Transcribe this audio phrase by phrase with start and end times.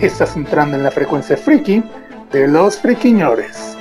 [0.00, 1.82] Estás entrando en la frecuencia friki
[2.30, 3.76] de los friquiñores.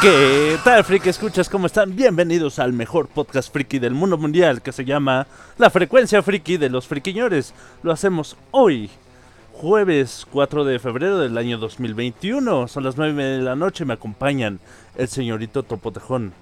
[0.00, 1.50] ¿Qué tal, friki escuchas?
[1.50, 1.94] ¿Cómo están?
[1.94, 5.26] Bienvenidos al mejor podcast friki del mundo mundial que se llama
[5.58, 7.52] La Frecuencia Friki de los Friquiñores.
[7.82, 8.88] Lo hacemos hoy,
[9.60, 12.66] jueves 4 de febrero del año 2021.
[12.66, 14.58] Son las 9 de la noche me acompañan
[14.96, 16.32] el señorito Topotejón.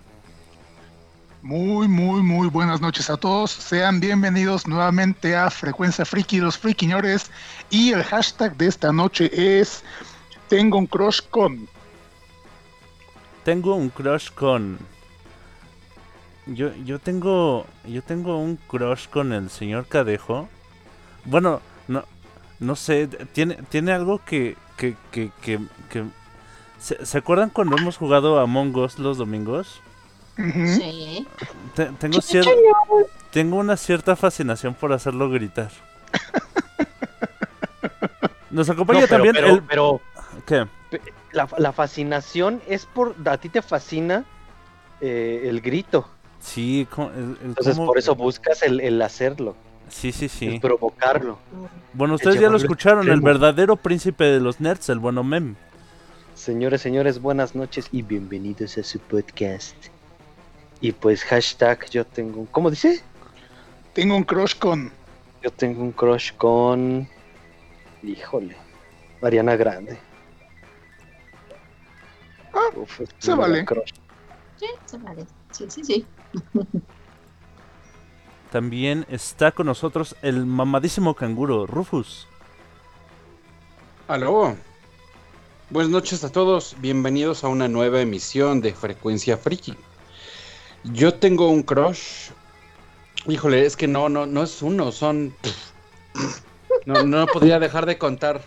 [1.42, 3.50] Muy, muy, muy buenas noches a todos.
[3.50, 7.28] Sean bienvenidos nuevamente a Frecuencia Friki, los friquiñores.
[7.70, 9.82] Y el hashtag de esta noche es
[10.48, 11.68] Tengo un crush con.
[13.44, 14.78] Tengo un crush con...
[16.46, 17.66] Yo, yo tengo...
[17.84, 20.48] Yo tengo un crush con el señor Cadejo.
[21.24, 21.60] Bueno,
[22.60, 22.76] no...
[22.76, 24.56] Sé, tiene, tiene algo que...
[24.76, 25.58] que, que, que,
[25.90, 26.04] que-
[26.78, 29.80] ¿Se, se acuerdan cuando hemos jugado a Among Us los domingos?
[30.36, 31.26] Sí.
[31.74, 32.46] Te- tengo, cier-
[33.32, 35.72] tengo una cierta fascinación por hacerlo gritar.
[38.50, 39.62] Nos acompaña No, pero, también pero, el...
[39.62, 40.00] pero
[40.46, 40.66] ¿Qué?
[41.32, 43.14] la, la fascinación es por.
[43.26, 44.24] A ti te fascina
[45.00, 46.08] eh, el grito.
[46.40, 49.56] Sí, el- el Entonces, cómo- por eso buscas el, el hacerlo,
[49.90, 50.58] Sí, sí, el sí.
[50.60, 51.38] provocarlo.
[51.92, 55.54] Bueno, ustedes ya lo escucharon, el verdadero príncipe de los nerds, el bueno Mem.
[56.34, 59.76] Señores, señores, buenas noches y bienvenidos a su podcast.
[60.80, 62.40] Y pues, hashtag, yo tengo.
[62.40, 63.02] un- ¿Cómo dice?
[63.94, 64.92] Tengo un crush con.
[65.42, 67.08] Yo tengo un crush con.
[68.02, 68.56] Híjole.
[69.20, 69.98] Mariana Grande.
[72.54, 73.64] Ah, Uf, se vale.
[73.64, 73.90] crush.
[74.56, 75.26] Sí, se vale.
[75.50, 76.06] Sí, sí, sí.
[78.50, 82.26] También está con nosotros el mamadísimo canguro, Rufus.
[84.06, 84.56] Aló.
[85.68, 86.74] Buenas noches a todos.
[86.80, 89.74] Bienvenidos a una nueva emisión de Frecuencia Friki.
[90.84, 92.30] Yo tengo un crush.
[93.26, 95.34] Híjole, es que no, no, no es uno, son.
[96.86, 98.40] No, no podría dejar de contar.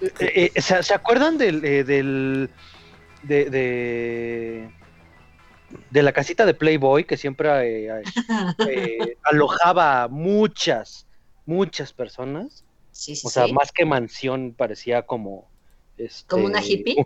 [0.00, 2.50] Eh, eh, ¿se, se acuerdan del, eh, del
[3.22, 4.70] de, de
[5.90, 7.48] de la casita de Playboy que siempre
[7.88, 8.02] eh,
[8.68, 11.06] eh, alojaba a muchas
[11.46, 12.64] muchas personas?
[12.90, 13.52] Sí, sí, O sea, sí.
[13.52, 15.50] más que mansión parecía como
[15.96, 16.96] este, ¿Como una hippie?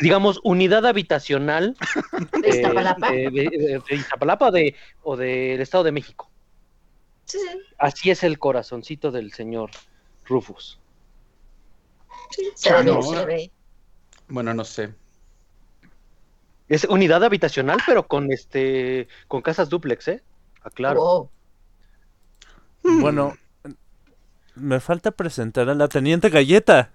[0.00, 1.76] digamos unidad habitacional
[2.42, 3.10] ¿De eh, Iztapalapa?
[3.10, 6.30] de, de- de- de Iztapalapa de- o del Estado de México.
[7.26, 7.58] Sí, sí.
[7.78, 9.70] Así es el corazoncito del señor
[10.24, 10.80] Rufus.
[12.30, 13.02] sí, se Ah, ve, no.
[13.02, 13.52] se ve.
[14.28, 14.94] Bueno, no sé.
[16.72, 20.22] Es unidad habitacional, pero con este con casas duplex, ¿eh?
[20.62, 21.02] Aclaro.
[21.02, 21.30] Wow.
[23.02, 23.36] Bueno,
[24.54, 26.90] me falta presentar a la teniente galleta.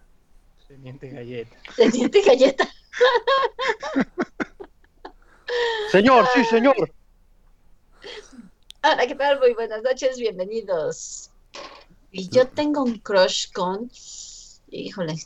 [0.68, 1.56] Teniente Galleta.
[1.76, 2.68] Teniente galleta.
[5.92, 6.92] Señor, sí, señor.
[8.84, 9.40] Hola, ¿qué tal?
[9.40, 11.30] Muy buenas noches, bienvenidos.
[12.12, 13.92] Y yo tengo un crush con.
[14.72, 15.18] Híjole.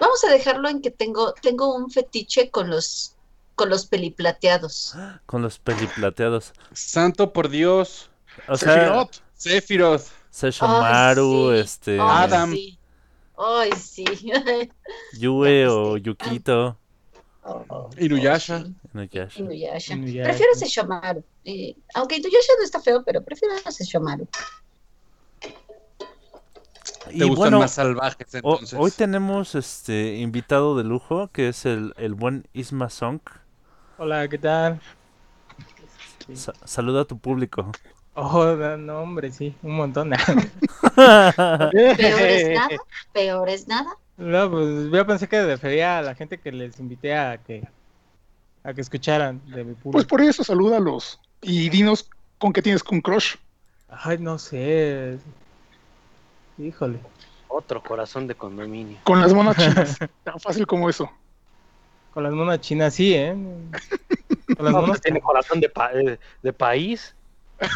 [0.00, 3.12] Vamos a dejarlo en que tengo, tengo un fetiche con los
[3.54, 4.94] con los peliplateados.
[5.24, 6.52] Con los peliplateados.
[6.72, 8.10] Santo por Dios.
[8.48, 10.04] O sea, Sephiroth.
[10.30, 11.60] Seshomaru, Ay, sí.
[11.64, 12.52] este, Ay, Adam.
[12.52, 12.78] sí.
[13.38, 14.04] Ay, sí.
[15.18, 16.76] Yue o Yukito.
[17.44, 18.62] Oh, oh, Inuyasha.
[18.64, 18.74] sí.
[18.92, 19.38] Inuyasha.
[19.40, 19.94] Inuyasha.
[19.94, 20.28] Inuyasha.
[20.28, 21.24] Prefiero Sesshomaru.
[21.44, 24.28] Eh, aunque Inuyasha no está feo, pero prefiero a Sesshomaru.
[27.08, 28.72] Te Y gustan bueno, más salvajes entonces.
[28.78, 33.20] hoy tenemos este invitado de lujo, que es el, el buen Isma Song.
[33.98, 34.80] Hola, ¿qué tal?
[36.34, 37.70] Sa- saluda a tu público.
[38.14, 40.10] Oh, no, hombre, sí, un montón.
[40.96, 42.76] Peor es nada.
[43.12, 43.90] Peor es nada.
[44.16, 47.68] no, pues yo pensé que refería a la gente que les invité a que
[48.64, 50.08] a que escucharan de mi Pues público.
[50.08, 51.20] por eso salúdalos.
[51.42, 52.08] Y dinos
[52.38, 53.36] con qué tienes un crush.
[53.88, 55.18] Ay, no sé.
[56.58, 56.98] Híjole.
[57.48, 58.98] Otro corazón de condominio.
[59.04, 59.98] Con las monas chinas.
[60.24, 61.10] Tan fácil como eso.
[62.12, 63.32] Con las monas chinas sí, ¿eh?
[64.56, 67.14] Con las No, monas pues tiene corazón de, pa- eh, de país.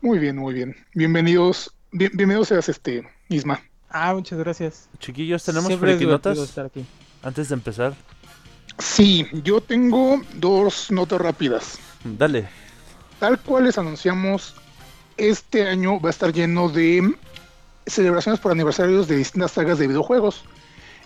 [0.00, 0.76] Muy bien, muy bien.
[0.94, 1.74] Bienvenidos.
[1.90, 3.60] bien- bienvenidos seas este, Isma.
[3.90, 4.88] Ah, muchas gracias.
[4.98, 5.68] Chiquillos, tenemos
[6.44, 6.84] estar aquí.
[7.22, 7.94] antes de empezar.
[8.78, 11.78] Sí, yo tengo dos notas rápidas.
[12.04, 12.48] Dale.
[13.18, 14.54] Tal cual les anunciamos,
[15.16, 17.14] este año va a estar lleno de
[17.86, 20.44] celebraciones por aniversarios de distintas sagas de videojuegos.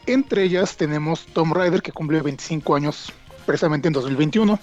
[0.07, 3.13] Entre ellas tenemos Tomb Raider, que cumple 25 años
[3.47, 4.59] precisamente en 2021.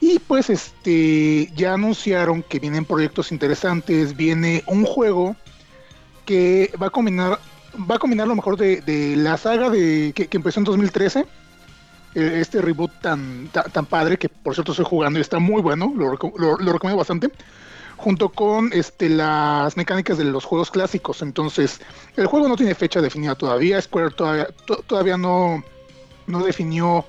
[0.00, 5.34] Y pues este ya anunciaron que vienen proyectos interesantes, viene un juego
[6.24, 7.40] que va a combinar
[7.90, 11.26] va a combinar lo mejor de, la saga de que, empezó en 2013 eh,
[12.14, 16.06] este reboot tan, tan, padre que por cierto estoy jugando y está muy bueno, lo,
[16.12, 17.28] reco- lo- lo recomiendo bastante,
[17.96, 21.22] junto con este, las mecánicas de los juegos clásicos.
[21.22, 21.80] Entonces,
[22.16, 25.62] el juego no tiene fecha definida todavía, Square todavía, to- todavía no,
[26.26, 27.04] no definió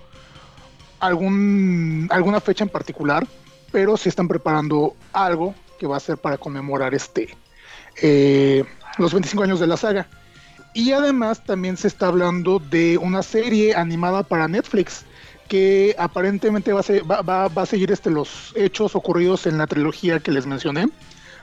[1.00, 3.28] algún, alguna fecha en particular,
[3.72, 7.36] pero sí están preparando algo que va a ser para conmemorar este
[8.02, 8.64] eh,
[8.98, 10.08] los 25 años de la saga.
[10.76, 15.06] Y además también se está hablando de una serie animada para Netflix
[15.48, 19.58] que aparentemente va a, se- va- va- va a seguir este, los hechos ocurridos en
[19.58, 20.90] la trilogía que les mencioné,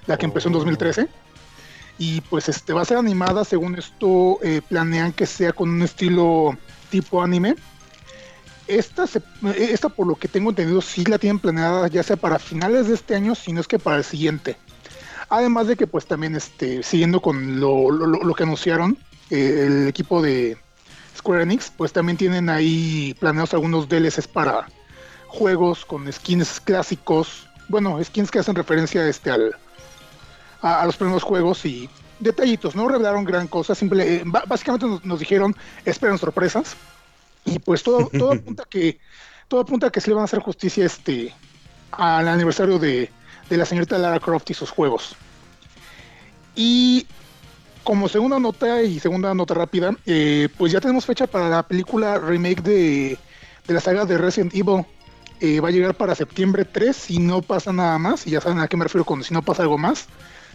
[0.06, 0.58] la que empezó en Oh.
[0.58, 1.08] 2013.
[1.98, 5.82] Y pues este va a ser animada, según esto eh, planean que sea con un
[5.82, 6.56] estilo
[6.90, 7.54] tipo anime.
[8.66, 9.22] Esta, se-
[9.56, 12.94] esta, por lo que tengo entendido, sí la tienen planeada ya sea para finales de
[12.94, 14.56] este año, si no es que para el siguiente.
[15.30, 18.98] Además de que pues también este, siguiendo con lo- lo- lo que anunciaron,
[19.30, 20.56] eh, el equipo de
[21.16, 24.68] Square Enix, pues también tienen ahí planeados algunos DLCs para
[25.26, 29.56] juegos con skins clásicos, bueno, skins que hacen referencia este, al,
[30.60, 31.88] a, a los primeros juegos y
[32.18, 36.76] detallitos, no revelaron gran cosa, simple, eh, básicamente nos, nos dijeron, esperen sorpresas,
[37.44, 39.00] y pues todo, todo apunta que
[39.48, 41.34] todo apunta a que se le van a hacer justicia este
[41.90, 43.10] al aniversario de,
[43.50, 45.14] de la señorita Lara Croft y sus juegos.
[46.54, 47.06] Y
[47.84, 52.18] como segunda nota y segunda nota rápida, eh, pues ya tenemos fecha para la película
[52.18, 53.18] remake de,
[53.66, 54.84] de la saga de Resident Evil.
[55.40, 58.26] Eh, va a llegar para septiembre 3 si no pasa nada más.
[58.26, 60.06] Y ya saben a qué me refiero con si no pasa algo más.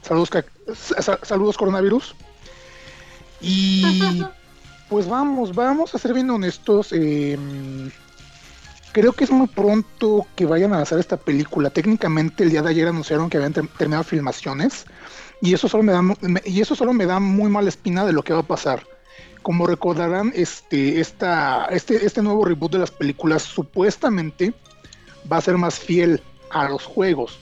[0.02, 0.30] Saludos,
[0.76, 2.16] sa- saludos coronavirus.
[3.42, 4.24] Y
[4.90, 6.90] pues vamos, vamos a ser bien honestos.
[6.94, 7.38] eh,
[8.94, 11.70] creo que es muy pronto que vayan a lanzar esta película.
[11.70, 14.86] Técnicamente el día de ayer anunciaron que habían ter- terminado filmaciones
[15.42, 16.02] y eso solo me da
[16.46, 18.84] y eso solo me da muy mala espina de lo que va a pasar.
[19.44, 24.54] Como recordarán, este, esta, este, este nuevo reboot de las películas supuestamente
[25.32, 27.40] va a ser más fiel a los juegos.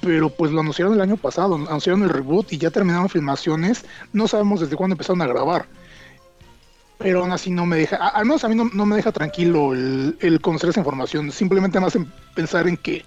[0.00, 3.84] Pero pues lo anunciaron el año pasado, anunciaron el reboot y ya terminaron filmaciones.
[4.12, 5.66] No sabemos desde cuándo empezaron a grabar.
[6.98, 9.72] Pero aún así no me deja, al menos a mí no, no me deja tranquilo
[9.72, 11.30] el, el conocer esa información.
[11.30, 13.04] Simplemente me hacen pensar en que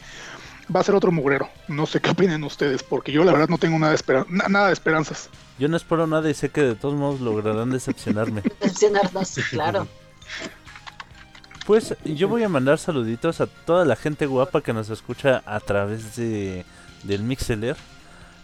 [0.74, 1.50] va a ser otro mugrero.
[1.68, 4.48] No sé qué opinen ustedes, porque yo la verdad no tengo nada de, espera- na-
[4.48, 5.30] nada de esperanzas.
[5.60, 8.42] Yo no espero nada y sé que de todos modos lograrán decepcionarme.
[8.62, 9.88] Mencionarnos, sí, claro.
[11.66, 15.60] Pues yo voy a mandar saluditos a toda la gente guapa que nos escucha a
[15.60, 16.66] través de
[17.04, 17.78] del Mixeler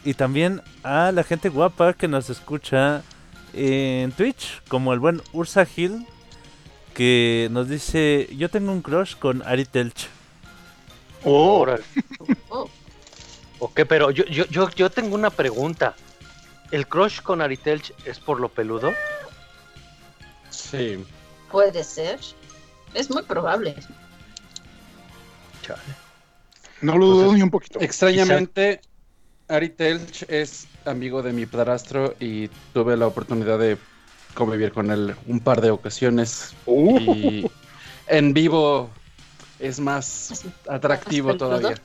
[0.06, 3.02] y también a la gente guapa que nos escucha
[3.54, 6.06] en Twitch, como el buen Ursa Hill
[6.94, 10.08] que nos dice, "Yo tengo un crush con Ari Telch."
[11.24, 11.84] Oh, Órale.
[12.50, 12.70] Oh,
[13.60, 15.96] Ok, pero yo, yo, yo, yo tengo una pregunta.
[16.72, 18.94] ¿El crush con Aritelch es por lo peludo?
[20.50, 21.04] Sí.
[21.52, 22.20] puede ser.
[22.94, 23.76] Es muy probable.
[25.62, 25.82] Chale.
[26.82, 27.80] no lo dudo Entonces, ni un poquito.
[27.82, 28.82] Extrañamente,
[29.48, 33.78] Ari Telch es amigo de mi padrastro y tuve la oportunidad de
[34.34, 36.54] convivir con él un par de ocasiones.
[36.66, 37.52] Uh, Y
[38.08, 38.90] en vivo
[39.60, 41.80] es más atractivo todavía.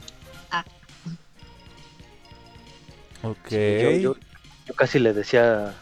[3.22, 3.50] Ok.
[3.50, 4.16] Yo, yo-
[4.66, 5.74] yo casi le decía,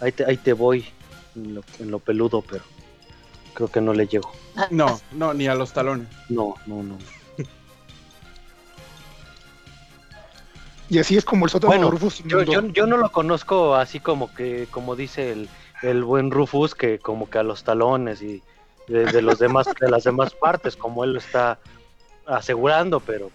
[0.00, 0.84] ahí te, ahí te voy
[1.36, 2.64] en lo, en lo peludo, pero
[3.54, 4.32] creo que no le llego.
[4.56, 6.08] Ah, No, no, ni a los talones.
[6.28, 6.98] No, no, no.
[10.88, 13.76] y así es como el sótano Bueno, de Rufus Yo, yo, yo no lo conozco
[13.76, 15.48] así como que, como dice el,
[15.82, 18.42] el buen Rufus, que como que a los talones y
[18.90, 21.58] de, de los demás, de las demás partes, como él lo está
[22.26, 23.30] asegurando, pero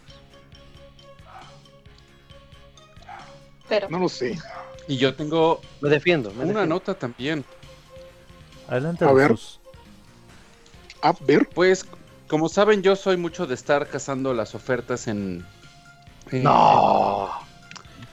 [3.68, 4.38] Pero No lo sé.
[4.88, 6.30] Y yo tengo me defiendo.
[6.30, 6.76] Me una defiendo.
[6.76, 7.44] nota también.
[8.68, 9.36] Adelante, A ver.
[11.02, 11.86] A ver, Pues,
[12.28, 15.46] como saben, yo soy mucho de estar cazando las ofertas en...
[16.32, 17.30] en- No.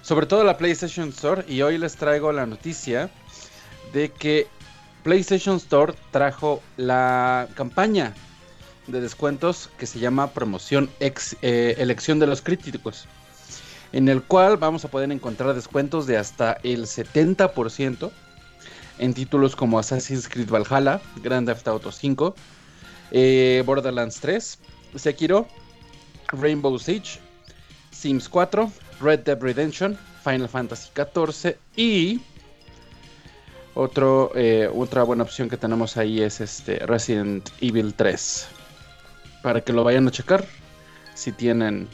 [0.03, 3.11] sobre todo la PlayStation Store y hoy les traigo la noticia
[3.93, 4.47] de que
[5.03, 8.15] PlayStation Store trajo la campaña
[8.87, 13.07] de descuentos que se llama promoción eh, elección de los críticos
[13.93, 18.11] en el cual vamos a poder encontrar descuentos de hasta el 70%
[18.99, 22.35] en títulos como Assassin's Creed Valhalla, Grand Theft Auto 5,
[23.11, 24.59] eh, Borderlands 3,
[24.97, 25.47] Sekiro,
[26.29, 27.21] Rainbow Siege,
[27.91, 32.21] Sims 4, Red Dead Redemption, Final Fantasy 14 y
[33.75, 38.49] otro, eh, otra buena opción que tenemos ahí es este Resident Evil 3.
[39.43, 40.45] Para que lo vayan a checar.
[41.15, 41.89] Si tienen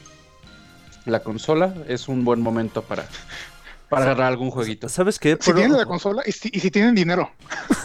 [1.05, 3.05] la consola, es un buen momento para,
[3.89, 4.87] para agarrar algún jueguito.
[4.89, 5.37] ¿Sabes qué?
[5.39, 7.29] Si Por- tienen la consola y si, y si tienen dinero.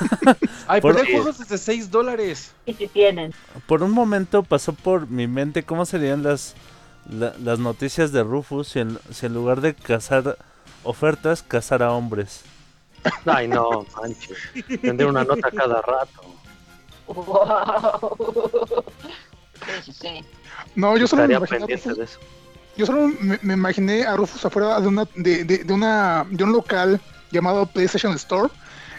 [0.66, 2.52] Ay, Por- pero hay juegos desde 6 dólares.
[2.66, 3.32] Y si tienen.
[3.66, 6.54] por un momento pasó por mi mente cómo serían las,
[7.10, 10.36] la- las noticias de Rufus si en, si en lugar de cazar
[10.82, 12.42] ofertas, cazara hombres.
[13.26, 14.38] Ay, no, manches.
[14.80, 16.22] Tendré una nota cada rato.
[17.06, 18.84] Wow.
[19.66, 20.24] Sí, sí, sí.
[20.74, 22.18] No, yo solo me imaginé a pendiente Rufus, de eso.
[22.76, 26.44] yo solo me, me imaginé a Rufus afuera de una de, de- de una de
[26.44, 28.48] un local llamado PlayStation Store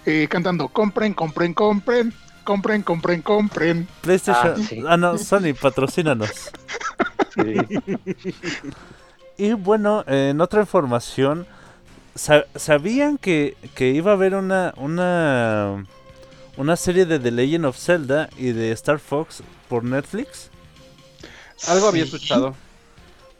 [0.06, 3.88] eh, cantando compren, compren, compren, compren, compren, compren.
[4.02, 4.54] PlayStation.
[4.56, 4.84] Ah, sí.
[4.88, 6.30] Ah, no, Sony, patrocínanos.
[7.34, 7.56] Sí.
[9.38, 11.46] Y bueno, en otra información,
[12.16, 15.86] ¿sabían que, que iba a haber una, una,
[16.58, 20.50] una serie de The Legend of Zelda y de Star Fox por Netflix?
[21.68, 22.56] Algo había escuchado.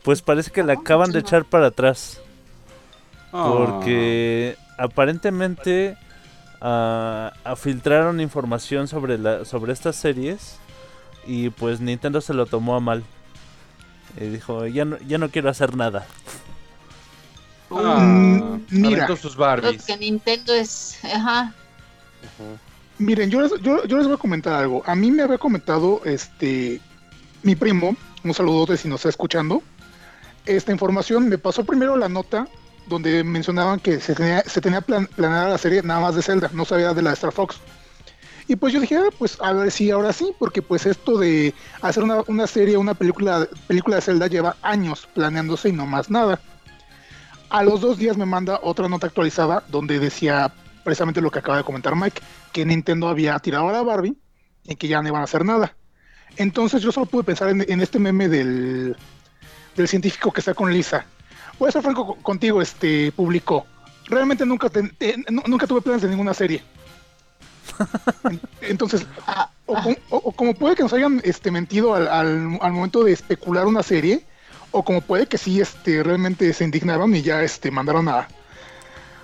[0.04, 2.20] Pues parece que la acaban de echar para atrás.
[3.34, 3.52] Ah.
[3.52, 5.98] Porque aparentemente
[6.62, 10.58] ah, ah, filtraron información sobre, la, sobre estas series
[11.26, 13.04] y pues Nintendo se lo tomó a mal.
[14.20, 16.06] Y dijo, ya no, ya no quiero hacer nada.
[17.72, 19.16] Ah, mira.
[19.18, 19.84] sus Barbies.
[19.84, 20.98] que Nintendo es.
[21.04, 21.54] Ajá.
[22.98, 24.84] Miren, yo les, yo, yo les voy a comentar algo.
[24.86, 26.80] A mí me había comentado este
[27.44, 29.62] mi primo, un saludote si nos está escuchando.
[30.46, 32.48] Esta información me pasó primero la nota
[32.88, 36.50] donde mencionaban que se tenía, se tenía plan- planeada la serie nada más de Zelda,
[36.54, 37.58] no sabía de la de Star Fox.
[38.48, 41.52] Y pues yo dije, ah, pues a ver si ahora sí, porque pues esto de
[41.82, 46.12] hacer una, una serie, una película, película de Zelda lleva años planeándose y no más
[46.12, 46.40] nada.
[47.50, 50.52] A los dos días me manda otra nota actualizada donde decía
[50.84, 52.22] precisamente lo que acaba de comentar Mike,
[52.52, 54.16] que Nintendo había tirado a la Barbie
[54.64, 55.76] y que ya no iban a hacer nada.
[56.38, 58.96] Entonces yo solo pude pensar en, este meme del,
[59.76, 61.06] del científico que está con Lisa.
[61.58, 63.66] Voy a ser franco co- contigo, este público.
[64.08, 64.70] Realmente nunca,
[65.30, 66.62] nu- nunca tuve planes de ninguna serie.
[68.30, 69.06] En- Entonces,
[69.66, 73.14] o, com- o- o como puede que nos hayan este, mentido al- al momento de
[73.14, 74.26] especular una serie,
[74.78, 78.28] o como puede que sí este, realmente se indignaron y ya este, mandaron a,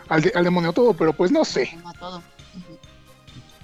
[0.08, 1.78] al, de- al demonio todo, pero pues no sé.
[2.00, 2.24] todo.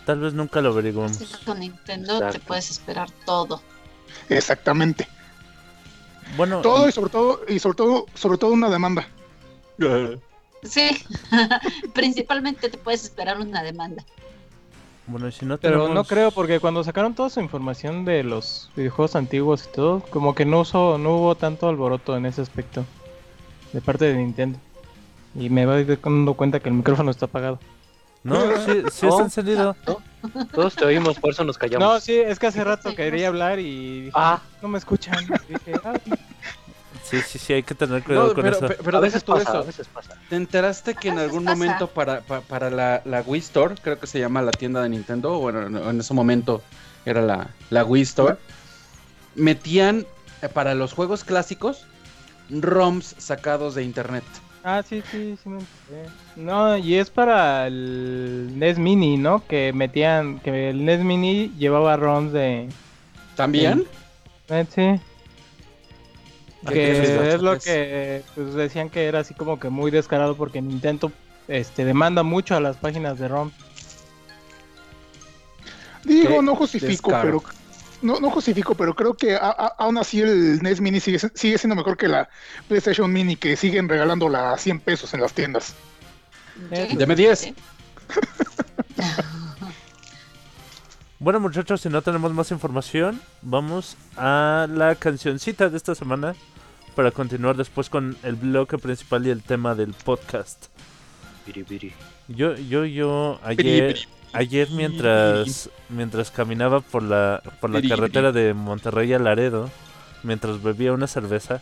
[0.06, 1.18] Tal vez nunca lo averiguemos.
[1.18, 3.62] Que con Nintendo te puedes esperar todo.
[4.30, 5.08] Exactamente.
[6.36, 9.08] Bueno, Todo y sobre todo, y sobre todo, sobre todo una demanda.
[10.64, 10.90] Sí,
[11.94, 14.04] principalmente te puedes esperar una demanda.
[15.08, 15.96] Bueno, y si no Pero tenemos...
[15.96, 20.36] no creo, porque cuando sacaron toda su información de los videojuegos antiguos y todo, como
[20.36, 22.84] que no, usó, no hubo tanto alboroto en ese aspecto
[23.74, 24.60] de parte de Nintendo.
[25.36, 27.60] Y me voy dando cuenta que el micrófono está apagado.
[28.24, 28.36] No,
[28.66, 29.12] sí, sí No.
[29.12, 29.76] está encendido.
[30.54, 31.88] Todos te oímos, por eso nos callamos.
[31.88, 34.42] No, sí, es que hace rato quería hablar y dije, Ah.
[34.62, 35.16] no me escuchan.
[35.48, 35.94] Y dije, "Ah,
[37.10, 38.68] Sí, sí, sí, hay que tener cuidado No, con pero, eso.
[38.68, 39.66] pe- pero a veces tú pasa, a eso.
[39.66, 40.16] veces pasa.
[40.30, 41.56] ¿Te enteraste que en algún pasa.
[41.56, 44.90] momento para, pa- para la, la Wii Store, creo que se llama la tienda de
[44.90, 46.62] Nintendo, bueno, en, en ese momento
[47.06, 48.36] era la, la Wii Store,
[49.36, 50.06] metían
[50.42, 51.86] eh, para los juegos clásicos
[52.50, 54.24] ROMs sacados de internet.
[54.64, 56.10] Ah, sí, sí, sí me enteré.
[56.36, 59.46] No, y es para el NES Mini, ¿no?
[59.48, 62.68] Que metían, que el NES Mini llevaba ROMs de...
[63.36, 63.86] ¿También?
[64.50, 65.00] Eh, sí.
[66.74, 67.64] Que es lo pues.
[67.64, 71.12] que pues, decían que era así como que muy descarado porque Nintendo
[71.48, 73.52] este demanda mucho a las páginas de ROM.
[76.04, 77.42] Digo, Qué no justifico, descaro.
[77.42, 77.56] pero
[78.02, 81.58] no, no justifico, pero creo que a- a- aún así el NES Mini sigue, sigue
[81.58, 82.30] siendo mejor que la
[82.68, 85.74] PlayStation Mini que siguen regalándola a 100 pesos en las tiendas.
[86.72, 86.90] Eh.
[86.98, 87.40] Deme 10.
[87.40, 87.56] Sí.
[91.20, 96.36] Bueno, muchachos, si no tenemos más información, vamos a la cancioncita de esta semana
[96.98, 100.66] para continuar después con el bloque principal y el tema del podcast.
[102.28, 104.00] Yo, yo, yo, ayer,
[104.34, 109.70] ayer mientras, mientras caminaba por la, por la carretera de Monterrey a Laredo,
[110.24, 111.62] mientras bebía una cerveza,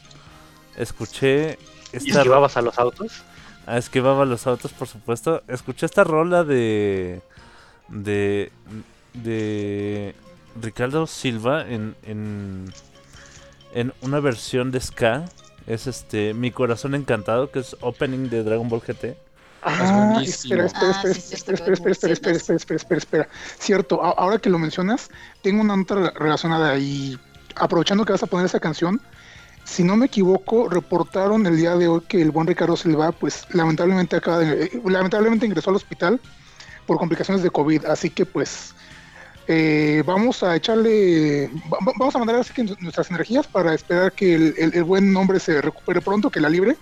[0.78, 1.60] escuché
[1.92, 3.24] ¿Y esta esquivabas a los autos?
[3.68, 5.44] Ah, esquivaba los autos, por supuesto.
[5.50, 7.22] Escuché esta rola de.
[7.90, 8.54] de.
[9.14, 10.16] de.
[10.62, 11.94] Ricardo Silva en.
[12.04, 12.74] en.
[13.76, 15.26] En una versión de Ska.
[15.68, 16.34] Es este.
[16.34, 19.16] Mi corazón encantado, que es opening de Dragon Ball GT.
[19.68, 20.62] Ah, buenísimo.
[20.64, 23.30] espera, espera, Ah, espera, espera, espera, espera, espera, espera, espera, espera, espera, espera.
[23.58, 25.10] Cierto, ahora que lo mencionas,
[25.42, 27.18] tengo una nota re- relacionada y
[27.56, 29.02] aprovechando que vas a poner esa canción,
[29.64, 33.48] si no me equivoco, reportaron el día de hoy que el buen Ricardo Silva, pues
[33.54, 36.20] lamentablemente acaba de, eh, lamentablemente ingresó al hospital
[36.86, 38.76] por complicaciones de COVID, así que pues
[39.48, 44.12] eh, vamos a echarle, va- va- vamos a mandar así que nuestras energías para esperar
[44.14, 46.78] que el, el- el buen hombre se recupere pronto, que la libre,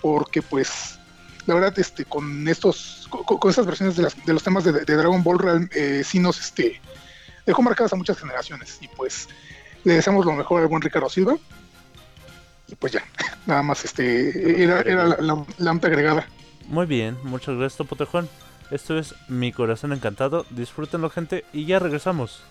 [0.00, 0.98] porque pues
[1.46, 4.72] la verdad, este, con estos, con, con estas versiones de, las- de los temas de,
[4.72, 6.80] de Dragon Ball, real, eh, sí nos, este,
[7.44, 8.78] dejó marcadas a muchas generaciones.
[8.80, 9.28] Y pues,
[9.84, 11.36] le deseamos lo mejor al buen Ricardo Silva.
[12.66, 13.04] Y pues ya,
[13.46, 16.26] nada más, este, era, era la, la, agregada.
[16.66, 18.28] Muy bien, muchas gracias, Topotejón.
[18.70, 20.44] Esto es Mi Corazón Encantado.
[20.50, 22.42] Disfrútenlo, gente, y ya regresamos.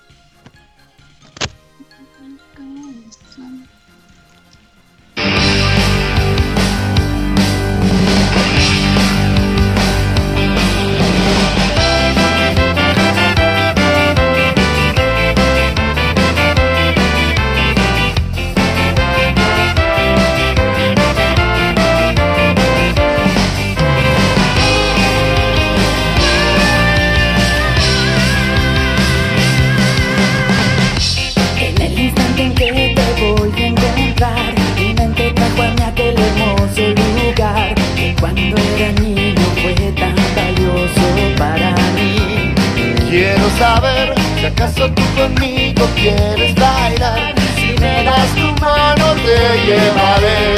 [44.66, 47.34] Acaso tú conmigo quieres bailar.
[47.56, 50.56] Si me das tu mano te llevaré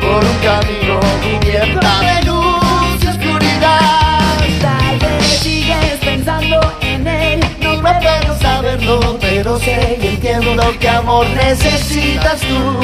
[0.00, 4.36] por un camino cubierto de luz y oscuridad.
[4.60, 10.88] Tal vez sigues pensando en él, No me puedo saberlo, pero sé y entiendo que
[10.88, 12.80] amor necesitas tú.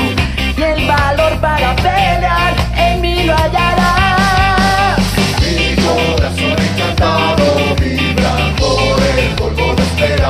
[0.59, 4.99] y el valor para pelear en mí lo hallarás.
[5.41, 9.66] Mi corazón encantado vibra por el polvo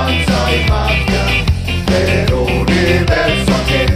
[0.05, 1.25] de esperanza y magia
[1.87, 3.96] del universo que ambicionan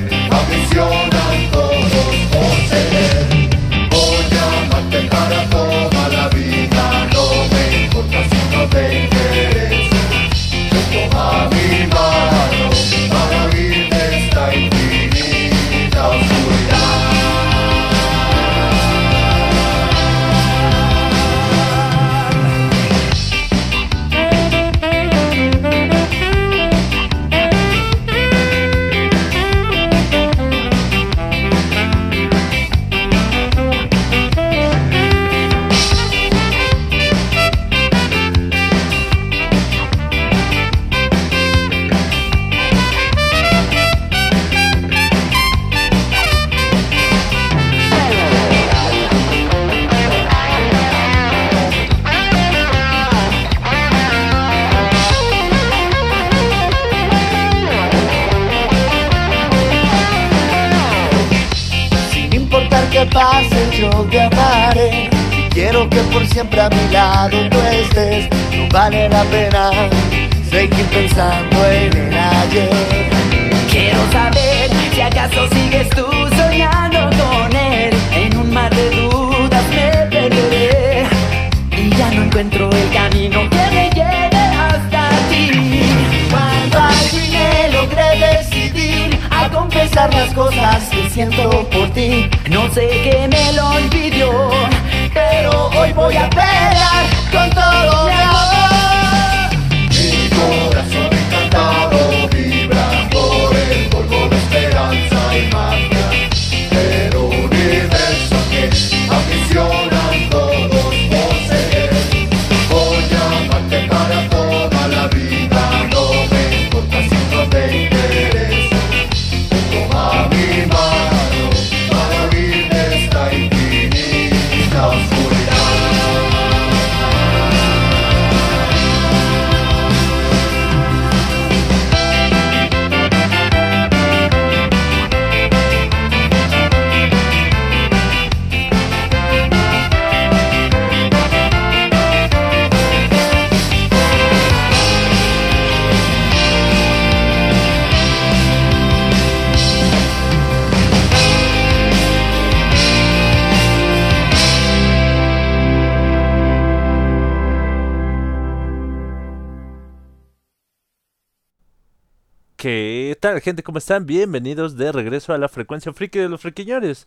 [163.41, 163.63] tal, gente?
[163.63, 164.05] ¿Cómo están?
[164.07, 167.07] Bienvenidos de regreso a la frecuencia friki de los friquiñores.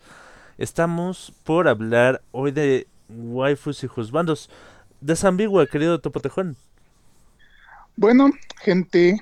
[0.58, 4.50] Estamos por hablar hoy de waifus y juzbandos.
[5.00, 6.56] Desambigua, querido Topotejón.
[7.96, 9.20] Bueno, gente,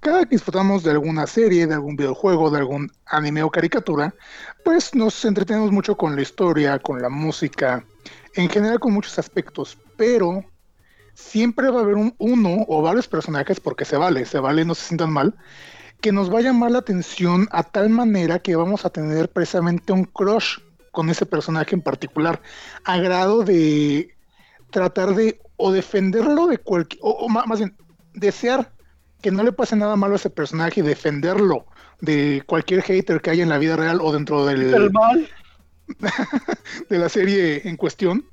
[0.00, 4.12] cada que disfrutamos de alguna serie, de algún videojuego, de algún anime o caricatura,
[4.64, 7.84] pues nos entretenemos mucho con la historia, con la música,
[8.34, 10.44] en general con muchos aspectos, pero
[11.14, 14.74] siempre va a haber un, uno o varios personajes, porque se vale, se vale, no
[14.74, 15.34] se sientan mal,
[16.00, 19.92] que nos va a llamar la atención a tal manera que vamos a tener precisamente
[19.92, 20.58] un crush
[20.92, 22.40] con ese personaje en particular,
[22.84, 24.16] a grado de
[24.70, 27.76] tratar de o defenderlo de cualquier, o, más bien,
[28.14, 28.72] desear
[29.20, 31.66] que no le pase nada malo a ese personaje y defenderlo
[32.00, 35.28] de cualquier hater que haya en la vida real o dentro del, El mal.
[36.88, 38.24] de la serie en cuestión.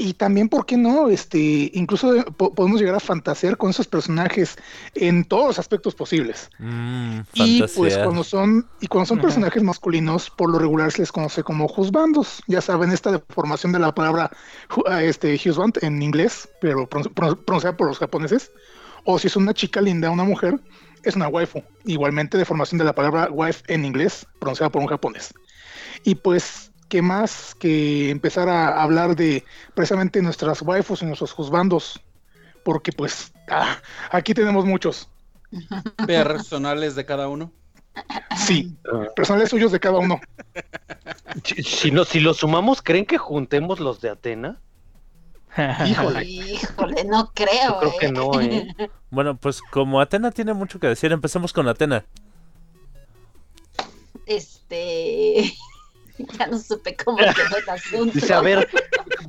[0.00, 1.08] Y también, ¿por qué no?
[1.10, 4.56] Este, incluso eh, po- podemos llegar a fantasear con esos personajes
[4.94, 6.48] en todos los aspectos posibles.
[6.58, 11.12] Mmm, Y pues cuando son, y cuando son personajes masculinos, por lo regular se les
[11.12, 12.42] conoce como juzbandos.
[12.46, 14.30] Ya saben, esta deformación de la palabra
[15.02, 18.50] este, husband en inglés, pero pron- pron- pronunciada por los japoneses.
[19.04, 20.60] O si es una chica linda, una mujer,
[21.04, 21.62] es una waifu.
[21.84, 25.32] Igualmente deformación de la palabra wife en inglés, pronunciada por un japonés.
[26.04, 31.98] Y pues, ¿qué más que empezar a hablar de precisamente nuestras waifus y nuestros juzbandos?
[32.64, 33.78] Porque pues, ah,
[34.10, 35.08] aquí tenemos muchos.
[36.06, 37.50] Personales de cada uno.
[38.36, 38.76] Sí,
[39.16, 40.20] personales suyos de cada uno.
[41.44, 44.60] Si, si, no, si lo sumamos, ¿creen que juntemos los de Atena?
[45.86, 46.24] Híjole.
[46.24, 47.68] Híjole, no creo.
[47.68, 48.12] Yo creo que eh.
[48.12, 48.90] no, ¿eh?
[49.10, 52.04] Bueno, pues como Atena tiene mucho que decir, empecemos con Atena.
[54.26, 55.52] Este.
[56.38, 58.12] Ya no supe cómo quedó el asunto.
[58.14, 58.68] Dice, a ver,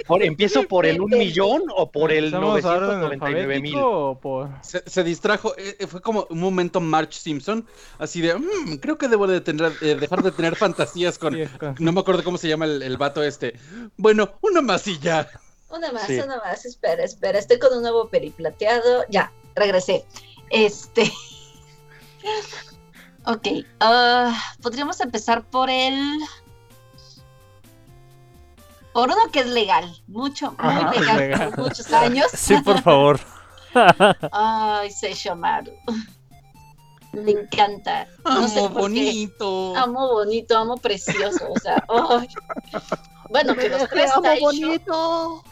[0.08, 3.73] por- ¿empiezo por el un millón o por el ¿Estamos orden 999 mil?
[4.21, 4.49] por...?
[4.62, 7.65] Se, se distrajo, eh, eh, fue como un momento March Simpson,
[7.99, 11.34] así de, "Mm, creo que debo de tener, eh, dejar de tener fantasías con...
[11.36, 11.43] Sí,
[11.80, 13.54] No me acuerdo cómo se llama el, el vato este.
[13.97, 15.30] Bueno, una más y ya.
[15.69, 16.15] Una más, Sí.
[16.19, 16.65] una más.
[16.65, 17.39] Espera, espera.
[17.39, 19.06] Estoy con un nuevo periplateado.
[19.10, 20.06] Ya, regresé.
[20.49, 21.10] Este.
[23.25, 23.47] Ok.
[23.80, 26.19] ah, Podríamos empezar por el.
[28.93, 30.04] Por uno que es legal.
[30.08, 31.49] Mucho, muy Ajá, legal, legal.
[31.51, 32.27] por muchos años.
[32.34, 33.19] Sí, por favor.
[34.32, 35.71] Ay, Seishomaru.
[37.13, 38.08] Me encanta.
[38.23, 38.82] No sé Amo qué.
[38.82, 39.75] bonito.
[39.75, 41.51] Amo bonito, amo precioso.
[41.51, 42.27] O sea, ay.
[43.30, 45.43] Bueno, que los tres Taisho,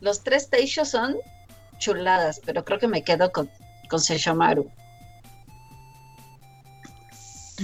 [0.00, 1.16] los tres Taisho son
[1.78, 3.50] chuladas, pero creo que me quedo con,
[3.90, 4.70] con Seishomaru.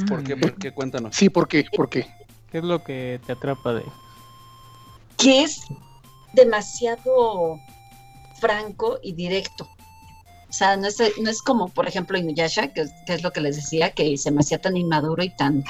[0.09, 0.37] ¿Por qué?
[0.37, 0.73] ¿Por qué?
[0.73, 1.17] Cuéntanos.
[1.17, 1.65] Sí, ¿por qué?
[1.75, 2.07] ¿Por qué?
[2.51, 3.85] ¿Qué es lo que te atrapa de...?
[5.19, 5.61] Que es
[6.35, 7.59] demasiado
[8.41, 9.69] franco y directo.
[10.49, 13.57] O sea, no es, no es como, por ejemplo, Inuyasha, que, es- lo que les
[13.57, 15.65] decía, que se me hacía tan inmaduro y tan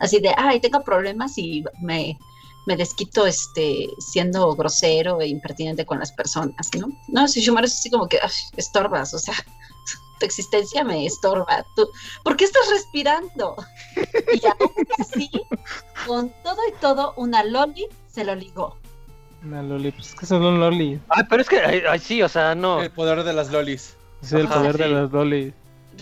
[0.00, 2.18] así de, ay, tengo problemas y me,
[2.66, 6.88] me desquito este, siendo grosero e impertinente con las personas, ¿no?
[7.08, 9.34] No, si Shumaro es así como que, "Ay, estorbas, o sea,
[10.20, 11.64] tu existencia me estorba.
[11.74, 11.88] Tú,
[12.22, 13.56] ¿Por qué estás respirando?
[14.32, 15.28] Y aún así,
[16.06, 18.76] con todo y todo, una loli se lo ligó.
[19.44, 21.00] Una loli, pues es que son un loli.
[21.08, 22.82] Ay, pero es que, ay, ay, sí, o sea, no.
[22.82, 23.96] El poder de las lolis.
[24.22, 24.90] Es el Ajá, poder de sí.
[24.90, 25.54] las loli.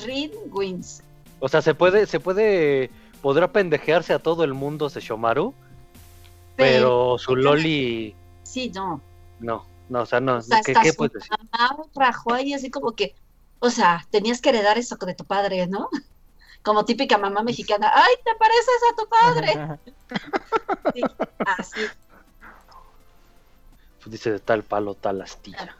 [0.05, 1.03] Reed wins.
[1.41, 2.91] O sea, se puede, se puede,
[3.23, 5.55] podrá pendejearse a todo el mundo Seshomaru,
[6.57, 9.01] pero su Loli, Sí, no.
[9.39, 11.31] no, no, o sea, no, O sea, ¿qué, hasta qué su puedes decir?
[11.53, 13.15] mamá rajó ahí así como que,
[13.61, 15.89] o sea, tenías que heredar eso de tu padre, ¿no?
[16.63, 19.83] Como típica mamá mexicana, ¡ay, te pareces a tu padre!
[20.95, 21.05] Sí,
[21.45, 21.81] así.
[24.03, 25.77] Pues dice de tal palo, tal astilla.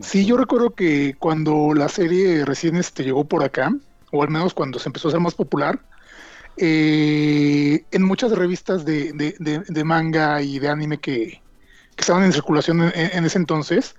[0.00, 3.72] Sí, yo recuerdo que cuando la serie recién este, llegó por acá,
[4.12, 5.80] o al menos cuando se empezó a ser más popular,
[6.56, 11.42] eh, en muchas revistas de, de- de- de manga y de anime que,
[11.96, 13.94] que estaban en circulación en, en ese entonces,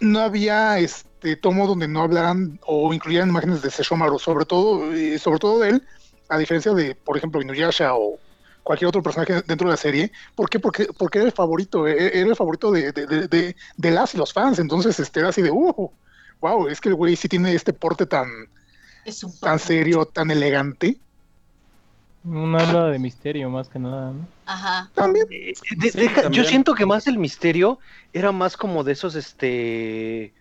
[0.00, 5.18] no había este tomo donde no hablaran o incluyeran imágenes de Sesshomaru, sobre todo, eh,
[5.18, 5.82] sobre todo de él,
[6.28, 8.18] a diferencia de, por ejemplo, Inuyasha o
[8.62, 10.12] cualquier otro personaje dentro de la serie.
[10.34, 10.60] ¿Por qué?
[10.60, 14.14] Porque, porque era el favorito, eh, era el favorito de, de- de- de- de las
[14.14, 14.58] y los fans.
[14.58, 15.90] Entonces, este era así de, uh,
[16.40, 18.28] wow, es que el güey sí tiene este porte tan,
[19.04, 21.00] Es un tan serio, tan elegante.
[22.22, 24.26] Un habla de misterio más que nada, ¿no?
[24.46, 24.90] Ajá.
[24.94, 27.78] También, Eh, de- Sí, deja- yo siento que más el misterio
[28.12, 30.32] era más como de esos, este,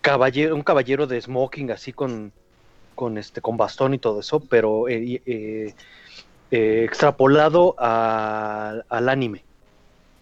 [0.00, 2.32] caballero, un caballero de smoking así con,
[2.94, 5.74] con este, con bastón y todo eso, pero eh, eh,
[6.52, 9.42] eh, extrapolado a- al anime.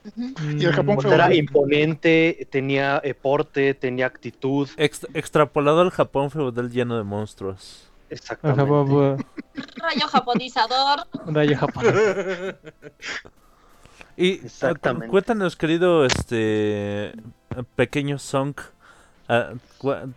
[0.07, 0.35] Ujú.
[0.59, 4.69] Y el Japón O fue sea, era imponente, tenía eh, porte, tenía actitud.
[4.77, 7.91] Ext- extrapolado al Japón feudal lleno de monstruos.
[8.11, 8.63] Exactamente.
[8.65, 9.25] Bu- bu-
[9.77, 11.07] Rayo japonizador.
[11.27, 12.55] un rayo japonés.
[14.17, 15.09] Y Exactamente.
[15.09, 17.13] cuéntanos, querido este
[17.77, 18.55] pequeño Song,
[19.29, 19.53] ah,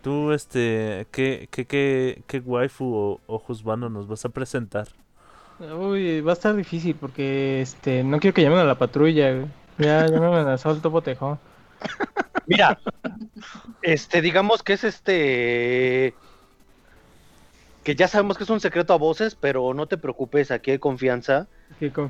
[0.01, 4.87] tú este qué qué qué, qué waifu o, o husbando nos vas a presentar?
[5.59, 9.47] Uy, va a estar difícil porque este no quiero que llamen a la patrulla, güey.
[9.79, 11.39] Ya, ya me amenazó el topo tejón.
[12.45, 12.77] Mira,
[13.81, 16.13] este, digamos que es este.
[17.87, 20.77] Que ya sabemos que es un secreto a voces, pero no te preocupes, aquí hay
[20.77, 21.47] confianza.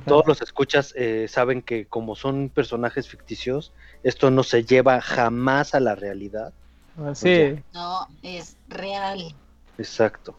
[0.07, 5.75] Todos los escuchas eh, saben que como son personajes ficticios, esto no se lleva jamás
[5.75, 6.51] a la realidad.
[6.97, 7.59] Ah, Sí.
[7.75, 9.35] No, es real.
[9.77, 10.35] Exacto.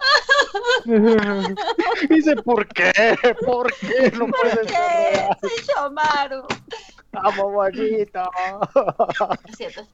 [2.11, 3.16] Dice, ¿por qué?
[3.46, 5.12] ¿Por qué no puede ser ¿Qué?
[5.12, 5.38] real?
[5.40, 6.42] Soy Shomaru.
[7.12, 8.29] Amo bonito.
[9.48, 9.87] Es cierto.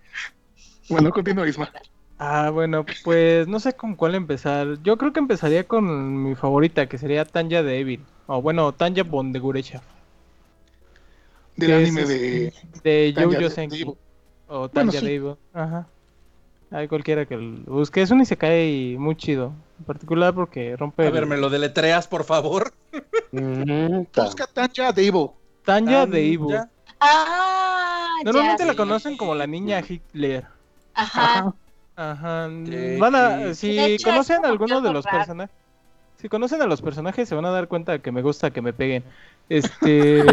[0.89, 1.71] Bueno, continúa Isma.
[2.19, 4.79] Ah, bueno, pues no sé con cuál empezar.
[4.83, 8.05] Yo creo que empezaría con mi favorita, que sería Tanya de Evil.
[8.27, 9.83] O bueno, Tanya Bondegurecha.
[11.57, 12.47] Del que es, anime de.
[12.49, 13.85] este, De Tanya Jojo de- Senki.
[13.85, 13.95] de.
[14.49, 15.05] O Bueno, sí.
[15.07, 15.35] de Evil.
[15.53, 15.87] Ajá.
[16.71, 18.03] Hay cualquiera que lo busque.
[18.03, 19.53] Es un Isekai muy chido.
[19.79, 21.03] En particular porque rompe.
[21.03, 22.73] A el- ver, me lo deletreas, por favor.
[23.33, 24.05] Mm.
[24.15, 25.29] Busca Tanya de Evil.
[25.65, 26.57] Tanya de Evil.
[27.01, 30.47] Ah, Normalmente ya la conocen como la niña Hitler.
[30.95, 31.39] Ajá.
[31.41, 31.55] Ajá.
[31.97, 35.19] Sí, Van a, si hecho, conocen como alguno de los raro.
[35.19, 35.55] personajes,
[36.21, 38.73] si conocen a los personajes se van a dar cuenta que me gusta que me
[38.73, 39.05] peguen.
[39.49, 40.23] Este,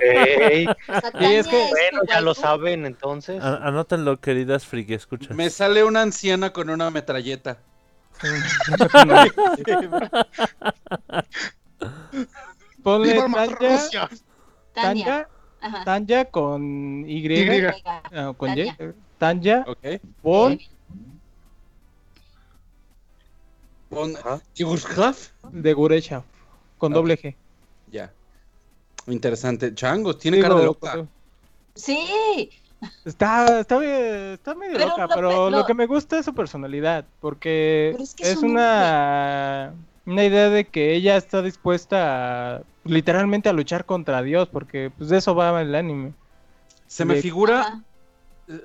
[0.00, 3.42] Sí, Tanya es que- bueno, ya lo saben entonces.
[3.42, 5.36] A- Anótenlo, queridas friki, escuchas.
[5.36, 7.58] Me sale una anciana con una metralleta.
[12.82, 14.08] ponle ¡Viva Tanya.
[14.74, 15.28] Tanya,
[15.60, 15.84] Ajá.
[15.84, 17.64] Tanya con Y, Y.
[18.14, 18.72] Ah, con Y,
[19.20, 19.64] Tanya.
[19.64, 20.00] Tanya, Ok.
[20.22, 20.58] Bon.
[24.56, 25.16] Yugosłav.
[25.52, 26.22] de Gurecha,
[26.78, 26.96] con Ok.
[26.96, 27.34] doble G.
[27.90, 28.10] Ya.
[29.06, 29.74] Interesante.
[29.74, 31.06] Changos, tiene cara de loca.
[31.74, 32.50] Sí.
[33.04, 36.18] Está, está, bien- está medio Pero loca, lo pero pe- lo lo- que me gusta
[36.18, 39.74] es su personalidad, porque es que es, es un una,
[40.06, 45.10] una idea de que ella está dispuesta a, literalmente a luchar contra Dios, porque pues
[45.10, 46.14] de eso va el anime.
[46.86, 47.82] Se me de- figura Ajá.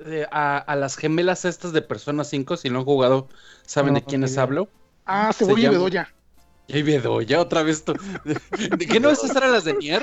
[0.06, 3.28] Eh, a, a las gemelas estas de Persona 5, si no han jugado,
[3.64, 4.42] ¿saben No, de quiénes idea.
[4.42, 4.68] hablo?
[5.04, 6.12] Ah, Se Cebolla y Bedoya.
[6.68, 7.94] Y hay video, ya otra vez esto.
[8.24, 10.02] ¿De qué no esas eran las de Nier?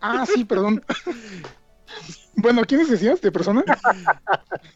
[0.00, 0.84] Ah, sí, perdón.
[2.36, 3.64] bueno, ¿quiénes decías de persona?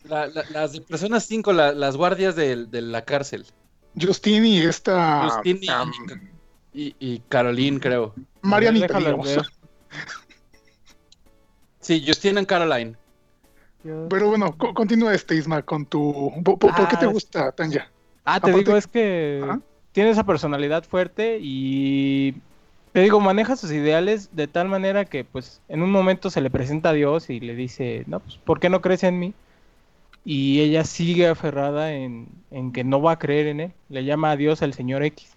[0.04, 3.44] La- la- las de Persona 5, la- las guardias de, de la cárcel.
[4.00, 5.28] Justin y esta.
[5.28, 5.92] Justin y, um,
[6.72, 8.14] y, y Caroline, creo.
[8.40, 9.28] Marianita, digamos.
[11.80, 12.96] Sí, Justin y Caroline.
[14.08, 16.32] Pero bueno, co- continúa este Isma con tu.
[16.44, 17.90] ¿Por, qué te Ah, gusta, Tanya?
[18.24, 19.44] Ah, te Aparte- digo, es que
[19.92, 22.34] tiene esa personalidad fuerte y
[22.92, 26.50] te digo, maneja sus ideales de tal manera que pues en un momento se le
[26.50, 29.34] presenta a Dios y le dice, no, pues ¿por qué no crees en mí?
[30.24, 34.30] Y ella sigue aferrada en, en que no va a creer en él, le llama
[34.30, 35.32] a Dios el Señor X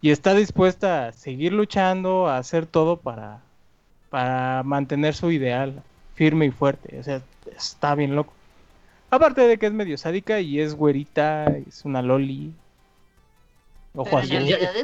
[0.00, 3.40] y está dispuesta a seguir luchando, a hacer todo para,
[4.08, 5.82] para mantener su ideal
[6.22, 7.20] firme y fuerte, o sea,
[7.56, 8.32] está bien loco.
[9.10, 12.52] Aparte de que es medio sádica y es güerita, es una loli.
[13.96, 14.38] Ojo azul.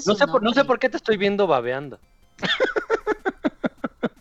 [0.04, 0.64] No sé, por, no sé hombre.
[0.66, 2.00] por qué te estoy viendo babeando.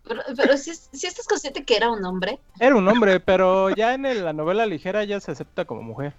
[0.07, 2.39] Pero, pero si, estás consciente que era un hombre.
[2.61, 6.13] Era un hombre, pero ya en el- la novela ligera ya se acepta como mujer.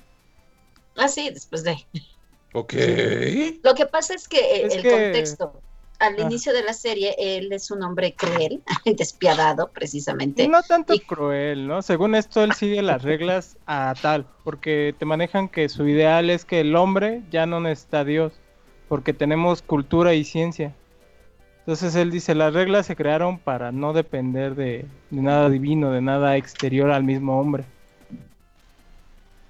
[0.97, 1.87] Ah, sí, después de.
[2.53, 2.75] Ok.
[3.63, 5.63] Lo que pasa es que eh, Es el que- contexto.
[5.99, 6.23] Al Ah.
[6.23, 8.63] inicio de la serie, él es un hombre cruel,
[8.97, 10.47] despiadado, precisamente.
[10.47, 11.83] No tanto Y- cruel, ¿no?
[11.83, 16.45] Según esto, él sigue las reglas a tal, porque te manejan que su ideal es
[16.45, 18.33] que el hombre ya no necesita a Dios,
[18.89, 20.73] porque tenemos cultura y ciencia.
[21.61, 26.01] Entonces él dice, las reglas se crearon para no depender de, de nada divino, de
[26.01, 27.65] nada exterior al mismo hombre.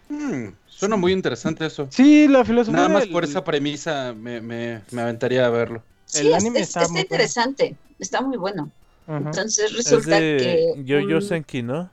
[0.09, 1.87] Hmm, suena muy interesante eso.
[1.91, 5.83] Sí, la filosofía Nada más del- por esa premisa me, me, me aventaría a verlo.
[6.09, 7.07] Sí, el es- anime es- está está, muy bueno.
[7.07, 8.71] interesante, está muy bueno.
[9.07, 9.19] Ajá.
[9.19, 11.89] Entonces Es resulta de que Yo-Yo un- Senki, ¿no?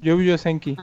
[0.00, 0.76] Yu-Yu Senki.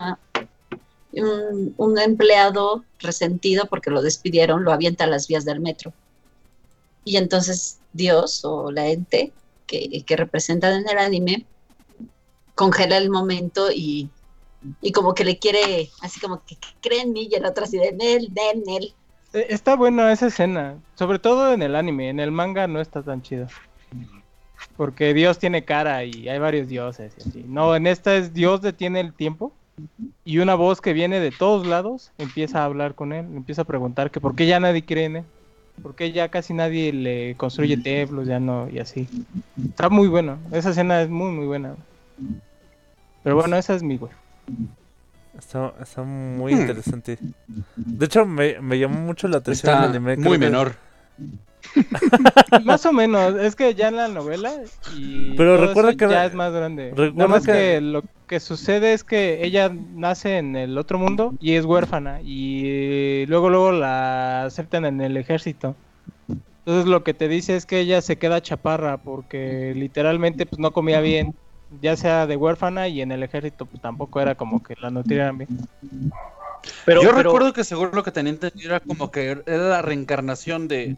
[1.14, 5.94] un, un empleado resentido porque lo despidieron lo avienta a las vías del metro.
[7.04, 9.32] Y entonces Dios o la ente
[9.68, 11.46] que, que representan en el anime
[12.56, 14.10] congela el momento y,
[14.82, 17.78] y como que le quiere, así como que cree en mí y el otro así
[17.78, 18.84] de en él, de en él.
[18.86, 18.94] Eh,
[19.34, 23.22] Está buena esa escena, sobre todo en el anime, en el manga no está tan
[23.22, 23.48] chido.
[24.76, 27.46] Porque Dios tiene cara y hay varios dioses y así.
[27.48, 29.54] No, en esta es Dios detiene el tiempo
[30.26, 33.66] y una voz que viene de todos lados empieza a hablar con él, empieza a
[33.66, 35.24] preguntar que por qué ya nadie cree en él,
[35.82, 39.08] por qué ya casi nadie le construye templos, ya no, y así.
[39.70, 41.76] Está muy bueno, esa escena es muy, muy buena.
[43.24, 44.12] Pero bueno, esa es mi güey.
[45.38, 47.18] Está, está muy interesante.
[47.76, 50.18] De hecho, me, me llamó mucho la atención Está el anime.
[50.18, 50.74] muy que- menor.
[52.66, 54.52] Más o menos, es que ya en la novela
[54.98, 56.90] y Pero todo recuerda eso que- ya es más grande.
[56.90, 57.82] recuerda Nada más que- que...
[57.82, 63.26] lo que sucede es que ella nace en el otro mundo y es huérfana y
[63.28, 65.76] luego luego la aceptan en el ejército.
[66.66, 70.72] Entonces lo que te dice es que ella se queda chaparra porque literalmente pues no
[70.72, 71.36] comía bien,
[71.80, 75.38] ya sea de huérfana y en el ejército pues tampoco era como que la nutrieran
[75.38, 75.50] bien.
[76.86, 79.82] Pero, Yo pero- recuerdo que seguro lo que tenía entendido era como que era la
[79.82, 80.98] reencarnación de,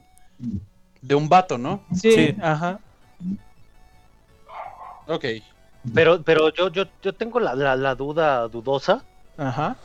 [1.02, 1.82] de un vato, ¿no?
[1.94, 2.36] Sí, Sí.
[2.42, 2.80] ajá.
[5.08, 5.26] Ok.
[5.94, 9.04] pero, pero yo, yo, yo tengo la, la, la duda dudosa,
[9.38, 9.76] Ajá.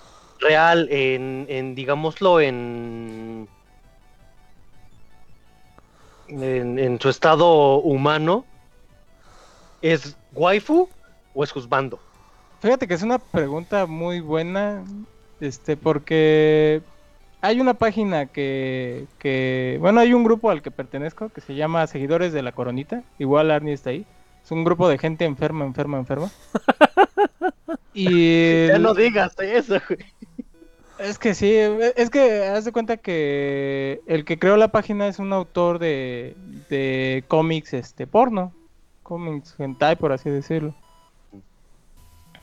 [0.41, 3.49] real, en, en digámoslo, en,
[6.29, 8.45] en, en su estado humano,
[9.83, 10.89] ¿es waifu
[11.35, 11.99] o es juzbando?
[12.61, 14.83] Fíjate que es una pregunta muy buena,
[15.41, 16.83] este, porque
[17.41, 21.87] hay una página que, que, bueno, hay un grupo al que pertenezco que se llama
[21.87, 24.05] Seguidores de la Coronita, igual Arnie está ahí,
[24.45, 26.31] es un grupo de gente enferma, enferma, enferma.
[27.95, 29.99] Y Ya no digas eso, güey.
[30.99, 31.53] es que sí,
[31.97, 36.37] es que haz de cuenta que el que creó la página es un autor de,
[36.71, 38.53] de cómics este porno,
[39.09, 40.75] cómics hentai por así decirlo.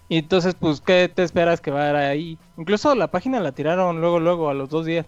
[0.09, 2.37] Y entonces, pues, ¿qué te esperas que va a haber ahí?
[2.57, 5.05] Incluso la página la tiraron luego, luego, a los dos días,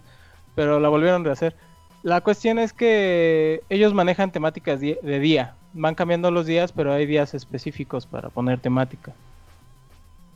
[0.54, 1.54] pero la volvieron a hacer.
[2.02, 5.54] La cuestión es que ellos manejan temáticas de día.
[5.72, 9.14] Van cambiando los días, pero hay días específicos para poner temática.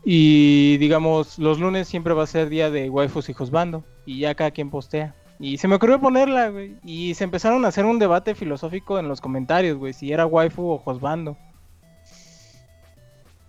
[0.05, 3.85] Y digamos, los lunes siempre va a ser día de waifus y juzbando.
[4.07, 5.15] Y ya cada quien postea.
[5.43, 6.77] Y se me ocurrió ponerla, güey.
[6.85, 9.93] Y se empezaron a hacer un debate filosófico en los comentarios, güey.
[9.93, 11.37] Si era waifu o juzbando.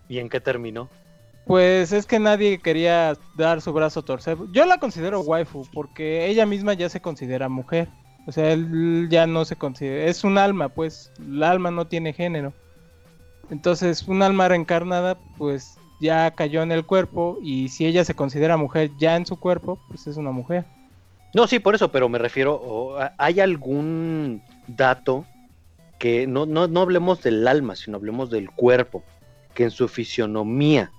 [0.10, 0.89] ¿Y en qué terminó?
[1.45, 4.39] Pues es que nadie quería dar su brazo a torcer.
[4.51, 7.89] Yo la considero waifu porque ella misma ya se considera mujer.
[8.25, 10.06] O sea, él ya no se considera...
[10.06, 11.12] Es un alma, pues.
[11.19, 12.53] El alma no tiene género.
[13.51, 17.38] Entonces, un alma reencarnada, pues ya cayó en el cuerpo.
[17.43, 20.65] Y si ella se considera mujer ya en su cuerpo, pues es una mujer.
[21.34, 25.26] No, sí, por eso, pero me refiero, ¿hay algún dato
[25.98, 29.04] que no, no, no hablemos del alma, sino hablemos del cuerpo,
[29.54, 30.91] que en su fisionomía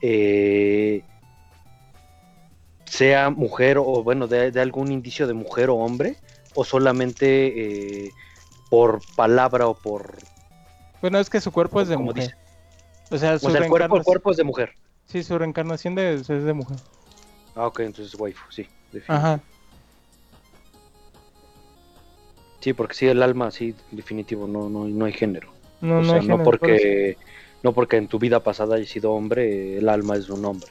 [0.00, 1.02] eh,
[2.84, 6.16] sea mujer o bueno, de, de algún indicio de mujer o hombre,
[6.54, 8.10] o solamente eh,
[8.70, 10.16] por palabra o por...
[11.00, 12.24] Bueno, es que su cuerpo es de mujer.
[12.24, 12.34] dice.
[13.10, 14.74] O sea, su O sea, el cuerpo, el cuerpo es de mujer.
[15.06, 16.78] Sí, su reencarnación de, es de mujer.
[17.60, 18.66] Ah, ok, entonces waifu, sí.
[18.92, 19.14] definitivo.
[19.16, 19.40] Ajá.
[22.60, 25.50] Sí, porque sí, el alma, sí, definitivo, no, no, no hay género.
[25.80, 26.60] No, o no sea, hay no género, por eso.
[26.60, 27.18] porque
[27.62, 30.70] no porque en tu vida pasada hayas sido hombre, el alma es un hombre.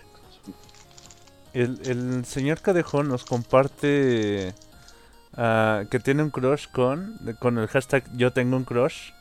[1.53, 4.53] El, el señor Cadejo nos comparte
[5.35, 9.11] ah, que tiene un crush con, con el hashtag yo tengo un crush,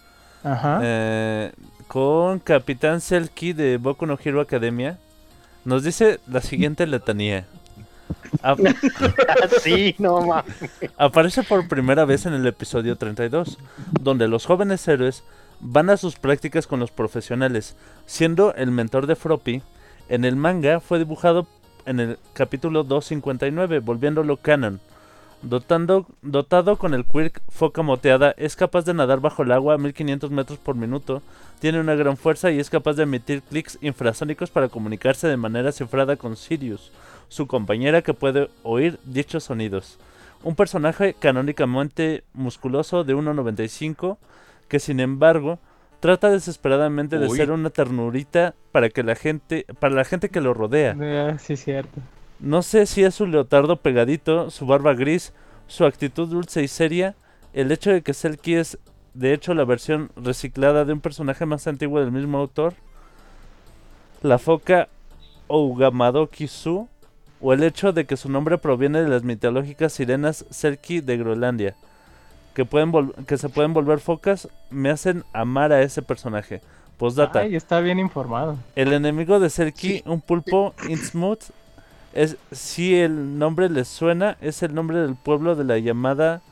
[0.44, 0.80] Ajá.
[0.82, 1.52] eh,
[1.86, 4.98] con Capitán Selkie de Boku no Hero Academia.
[5.64, 7.46] Nos dice la siguiente letanía.
[8.42, 8.58] Ap-
[9.62, 10.54] sí, no mames.
[10.96, 13.58] Aparece por primera vez en el episodio 32,
[14.00, 15.24] donde los jóvenes héroes
[15.60, 19.62] van a sus prácticas con los profesionales, siendo el mentor de Froppy.
[20.08, 21.46] En el manga fue dibujado
[21.86, 24.80] en el capítulo 259, volviéndolo canon.
[25.40, 29.78] Dotando, dotado con el quirk foca moteada, es capaz de nadar bajo el agua a
[29.78, 31.22] 1500 metros por minuto,
[31.60, 35.70] tiene una gran fuerza y es capaz de emitir clics infrasónicos para comunicarse de manera
[35.70, 36.90] cifrada con Sirius,
[37.28, 39.98] su compañera que puede oír dichos sonidos.
[40.42, 44.18] Un personaje canónicamente musculoso de 1.95
[44.68, 45.58] que sin embargo
[46.00, 47.36] trata desesperadamente de Uy.
[47.36, 50.96] ser una ternurita para que la gente para la gente que lo rodea.
[51.00, 52.00] Ah, sí, cierto.
[52.38, 55.32] No sé si es su leotardo pegadito, su barba gris,
[55.66, 57.16] su actitud dulce y seria,
[57.52, 58.78] el hecho de que Selkie es
[59.14, 62.74] de hecho la versión reciclada de un personaje más antiguo del mismo autor,
[64.22, 64.88] la foca
[65.48, 66.88] Ougamado Kisu,
[67.40, 71.76] o el hecho de que su nombre proviene de las mitológicas sirenas Selkie de Groenlandia,
[72.54, 76.60] que, pueden vol- que se pueden volver focas, me hacen amar a ese personaje.
[76.96, 77.40] Postdata.
[77.40, 78.58] Ay, está bien informado.
[78.74, 81.44] El enemigo de Selkie, un pulpo Innsmouth,
[82.12, 86.42] es si el nombre les suena, es el nombre del pueblo de la llamada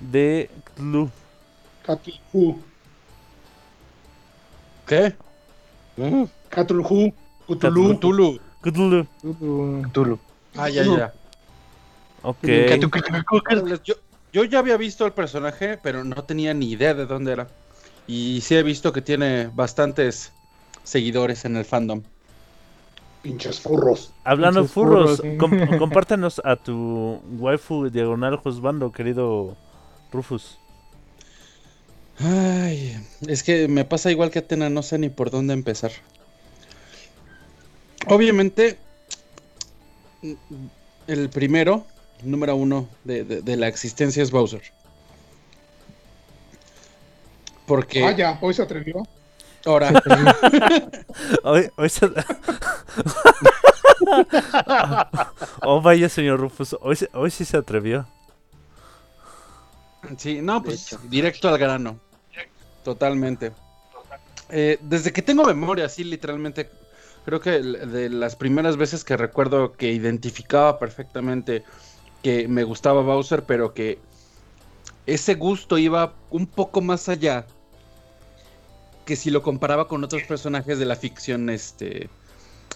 [0.00, 1.10] de Cthulhu.
[1.84, 2.58] Cthulhu,
[4.86, 5.14] ¿Qué?
[5.96, 6.24] Mm.
[6.48, 7.12] Cthulhu,
[7.46, 8.40] Cthulhu.
[8.62, 9.06] Cthulhu.
[9.90, 10.18] Cthulhu.
[10.56, 11.12] Ah, ya, ya.
[12.22, 12.46] Ok.
[13.84, 13.94] Yo,
[14.32, 17.48] yo ya había visto el personaje, pero no tenía ni idea de dónde era.
[18.06, 20.32] Y sí he visto que tiene bastantes
[20.84, 22.02] seguidores en el fandom.
[23.22, 24.12] Pinches furros.
[24.24, 25.38] Hablando de Pinches furros, furros, sí.
[25.38, 29.56] com- compártenos a tu waifu diagonal juzgando, querido
[30.12, 30.58] Rufus.
[32.18, 32.96] Ay,
[33.26, 35.92] es que me pasa igual que Atena, no sé ni por dónde empezar.
[38.08, 38.78] Obviamente,
[41.06, 41.86] el primero,
[42.22, 44.62] número uno de, de- de la existencia es Bowser.
[47.66, 49.06] Porque Ah, ya, hoy se atrevió.
[49.64, 49.92] ahora,
[51.44, 52.06] Hoy, hoy se-
[55.62, 56.76] oh, vaya, señor Rufus.
[56.80, 58.06] Hoy, hoy sí se atrevió.
[60.18, 61.98] sí, no, pues directo al grano.
[62.84, 63.52] Totalmente.
[64.50, 66.68] Eh, desde que tengo memoria, sí, literalmente,
[67.24, 71.64] creo que de las primeras veces que recuerdo que identificaba perfectamente
[72.22, 73.98] que me gustaba Bowser, pero que
[75.06, 77.46] ese gusto iba un poco más allá
[79.04, 82.08] que si lo comparaba con otros personajes de la ficción, este,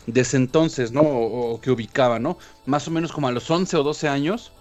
[0.06, 1.02] de ese entonces, ¿no?
[1.02, 2.36] O, o que ubicaba, ¿no?
[2.66, 4.52] Más o menos como a los 11 o 12 años,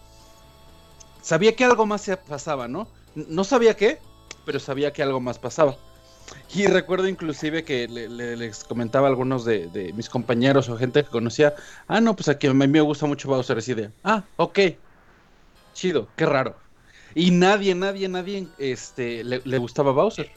[1.21, 2.87] sabía que algo más se pasaba, ¿no?
[3.15, 3.99] No sabía qué,
[4.45, 5.77] pero sabía que algo más pasaba.
[6.53, 10.77] Y recuerdo inclusive que le- le- les comentaba a algunos de, de mis compañeros o
[10.77, 11.53] gente que conocía,
[11.87, 14.59] ah, no, pues aquí a mí me gusta mucho Bowser, así de, ah, ok,
[15.73, 16.55] chido, qué raro.
[17.13, 20.29] Y nadie, nadie, nadie este, le, le gustaba Bowser.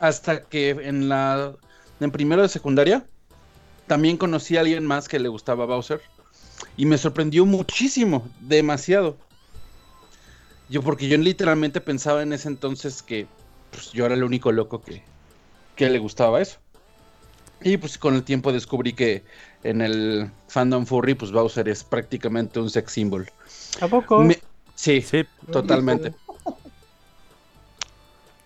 [0.00, 1.54] Hasta que en la
[2.00, 3.04] en primero de secundaria
[3.88, 6.00] también conocí a alguien más que le gustaba Bowser.
[6.76, 9.16] Y me sorprendió muchísimo, demasiado.
[10.68, 13.26] Yo, porque yo literalmente pensaba en ese entonces que
[13.70, 15.04] pues, yo era el único loco que,
[15.76, 16.60] que le gustaba eso.
[17.60, 19.24] Y pues con el tiempo descubrí que
[19.64, 23.28] en el fandom furry, pues Bowser es prácticamente un sex symbol.
[23.84, 24.16] ¿A poco?
[24.16, 24.42] Me-
[24.74, 26.14] sí, Sí, totalmente.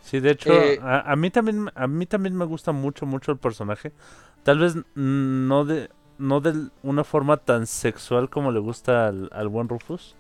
[0.01, 3.33] sí, de hecho, Eh, a, a mí también, a mí también me gusta mucho, mucho
[3.33, 3.93] el personaje.
[4.45, 9.49] Tal vez no de, no de una forma tan sexual como le gusta al, al
[9.49, 10.17] buen Rufus.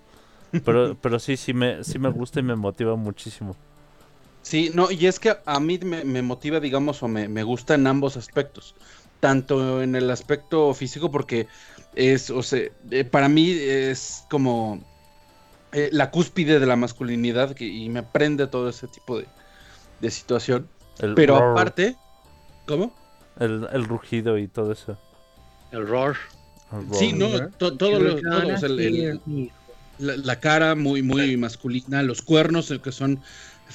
[0.64, 3.56] Pero, pero sí, sí me, sí me gusta y me motiva muchísimo.
[4.42, 7.74] Sí, no, y es que a mí me, me motiva, digamos, o me, me gusta
[7.74, 8.74] en ambos aspectos.
[9.20, 11.46] Tanto en el aspecto físico, porque
[11.94, 14.80] es, o sea, eh, para mí es como
[15.72, 19.28] eh, la cúspide de la masculinidad que, y me prende todo ese tipo de,
[20.00, 20.68] de situación.
[20.98, 21.96] El Pero roar, aparte,
[22.66, 22.92] ¿cómo?
[23.38, 24.96] El, el rugido y todo eso.
[25.70, 26.16] El roar.
[26.72, 29.52] el Sí, no, to- todo lo- todo, o sea, el- el-
[29.98, 33.22] la, la cara muy, muy masculina, los cuernos eh, que son,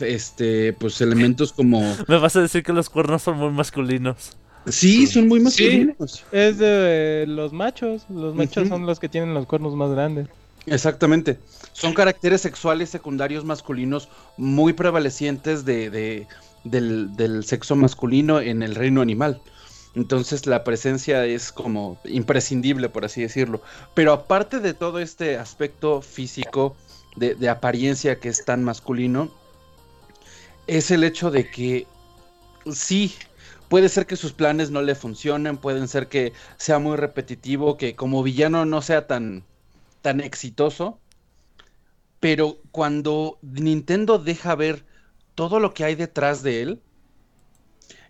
[0.02, 1.82] este, pues elementos como...
[2.08, 4.38] Me vas a decir que los cuernos son muy masculinos.
[4.68, 6.26] Sí, son muy masculinos.
[6.32, 8.06] Es de los machos.
[8.10, 10.28] Los machos son los que tienen los cuernos más grandes.
[10.66, 11.40] Exactamente.
[11.72, 16.28] Son caracteres sexuales secundarios masculinos muy prevalecientes de, de-
[16.66, 19.40] del, del sexo masculino en el reino animal.
[19.96, 23.62] Entonces la presencia es como imprescindible, por así decirlo.
[23.94, 26.76] Pero aparte de todo este aspecto físico,
[27.16, 29.32] de, de apariencia que es tan masculino,
[30.68, 31.88] es el hecho de que
[32.72, 33.16] sí,
[33.70, 37.96] puede ser que sus planes no le funcionen, pueden ser que sea muy repetitivo, que
[37.96, 39.44] como villano no sea tan,
[40.02, 41.00] tan exitoso,
[42.20, 44.86] pero cuando Nintendo deja ver
[45.36, 46.82] todo lo que hay detrás de él,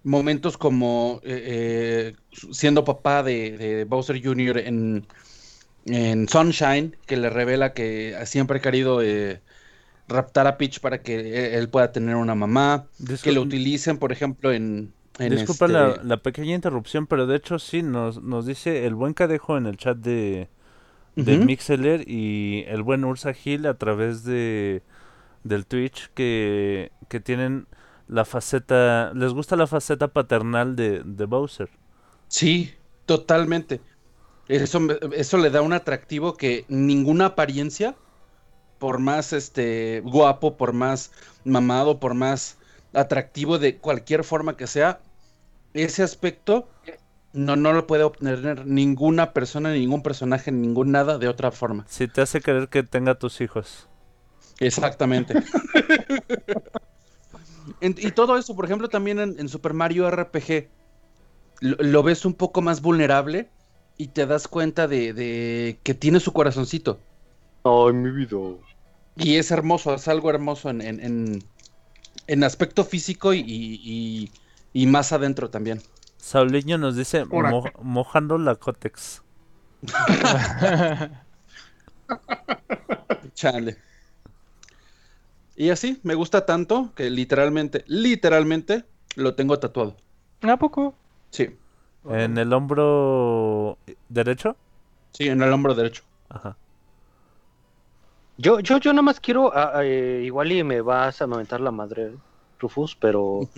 [0.04, 4.60] momentos como eh, eh, siendo papá de, Bowser Jr.
[4.60, 5.06] En,
[5.86, 9.42] en Sunshine, que le revela que siempre ha querido eh,
[10.08, 12.88] raptar a Peach para que eh, él pueda tener una mamá,
[13.24, 14.94] que lo utilicen, por ejemplo, en...
[15.20, 18.96] en Disculpa este- la, la pequeña interrupción, pero de hecho sí, nos, nos dice el
[18.96, 20.48] buen Cadejo en el chat de,
[21.16, 21.38] de.
[21.38, 24.84] Mixeler y el buen Ursa Gil a través de
[25.44, 27.68] del Twitch que, que tienen
[28.08, 31.70] la faceta, les gusta la faceta paternal de, de Bowser.
[32.28, 32.74] Sí,
[33.06, 33.82] totalmente.
[34.48, 34.80] Eso,
[35.14, 37.96] eso le da un atractivo que ninguna apariencia,
[38.80, 41.12] por más este guapo, por más
[41.44, 42.58] mamado, por más
[42.94, 45.00] atractivo de cualquier forma que sea,
[45.74, 46.68] ese aspecto
[47.34, 51.86] no, no lo puede obtener ninguna persona, ningún personaje, ningún nada de otra forma.
[51.88, 53.88] Si te hace querer que tenga tus hijos.
[54.60, 55.34] Exactamente.
[57.82, 60.70] En- y todo eso, por ejemplo, también en, en Super Mario RPG,
[61.62, 63.50] lo, lo ves un poco más vulnerable
[63.98, 67.00] y te das cuenta de, de que tiene su corazoncito.
[67.68, 68.38] Ay, mi vida.
[69.16, 71.44] Y es hermoso, es algo hermoso en, en, en-
[72.28, 74.32] en aspecto físico y, y-
[74.74, 75.82] y más adentro también.
[76.18, 77.52] Sauliño nos dice Ora.
[77.52, 79.22] "Mo- mojando la cótex.
[83.34, 83.78] Chale.
[85.56, 88.84] Y así, me gusta tanto que literalmente, literalmente,
[89.16, 89.96] lo tengo tatuado.
[90.42, 90.94] ¿A poco?
[91.32, 91.50] Sí,
[92.10, 93.78] ¿En el hombro
[94.10, 94.56] derecho?
[95.14, 96.04] sí, en el hombro derecho.
[96.30, 96.56] Ajá.
[98.38, 101.60] Yo, yo, yo nada más quiero, ah, ah, eh, igual y me vas a mentar
[101.60, 102.14] la madre,
[102.60, 103.50] Rufus, pero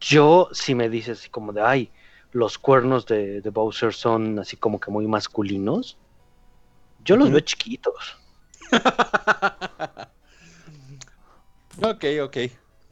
[0.00, 1.90] yo si me dices así como de, ay,
[2.32, 5.98] los cuernos de, de Bowser son así como que muy masculinos,
[7.04, 8.16] yo los veo chiquitos.
[11.82, 12.36] Ok, ok.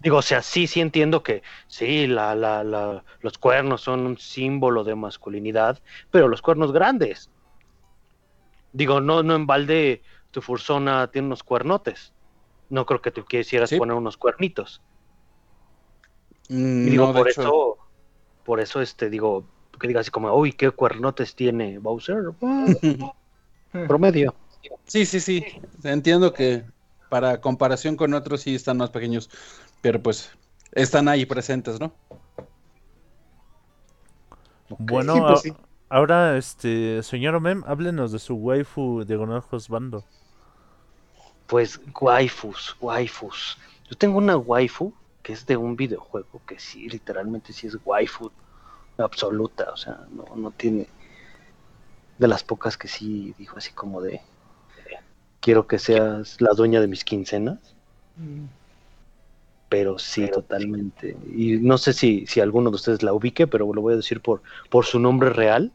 [0.01, 4.16] Digo, o sea, sí, sí entiendo que sí, la, la, la, los cuernos son un
[4.16, 7.30] símbolo de masculinidad, pero los cuernos grandes.
[8.72, 12.12] Digo, no, no en balde tu fursona tiene unos cuernotes.
[12.70, 13.79] No creo que te quisieras Sí.
[13.79, 14.81] poner unos cuernitos.
[16.49, 17.79] Mm, Y digo, no, por hecho, eso,
[18.45, 19.45] por eso, este, digo,
[19.79, 22.33] que diga así como, uy, qué cuernotes tiene Bowser.
[23.87, 24.35] Promedio.
[24.87, 25.45] Sí, sí, sí.
[25.85, 26.64] Entiendo que
[27.09, 29.31] para comparación con otros sí están más pequeños,
[29.81, 30.31] pero pues
[30.72, 31.93] están ahí presentes, ¿no?
[34.68, 35.68] Bueno, Sí, pues sí.
[35.89, 40.05] Ahora, este, señor Mem, háblenos de su waifu diagonal Bando.
[41.47, 43.59] Pues waifus, waifus.
[43.89, 48.30] Yo tengo una waifu que es de un videojuego que sí, literalmente sí es waifu
[48.99, 50.89] absoluta, o sea, no, no tiene
[52.18, 54.20] de las pocas que sí dijo así como de
[55.41, 57.59] quiero que seas la dueña de mis quincenas,
[59.69, 61.16] pero sí, totalmente.
[61.35, 64.21] Y no sé si, si alguno de ustedes la ubique, pero lo voy a decir
[64.21, 65.73] por, por su nombre real,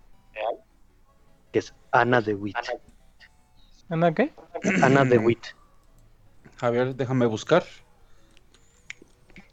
[1.52, 2.56] que es Ana de Witt.
[3.89, 4.32] ¿Anda qué?
[4.82, 5.46] Ana de Witt.
[6.62, 7.64] A ver, déjame buscar.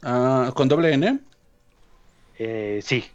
[0.01, 1.19] Ah, ¿Con doble N?
[2.39, 3.05] Eh, sí,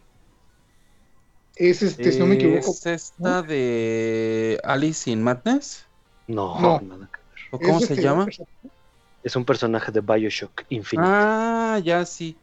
[1.55, 2.71] Es este, si no me equivoco.
[2.71, 5.85] ¿Es esta de Alice in Madness?
[6.27, 6.79] no, No.
[6.81, 7.39] nada que ver.
[7.51, 8.27] ¿O cómo es se este, llama?
[9.23, 11.09] Es un personaje de Bioshock Infinite.
[11.09, 12.37] Ah, ya sí.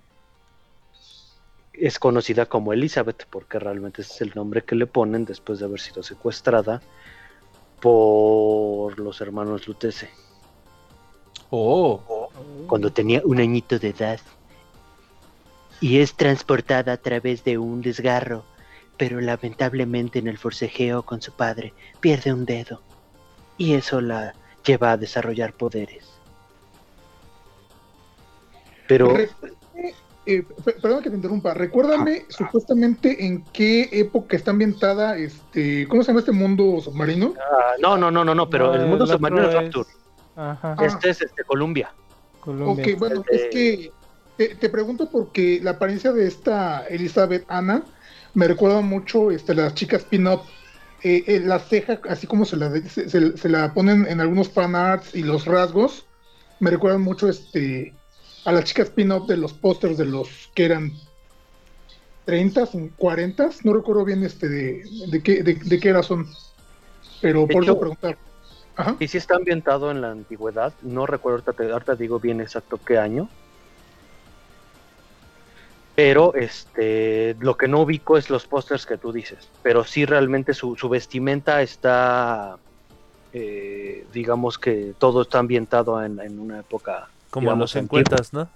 [1.72, 5.64] Es conocida como Elizabeth porque realmente ese es el nombre que le ponen después de
[5.64, 6.80] haber sido secuestrada
[7.80, 10.08] por los hermanos Lutece
[11.56, 12.30] Oh,
[12.66, 14.18] cuando tenía un añito de edad.
[15.80, 18.44] Y es transportada a través de un desgarro,
[18.96, 22.82] pero lamentablemente en el forcejeo con su padre pierde un dedo.
[23.56, 26.08] Y eso la lleva a desarrollar poderes.
[28.88, 29.14] Pero
[30.26, 30.42] eh,
[30.80, 31.52] perdón que te interrumpa.
[31.54, 35.86] Recuérdame supuestamente en qué época está ambientada este.
[35.88, 37.34] ¿Cómo se llama este mundo submarino?
[37.38, 39.88] Ah, no, no, no, no, no, pero No, el mundo el submarino es Rapture.
[40.36, 40.84] Ajá, Ah.
[40.86, 41.92] Este es este, Columbia.
[42.40, 42.84] Colombia.
[42.92, 43.90] Ok, bueno, es que
[44.36, 47.82] te, te pregunto porque la apariencia de esta Elizabeth Ana
[48.34, 50.40] me recuerda mucho este, las chicas pin-up.
[51.02, 54.74] Eh, eh, la ceja, así como se la, se- se la ponen en algunos fan
[54.74, 56.06] arts y los rasgos,
[56.60, 57.94] me recuerdan mucho este,
[58.44, 60.92] a las chicas pin-up de los pósters de los que eran
[62.24, 66.26] 30, 40, no recuerdo bien este de, de qué, de, de qué era son.
[67.20, 68.18] Pero por eso preguntar.
[68.76, 68.96] Ajá.
[68.98, 70.74] Y sí está ambientado en la antigüedad.
[70.82, 73.28] No recuerdo, ahorita, te- ahorita digo bien exacto qué año.
[75.94, 79.52] Pero este, lo que no ubico es los pósters que tú dices.
[79.62, 82.58] Pero sí realmente su, su vestimenta está,
[83.32, 88.18] eh, digamos que todo está ambientado en, en una época, Como en los digamos, antigua.
[88.22, 88.48] 50, ¿no?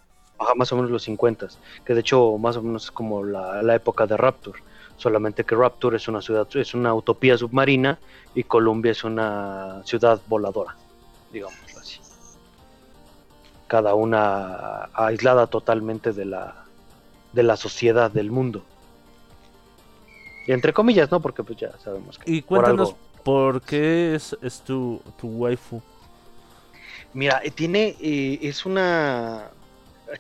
[0.45, 1.49] Ajá, más o menos los 50,
[1.85, 4.61] que de hecho más o menos es como la, la época de Rapture,
[4.97, 7.99] solamente que Rapture es una ciudad, es una utopía submarina
[8.37, 10.77] y Columbia es una ciudad voladora,
[11.33, 11.99] digámoslo así.
[13.67, 16.55] Cada una aislada totalmente de la,
[17.33, 18.63] de la sociedad del mundo.
[20.47, 21.21] Y entre comillas, ¿no?
[21.21, 25.27] Porque pues ya sabemos que Y por cuéntanos algo- por qué es, es tu, tu
[25.29, 25.83] waifu.
[27.13, 29.51] Mira, eh, tiene, eh, es una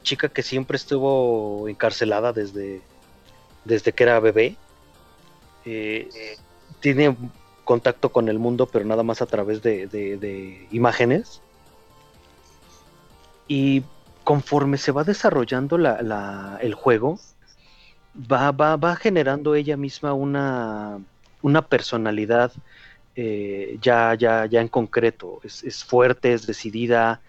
[0.02, 2.82] chica que siempre estuvo encarcelada desde,
[3.64, 4.56] desde que era bebé.
[5.64, 6.08] Eh,
[6.80, 7.16] tiene
[7.64, 11.42] contacto con el mundo, pero nada más a través de, de- de imágenes.
[13.46, 13.82] Y
[14.24, 17.18] conforme se va desarrollando la- la- el juego,
[18.30, 21.00] va, va, va generando ella misma una,
[21.42, 22.52] una personalidad
[23.20, 25.40] eh, ya, ya, ya en concreto.
[25.42, 27.20] Es, es fuerte, es decidida,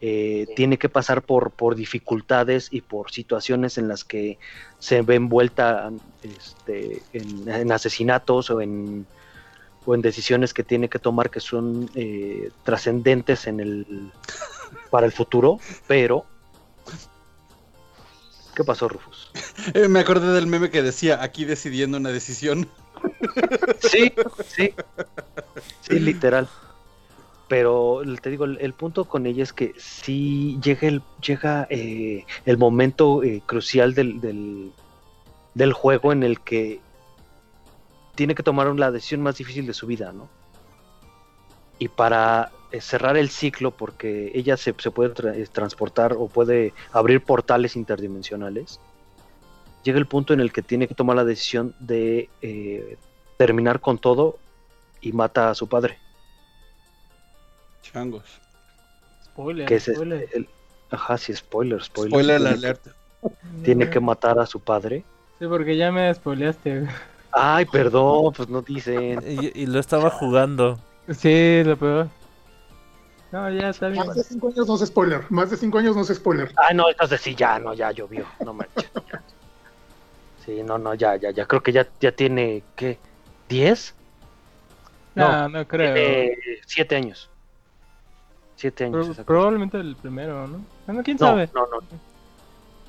[0.00, 4.38] eh, tiene que pasar por, por dificultades y por situaciones en las que
[4.78, 5.90] se ve envuelta
[6.22, 9.04] este, en, en asesinatos o en,
[9.84, 14.12] o en decisiones que tiene que tomar que son eh, trascendentes en el
[14.90, 16.24] para el futuro, pero
[18.54, 19.32] ¿qué pasó, Rufus?
[19.74, 22.68] Eh, me acordé del meme que decía aquí decidiendo una decisión.
[23.80, 24.12] Sí,
[24.44, 24.74] sí.
[25.80, 26.48] Sí, literal.
[27.48, 32.56] Pero te digo, el, punto con ella es que sí llega el, llega, eh, el
[32.56, 34.20] momento eh, crucial del,
[35.54, 36.80] del, juego en el que
[38.14, 40.28] tiene que tomar la decisión más difícil de su vida, ¿no?
[41.78, 46.72] Y para eh, cerrar el ciclo, porque ella se, se puede tra- transportar o puede
[46.90, 48.80] abrir portales interdimensionales,
[49.82, 52.96] llega el punto en el que tiene que tomar la decisión de eh,
[53.46, 54.38] terminar con todo
[55.00, 55.98] y mata a su padre,
[57.82, 58.40] Changos.
[59.24, 60.28] Spoiler, que es spoiler.
[60.32, 60.48] el-
[60.90, 62.10] ajá, sí, spoiler, spoiler.
[62.12, 62.86] Spoiler tiene, alert.
[63.64, 65.04] tiene que matar a su padre.
[65.40, 66.86] Sí, porque ya me spoileaste.
[67.32, 69.24] Ay, perdón, pues no dicen.
[69.26, 70.78] Y, y lo estaba jugando.
[71.10, 72.08] Sí, lo peor.
[73.32, 74.06] No, ya está bien.
[74.06, 75.24] Más de 5 años no es spoiler.
[75.30, 76.52] Más de 5 años no es spoiler.
[76.56, 78.88] Ah, no, entonces sí, ya, no, ya llovió, no manches.
[80.44, 82.98] Sí, no, no, ya, ya, ya, creo que ya, ya tiene, ¿qué?
[83.52, 83.92] ¿10?
[85.14, 85.94] No, no creo.
[85.94, 87.28] Tiene siete años.
[88.56, 89.08] Siete años.
[89.16, 90.64] Pro- probablemente el primero, ¿no?
[90.86, 91.50] Ah, no, quién No, sabe.
[91.54, 91.78] no, no.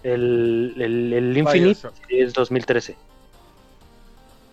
[0.03, 1.93] El, el, el Infinite Bioshock.
[2.09, 2.95] es 2013.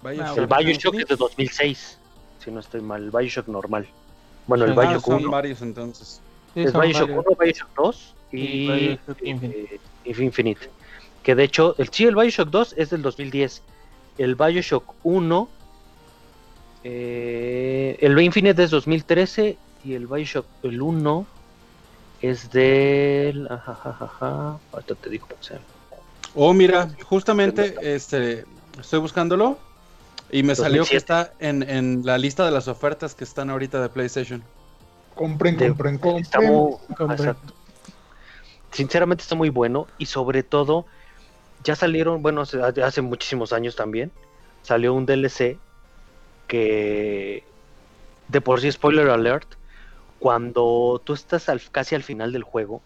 [0.03, 0.39] Bioshock.
[0.39, 1.99] El bueno, Bioshock es de 2006,
[2.45, 3.03] si no estoy mal.
[3.05, 3.87] El Bioshock normal.
[4.47, 5.31] Bueno, el Ah, Bioshock son 1.
[5.31, 6.21] varios entonces.
[6.55, 7.27] Sí, es Bioshock varios.
[7.27, 9.75] 1, Bioshock 2 y Y Bioshock Infinite.
[9.75, 9.81] eh,
[10.25, 10.71] Infinite.
[11.23, 13.63] Que de hecho, el, sí, el Bioshock 2 es del 2010.
[14.19, 15.49] El Bioshock 1,
[16.85, 21.27] eh, el Infinite es 2013 y el Bioshock, el 1
[22.23, 23.47] es del...
[23.51, 25.59] ajajajaja, ahorita te digo, o sea,
[26.35, 28.45] Oh, mira, justamente este
[28.79, 29.59] estoy buscándolo
[30.31, 30.97] y me salió que 2007.
[30.97, 34.43] está en, en la lista de las ofertas que están ahorita de PlayStation.
[35.17, 36.53] Compren, De- compren, Está compren.
[36.53, 37.19] muy, Compren.
[37.19, 37.53] exacto.
[38.71, 40.87] Sinceramente está muy bueno y sobre todo
[41.65, 44.13] ya salieron, bueno, hace, hace muchísimos años también,
[44.63, 45.59] salió un DLC
[46.51, 47.45] que
[48.29, 49.55] de por sí spoiler alert,
[50.19, 52.85] cuando tú estás al- casi al final del juego,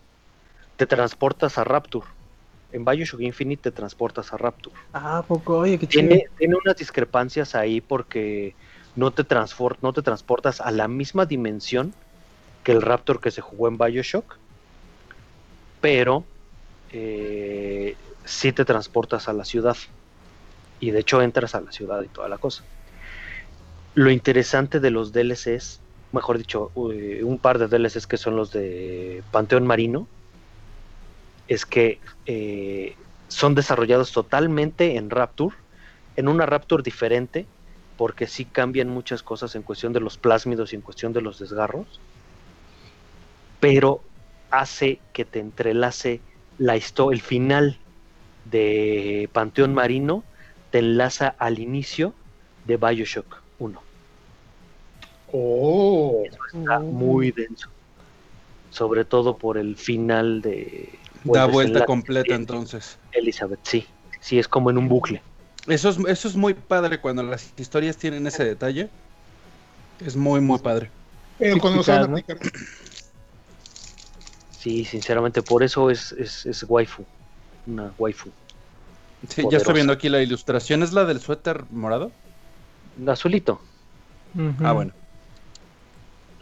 [0.76, 2.06] te transportas a Rapture.
[2.70, 4.76] En Bioshock Infinite te transportas a Rapture.
[4.92, 6.08] Ah, ¿a poco, oye, qué chido.
[6.08, 8.56] Tiene, tiene unas discrepancias ahí porque
[8.94, 9.24] no te,
[9.82, 11.94] no te transportas a la misma dimensión
[12.64, 14.40] que el Raptor que se jugó en Bioshock,
[15.80, 16.28] pero
[16.88, 19.76] eh, sí te transportas a la ciudad.
[20.78, 22.64] Y de hecho entras a la ciudad y toda la cosa.
[23.94, 25.80] Lo interesante de los DLCs,
[26.10, 30.08] mejor dicho, eh, un par de DLCs que son los de Panteón Marino,
[31.46, 32.96] es que eh,
[33.28, 35.54] son desarrollados totalmente en Rapture,
[36.16, 37.46] en una Rapture diferente,
[37.96, 41.38] porque sí cambian muchas cosas en cuestión de los plásmidos y en cuestión de los
[41.38, 42.00] desgarros,
[43.60, 44.02] pero
[44.50, 46.20] hace que te entrelace
[46.58, 47.78] la el final
[48.44, 50.24] de Panteón Marino,
[50.72, 52.12] te enlaza al inicio
[52.66, 53.43] de Bioshock
[55.34, 55.42] 1.
[55.42, 57.68] Oh, Está muy denso,
[58.70, 60.88] sobre todo por el final de...
[61.24, 62.98] Da el vuelta completa de entonces.
[63.12, 63.86] Elizabeth, sí,
[64.20, 65.22] sí, es como en un bucle.
[65.66, 68.90] Eso es, eso es muy padre cuando las historias tienen ese detalle.
[70.04, 70.90] Es muy, muy padre.
[71.38, 72.18] pero cuando ¿no?
[74.58, 77.04] Sí, sinceramente, por eso es, es, es waifu.
[77.66, 78.30] Una waifu.
[79.28, 80.82] Sí, ya estoy viendo aquí la ilustración.
[80.82, 82.12] ¿Es la del suéter morado?
[83.06, 83.60] Azulito.
[84.62, 84.92] Ah, bueno.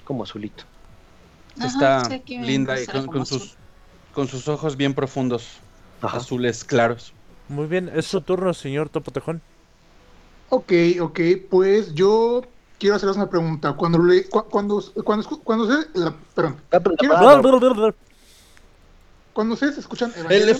[0.04, 0.64] Como azulito.
[1.58, 3.54] Ajá, Está sí, linda y con, con sus,
[4.14, 5.46] con sus ojos bien profundos,
[6.00, 6.16] Ajá.
[6.18, 7.12] azules claros.
[7.48, 9.42] Muy bien, es su turno, señor Topotejón.
[10.48, 12.42] Ok, ok, pues yo
[12.78, 13.72] quiero hacerles una pregunta.
[13.74, 16.56] Cuando le, cu- cuando, cuando, cuando se, la- perdón,
[16.98, 17.14] Quiero-
[19.32, 20.56] cuando ustedes escuchan El Evangelion,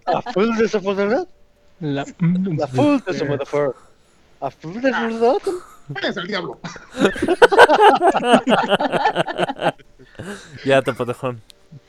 [0.06, 1.26] A full de.
[1.80, 2.02] La...
[4.40, 4.92] A full de
[5.88, 6.60] váyanse al diablo.
[10.64, 11.42] Ya, Topotejón.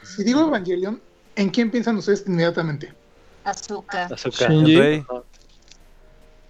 [0.04, 1.02] Si digo Evangelion,
[1.36, 2.94] ¿en quién piensan ustedes inmediatamente?
[3.44, 4.12] Azúcar.
[4.12, 4.52] Azúcar.
[4.52, 5.06] Shinji.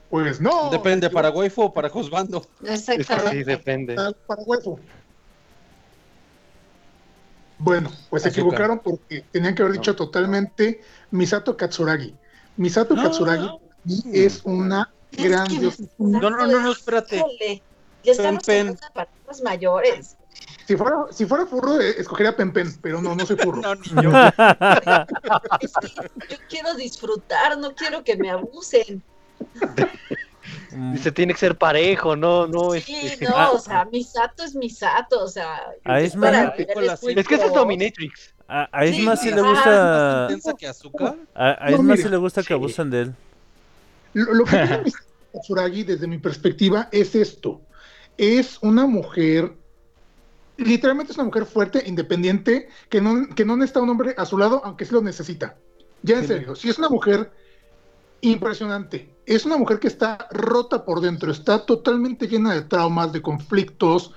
[0.10, 0.70] Pues no.
[0.70, 2.42] Depende, ¿para waifu o para juzgando?
[2.64, 3.44] Sí, Exactamente.
[3.44, 3.96] depende.
[4.26, 4.80] Para, huevo.
[7.60, 10.82] Bueno, pues se equivocaron porque tenían que haber dicho totalmente
[11.12, 12.16] Misato Katsuragi.
[12.56, 13.04] Misato No.
[13.04, 13.50] Katsuragi
[14.14, 15.84] es una gran diosa.
[15.98, 17.62] No, no, no, no, espérate.
[18.04, 20.18] Ya estamos palabras mayores.
[20.68, 23.62] Si fuera, si fuera furro, eh, escogería Pen Pen, pero no, no soy furro.
[23.62, 24.12] No, ni yo.
[25.62, 29.02] Es que yo quiero disfrutar, no quiero que me abusen.
[30.94, 32.72] Dice, tiene que ser parejo, no, no.
[32.74, 35.62] Sí, este- no, o sea, Misato es Misato, o sea.
[35.84, 37.54] A es para Es que esa es.
[37.54, 38.34] Dominatrix.
[38.48, 40.26] A, a Isma sí, Sí, le gusta.
[40.28, 41.16] ¿Piensa que azúcar?
[41.36, 41.98] A, a No, mira.
[41.98, 42.54] sí le gusta que Sí.
[42.54, 43.16] abusen de él.
[44.18, 44.96] Lo, lo que tiene Mis-
[45.42, 47.62] Tsuragi, desde mi perspectiva, es esto.
[48.18, 49.56] Es una mujer,
[50.58, 54.38] literalmente es una mujer fuerte, independiente, que no, que no necesita un hombre a su
[54.38, 55.56] lado, aunque sí lo necesita.
[56.02, 57.32] Ya en serio, si es una mujer
[58.22, 63.22] impresionante, es una mujer que está rota por dentro, está totalmente llena de traumas, de
[63.22, 64.14] conflictos,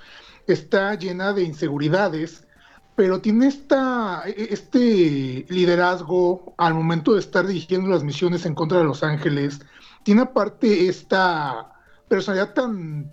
[0.47, 2.47] está llena de inseguridades,
[2.95, 8.79] pero tiene esta, e- este liderazgo al momento de estar dirigiendo las misiones en contra
[8.79, 9.59] de Los Ángeles.
[10.03, 11.71] Tiene aparte esta
[12.07, 13.11] personalidad tan,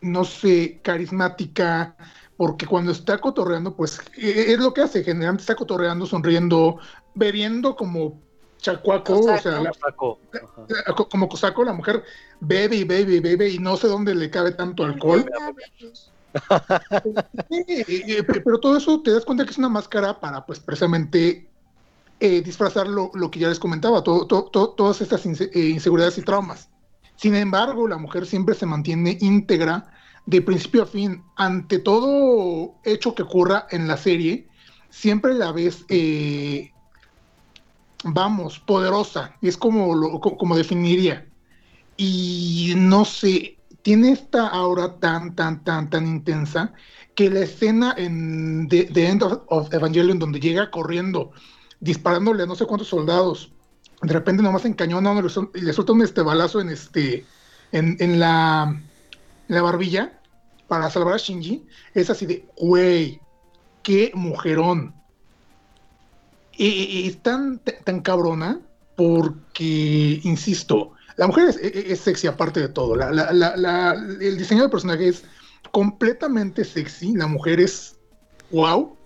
[0.00, 1.96] no sé, carismática,
[2.36, 6.78] porque cuando está cotorreando, pues e- es lo que hace, generalmente está cotorreando, sonriendo,
[7.14, 8.22] bebiendo como
[8.58, 9.72] chacuaco, o sea, la-
[10.96, 12.02] co- como cosaco, la mujer
[12.40, 15.24] bebe y bebe y bebe y no sé dónde le cabe tanto alcohol.
[17.50, 20.60] Sí, eh, pe- pero todo eso te das cuenta que es una máscara para, pues,
[20.60, 21.51] precisamente
[22.20, 26.68] eh, disfrazar lo, que ya les comentaba, todas estas eh, inseguridades y traumas.
[27.16, 29.86] Sin embargo, la mujer siempre se mantiene íntegra
[30.26, 31.22] de principio a fin.
[31.36, 34.48] Ante todo hecho que ocurra en la serie,
[34.90, 36.72] siempre la ves, eh,
[38.04, 39.36] vamos, poderosa.
[39.42, 41.26] Es como, como definiría.
[41.96, 46.72] Y no sé, tiene esta aura tan, tan, tan, tan intensa
[47.14, 51.32] que la escena en The, End of Evangelion, donde llega corriendo,
[51.82, 53.52] disparándole a no sé cuántos soldados,
[54.00, 55.12] de repente nomás encañona
[55.54, 57.26] y le suelta un este balazo en este
[57.72, 58.80] en, en la,
[59.48, 60.18] en la barbilla
[60.68, 63.20] para salvar a Shinji, es así de, güey,
[63.82, 64.94] qué mujerón.
[66.52, 68.60] Y, es tan, tan cabrona
[68.96, 72.94] porque, insisto, la mujer es, sexy aparte de todo.
[72.94, 75.24] El diseño del personaje es
[75.72, 77.14] completamente sexy.
[77.16, 77.96] La mujer es
[78.50, 78.96] wow.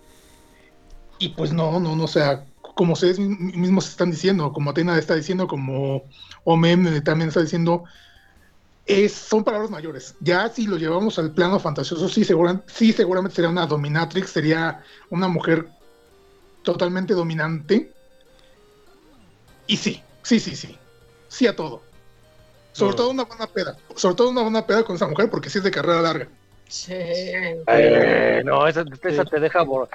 [1.18, 2.44] Y pues no, no, no, sea,
[2.76, 6.04] como ustedes mi- mismos están diciendo, como Atena está diciendo, como
[6.44, 7.84] Omen también está diciendo,
[8.84, 10.14] es, son palabras mayores.
[10.20, 14.84] Ya si lo llevamos al plano fantasioso, sí, segura- sí, seguramente sería una dominatrix, sería
[15.08, 15.68] una mujer
[16.62, 17.90] totalmente dominante.
[19.66, 20.76] Y sí, sí, sí, sí.
[21.28, 21.80] Sí a todo.
[22.72, 22.96] Sobre No.
[22.96, 23.74] todo una buena peda.
[23.96, 26.28] Sobre todo una buena peda con esa mujer porque sí es de carrera larga.
[26.68, 26.92] Sí.
[26.92, 29.88] Eh, no, esa, esa te deja por-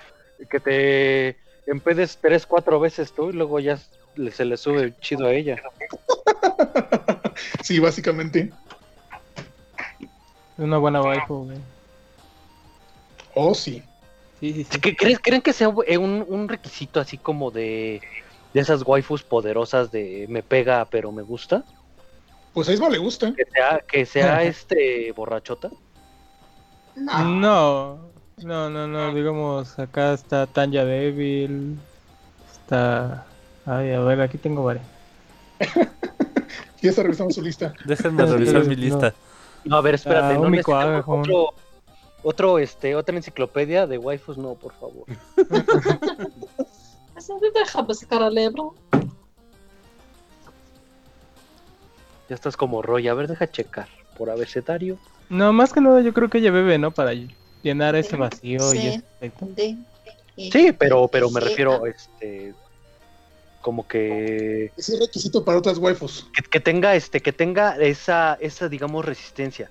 [0.49, 3.77] que te empedes tres, cuatro veces tú y luego ya
[4.15, 5.57] le- se le sube chido a ella.
[7.63, 8.51] sí, básicamente.
[9.99, 10.09] Es
[10.65, 11.57] una buena waifu, güey.
[13.33, 13.81] Oh, sí.
[14.39, 14.79] Sí, sí, sí.
[14.79, 18.01] ¿Qué- ¿Creen, ¿Creen que sea eh, un, un requisito así como de,
[18.53, 21.63] de esas waifus poderosas de me pega pero me gusta?
[22.53, 23.33] Pues a Isma le gusta.
[23.33, 25.69] Que sea, que sea este borrachota.
[26.95, 27.23] No.
[27.23, 28.11] No,
[28.43, 31.77] no, no, no, digamos, acá está Tanya Devil,
[32.51, 33.25] está...
[33.65, 34.85] Ay, a ver, aquí tengo varias.
[36.81, 37.73] Ya está revisando su lista.
[37.85, 39.13] Déjenme Sí, revisar mi lista.
[39.63, 41.53] No, a ver, espérate, Ah, no necesitamos otro,
[42.23, 45.05] otro, este, otra enciclopedia de waifus, no, por favor.
[47.15, 48.73] Así de, Déjame sacar al libro.
[52.29, 53.87] Ya estás como Roy, a ver, deja checar.
[54.17, 54.97] Por abecedario.
[55.29, 56.89] No, más que nada yo creo que ella bebe, ¿no?
[56.89, 57.11] Para
[57.61, 58.87] llenar ese Sí, vacío y sí.
[58.87, 59.45] ese efecto.
[59.49, 59.77] De-
[60.35, 62.55] y- Sí, pero, pero me refiero, este,
[63.59, 66.29] como que, Ese es requisito para otras waifus.
[66.33, 69.69] que, que tenga, este, que tenga esa, esa, digamos, resistencia.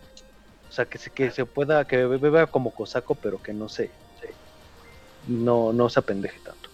[0.68, 3.92] O sea, que se, que se pueda, que beba como cosaco, pero que no se,
[4.14, 4.36] se-
[5.26, 6.70] no, no se apendeje tanto.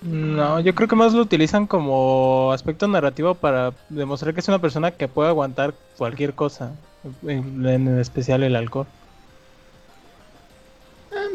[0.00, 4.60] No, yo creo que más lo utilizan como aspecto narrativo para demostrar que es una
[4.60, 6.76] persona que puede aguantar cualquier cosa,
[7.22, 8.88] en, en especial el alcohol.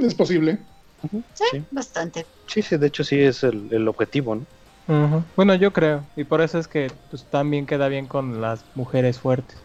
[0.01, 0.59] Es posible.
[1.33, 1.63] Sí, Sí.
[1.71, 2.25] bastante.
[2.47, 4.45] Sí, sí, de hecho sí es el, el objetivo, ¿no?
[5.35, 9.19] Bueno, yo creo, y por eso es que pues, también queda bien con las mujeres
[9.19, 9.57] fuertes.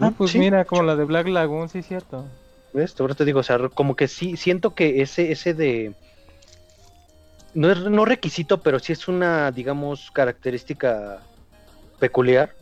[0.00, 0.38] Ah, Mm, pues sí.
[0.38, 2.24] mira, como la de Black Lagoon, sí es cierto.
[2.72, 2.98] ¿Ves?
[2.98, 5.92] Ahora te digo, o sea, como que sí, siento que ese, ese de...
[7.54, 11.20] No es no requisito, pero sí es una, digamos, característica
[11.98, 12.54] peculiar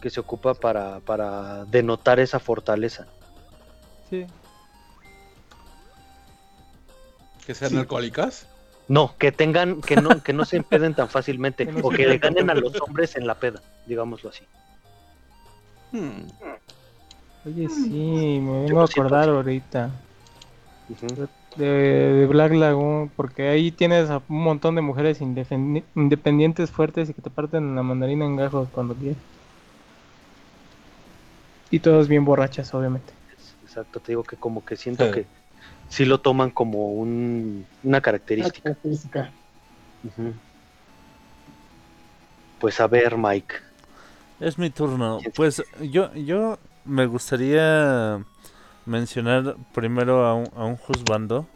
[0.00, 3.06] que se ocupa para, para denotar esa fortaleza.
[4.08, 4.24] Sí.
[7.46, 7.76] Que sean Sí.
[7.78, 8.46] alcohólicas.
[8.88, 12.06] No, que tengan, que no, que no se empeden tan fácilmente, Que no o que
[12.06, 14.44] le ganen a los hombres en la peda, digámoslo así.
[15.92, 16.26] Hmm.
[17.46, 19.90] Oye, sí, me vengo a acordar ahorita
[21.56, 27.08] de, de Black Lagoon, porque ahí tienes a un montón de mujeres independi- independientes fuertes
[27.08, 29.16] y que te parten la mandarina en gajos cuando quieres.
[31.70, 33.12] Y todas bien borrachas, obviamente.
[33.64, 35.10] Exacto, te digo que como que siento Sí.
[35.12, 35.26] que
[35.88, 38.62] sí lo toman como un, una Una característica.
[38.62, 39.30] característica.
[42.58, 43.54] Pues a ver, Mike.
[44.40, 45.18] Es mi turno.
[45.20, 48.24] ¿Quién Pues yo, yo me gustaría
[48.84, 51.46] mencionar primero a un, a un juzgando.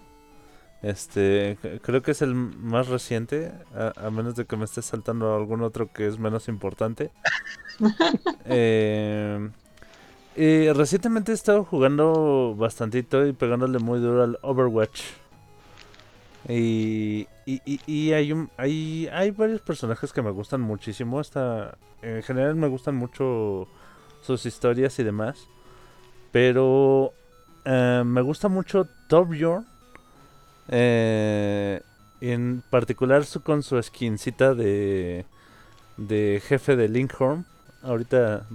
[0.82, 5.36] Este, creo que es el más reciente, a, a menos de que me esté saltando
[5.36, 7.10] algún otro que es menos importante.
[8.44, 9.48] Eh,
[10.36, 15.02] y recientemente he estado jugando bastantito y pegándole muy duro al Overwatch.
[16.48, 21.20] Y, y, y- hay, un, hay, hay varios personajes que me gustan muchísimo.
[21.20, 23.68] Hasta, en general me gustan mucho
[24.22, 25.38] sus historias y demás.
[26.32, 27.12] Pero
[27.64, 29.66] eh, me gusta mucho Torbjorn.
[30.68, 31.80] eh,
[32.20, 35.24] en particular con su skincita de,
[35.96, 37.46] de jefe de Linkhorn.
[37.82, 38.46] Ahorita,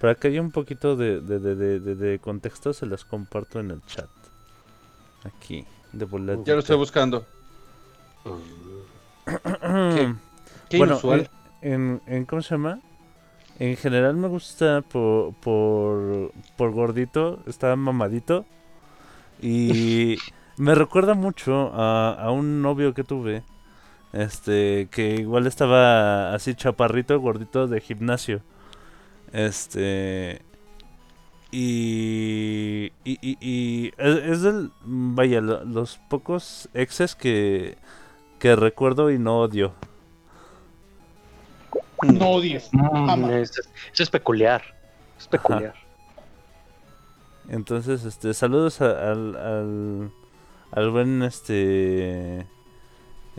[0.00, 3.82] para que haya un poquito de, de, de, de- contexto, se las comparto en el
[3.86, 4.08] chat.
[5.24, 6.44] Aquí, de boleto.
[6.44, 7.24] Ya lo estoy buscando.
[9.94, 10.14] Qué,
[10.68, 11.30] Qué bueno, inusual.
[11.62, 12.80] En, en- ¿Cómo se llama?
[13.58, 18.46] En general me gusta por, por, por gordito, está mamadito.
[19.42, 20.18] Y
[20.56, 23.42] me recuerda mucho a, a un novio que tuve.
[24.12, 28.42] Este, que igual estaba así chaparrito, gordito de gimnasio.
[29.32, 30.42] Este.
[31.50, 32.92] Y.
[33.04, 34.70] Y, y, y es, es del.
[34.82, 37.76] Vaya, lo- los pocos exes que.
[38.38, 39.72] Que recuerdo y no odio.
[42.02, 42.68] No odies.
[42.72, 43.38] Mm, Ama.
[43.38, 43.50] es-
[43.92, 44.62] eso es peculiar.
[45.18, 45.74] Es peculiar.
[47.48, 50.12] Entonces, este, saludos a- al, al,
[50.70, 52.46] al buen este,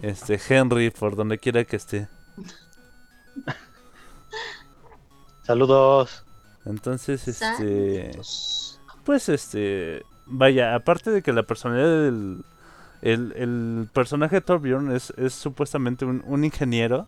[0.02, 2.08] este Henry por donde quiera que esté.
[5.50, 6.24] Saludos.
[6.64, 8.12] Entonces, este,
[9.04, 12.46] pues, este, vaya, aparte de que la personalidad del,
[13.02, 17.08] el, el personaje de Torbjorn es, es supuestamente un, un ingeniero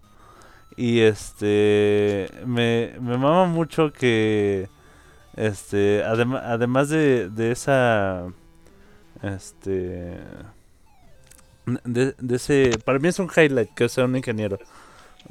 [0.76, 4.68] y este, me, me mama mucho que,
[5.36, 8.26] este, adem- además de, de esa,
[9.22, 10.18] este,
[11.86, 14.58] de, de ese, para mí es un highlight que sea un ingeniero.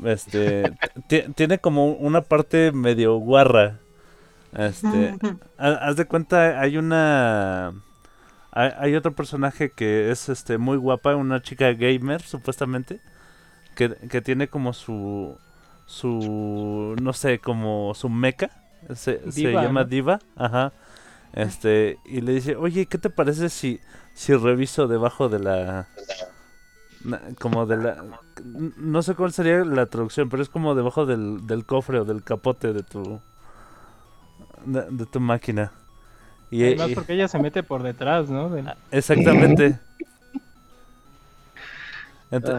[0.05, 0.73] Este,
[1.09, 3.81] ti- tiene como una parte medio guarra.
[4.55, 5.15] Este,
[5.59, 7.75] ha- haz de cuenta, hay una,
[8.53, 13.01] hay, hay otro personaje que es, este, muy guapa, una chica gamer, supuestamente,
[13.77, 15.37] que, que tiene como su,
[15.87, 18.51] su, no sé, como su meca,
[18.95, 19.91] se, se llama ¿no?
[19.91, 20.73] Diva, ajá,
[21.35, 23.81] este, y le dice, oye, ¿qué te parece si,
[24.15, 25.89] si reviso debajo de la,
[27.39, 28.05] como de la,
[28.45, 32.23] no sé cuál sería la traducción, pero es como debajo del, del cofre o del
[32.23, 33.21] capote de tu,
[34.67, 35.73] de, de tu máquina.
[36.51, 38.49] Y, Además y- porque ella se mete por detrás, ¿no?
[38.51, 39.79] Del- Exactamente.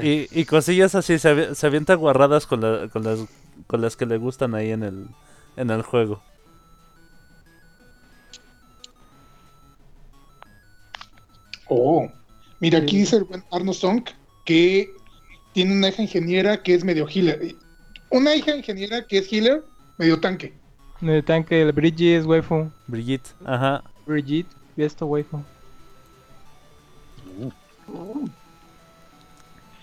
[0.04, 3.20] Y, y cosillas así, se, avi- se avienta guarradas con, la- con, las,
[3.68, 5.08] con las que le gustan ahí en el,
[5.56, 6.22] en el juego.
[11.70, 12.10] Oh,
[12.60, 14.04] mira, aquí dice el buen Arno Song
[14.46, 14.94] que
[15.54, 17.56] tiene una hija ingeniera que es medio healer.
[18.10, 19.64] Una hija ingeniera que es healer,
[19.98, 20.54] medio tanque.
[21.02, 22.70] del tanque, el Brigitte es waifu.
[22.88, 23.84] Brigitte, ajá.
[24.06, 25.44] Brigitte, y esto waifu.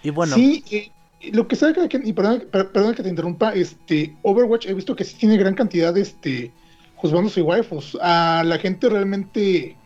[0.03, 0.91] Y bueno, Sí, eh,
[1.33, 4.95] lo que sabe que, y perdón, per- perdón que te interrumpa, este, Overwatch he visto
[4.95, 6.53] que sí tiene gran cantidad de este,
[6.95, 7.97] juzgandos y waifus.
[8.01, 9.77] A la gente realmente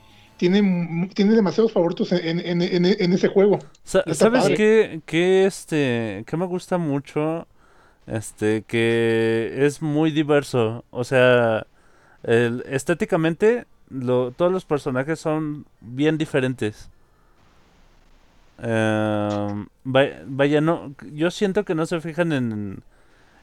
[0.42, 3.60] tiene, tiene demasiados favoritos en, en- en- ese juego.
[3.84, 7.46] sa- está ¿sabes qué, qué, este, qué me gusta mucho?
[8.06, 10.84] Este, que es muy diverso.
[10.90, 11.66] O sea,
[12.24, 16.90] el- estéticamente, lo, todos los personajes son bien diferentes.
[18.58, 22.82] Em, va- vaya, no, yo siento que no se fijan en,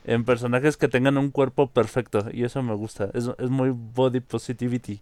[0.06, 3.12] en personajes que tengan un cuerpo perfecto y eso me gusta.
[3.14, 5.02] Es, es muy body positivity.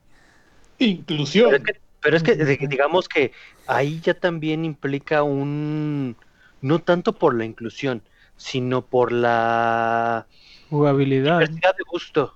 [0.80, 1.50] Inclusión.
[1.52, 3.34] Pero es que, pero es que de- digamos que
[3.66, 6.18] ahí ya también implica un,
[6.62, 10.28] no tanto por la inclusión, sino por la
[10.70, 11.40] Jugabilidad.
[11.40, 12.34] diversidad de gusto,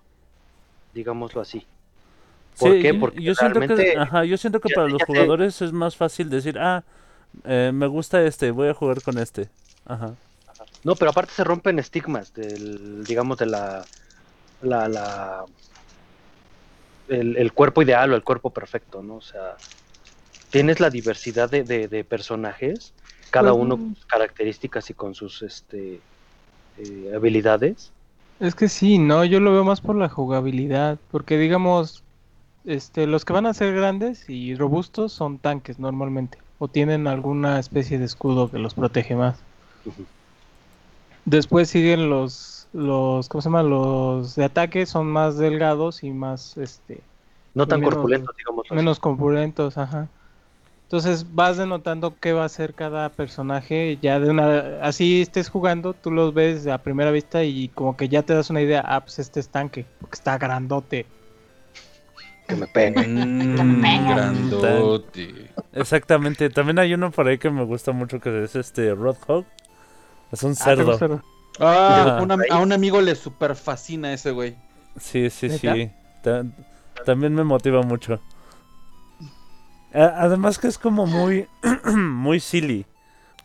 [0.93, 1.67] digámoslo así.
[2.57, 2.93] ¿Por Sí, qué?
[2.93, 5.71] Porque yo siento que, ajá, yo siento que ya- para ya los te- jugadores es
[5.73, 6.83] más fácil decir, ah,
[7.45, 9.49] eh, me gusta este, voy a jugar con este.
[9.85, 10.15] Ajá.
[10.83, 13.85] No, pero aparte se rompen estigmas del, digamos, de la,
[14.61, 15.45] la, la
[17.11, 19.17] el, el cuerpo ideal o el cuerpo perfecto, ¿no?
[19.17, 19.61] O sea,
[20.49, 22.95] tienes la diversidad de, de- de personajes,
[23.31, 26.05] cada Pues, uno con sus características y con sus este
[26.77, 27.93] eh, habilidades.
[28.39, 32.03] Es que sí, no, yo lo veo más por la jugabilidad, porque digamos,
[32.65, 37.59] este, los que van a ser grandes y robustos son tanques normalmente, o tienen alguna
[37.59, 39.45] especie de escudo que los protege más.
[41.25, 43.63] Después siguen los los, ¿cómo se llama?
[43.63, 47.01] Los de ataque son más delgados y más, este,
[47.53, 48.65] No tan menos- corpulentos, digamos.
[48.65, 48.75] así.
[48.75, 50.07] menos corpulentos, ajá.
[50.83, 55.93] Entonces vas denotando qué va a hacer cada personaje, ya de una, así estés jugando,
[55.93, 58.99] tú los ves a primera vista y como que ya te das una idea, ah,
[58.99, 61.05] pues este es tanque, porque está grandote.
[62.47, 63.03] Que me pega.
[63.07, 65.49] Mm, grandote.
[65.71, 66.49] Exactamente.
[66.49, 69.45] También hay uno por ahí que me gusta mucho que es este Roadhog.
[70.33, 70.85] Es un Ah, ¿te cerdo.
[70.87, 71.23] gusta?
[71.61, 74.55] Ah, una- a un amigo le super fascina ese güey.
[74.99, 75.89] Sí, sí, sí.
[76.23, 76.43] Ta-
[77.05, 78.19] también me motiva mucho.
[79.93, 81.47] Además que es como muy,
[81.95, 82.85] muy silly,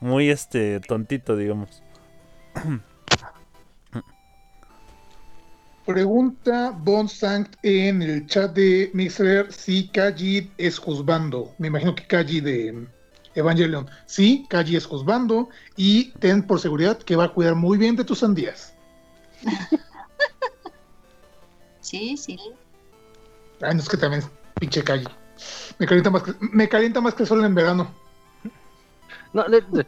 [0.01, 1.83] muy este tontito, digamos.
[5.85, 11.55] Pregunta Bon Sanct en el chat de Mixer si Kaji es juzgando.
[11.59, 12.87] Me imagino que Kaji de
[13.37, 13.89] Evangelion.
[14.07, 15.49] Sí, Kaji es juzgando.
[15.77, 18.75] Y ten por seguridad que va a cuidar muy bien de tus sandías.
[21.81, 22.39] Sí, sí.
[23.61, 24.23] Ay, no es que también
[24.59, 25.07] pinche Kaji.
[25.79, 27.95] Me calienta más que, me calienta más que el sol en verano.
[29.33, 29.87] No, le- le-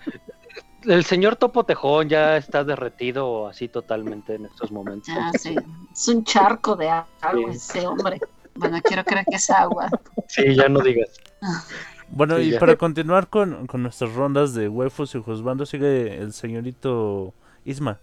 [0.95, 5.13] el señor Topo Tejón ya está derretido así totalmente en estos momentos.
[5.41, 5.57] Sí.
[5.93, 7.45] Es un charco de agua Sí.
[7.51, 8.21] ese hombre.
[8.55, 9.89] Bueno, quiero creer que es agua.
[10.29, 11.09] Sí, ya no digas.
[12.11, 12.59] Bueno, Sí, y ya.
[12.59, 17.35] para continuar con, con nuestras rondas de waifus y juzgando, sigue el señorito
[17.65, 17.99] Isma.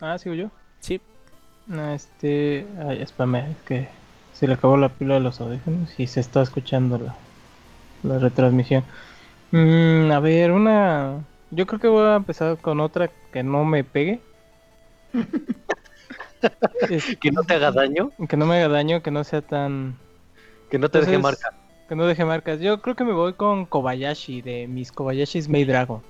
[0.00, 0.50] Ah, sigo yo.
[0.80, 1.00] Sí.
[1.66, 3.88] No, este, ay, espérame, es que
[4.34, 7.14] se le acabó la pila de los audífonos y se está escuchando la,
[8.02, 8.84] la retransmisión.
[9.50, 13.82] Mm, a ver, una, yo creo que voy a empezar con otra que no me
[13.84, 14.20] pegue.
[16.90, 19.96] Es- Que no te haga daño, que no me haga daño, que no sea tan
[20.70, 21.52] que no te deje marca.
[21.88, 22.60] Que no deje marcas.
[22.60, 26.02] Yo creo que me voy con Kobayashi, de mis Kobayashis Maid Dragon.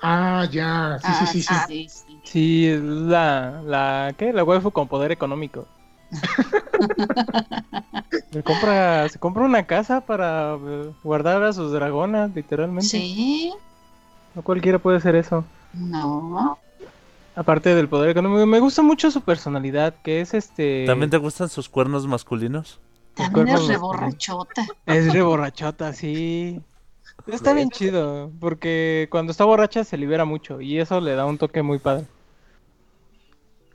[0.00, 0.98] Ah, ya.
[1.00, 1.48] Sí, sí, sí, sí.
[1.50, 2.20] Ah, sí, sí.
[2.24, 4.32] Sí, es la, la, ¿qué?
[4.32, 5.66] La waifu con poder económico.
[8.32, 12.88] se, compra, se compra una casa para eh, guardar a sus dragonas, literalmente.
[12.88, 13.52] Sí,
[14.34, 15.44] No cualquiera puede hacer eso.
[15.72, 16.58] no.
[17.36, 20.84] Aparte del poder económico, me gusta mucho su personalidad, que es este...
[20.86, 22.78] ¿También te gustan sus cuernos masculinos?
[23.14, 24.66] También es reborrachota.
[24.86, 26.60] Es re borrachota, sí.
[27.26, 31.38] Está bien chido, porque cuando está borracha se libera mucho y eso le da un
[31.38, 32.06] toque muy padre.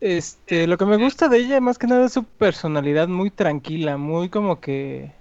[0.01, 3.97] Este, lo que me gusta de ella más que nada es su personalidad muy tranquila,
[3.97, 5.13] muy como que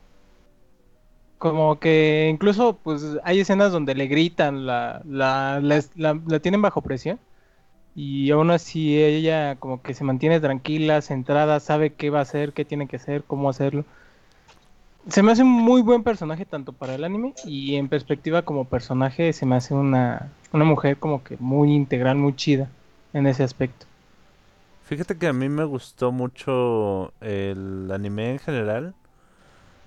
[1.39, 6.63] como que incluso pues hay escenas donde le gritan, la la, la, la- la tienen
[6.63, 7.21] bajo presión
[7.95, 12.53] y aún así ella como que se mantiene tranquila, centrada, sabe qué va a hacer,
[12.55, 13.85] qué tiene que hacer, cómo hacerlo.
[15.09, 18.67] Se me hace un muy buen personaje tanto para el anime y en perspectiva como
[18.67, 22.69] personaje se me hace una, una mujer como que muy integral, muy chida
[23.13, 23.87] en ese aspecto.
[24.83, 28.95] Fíjate que a mí me gustó mucho el anime en general.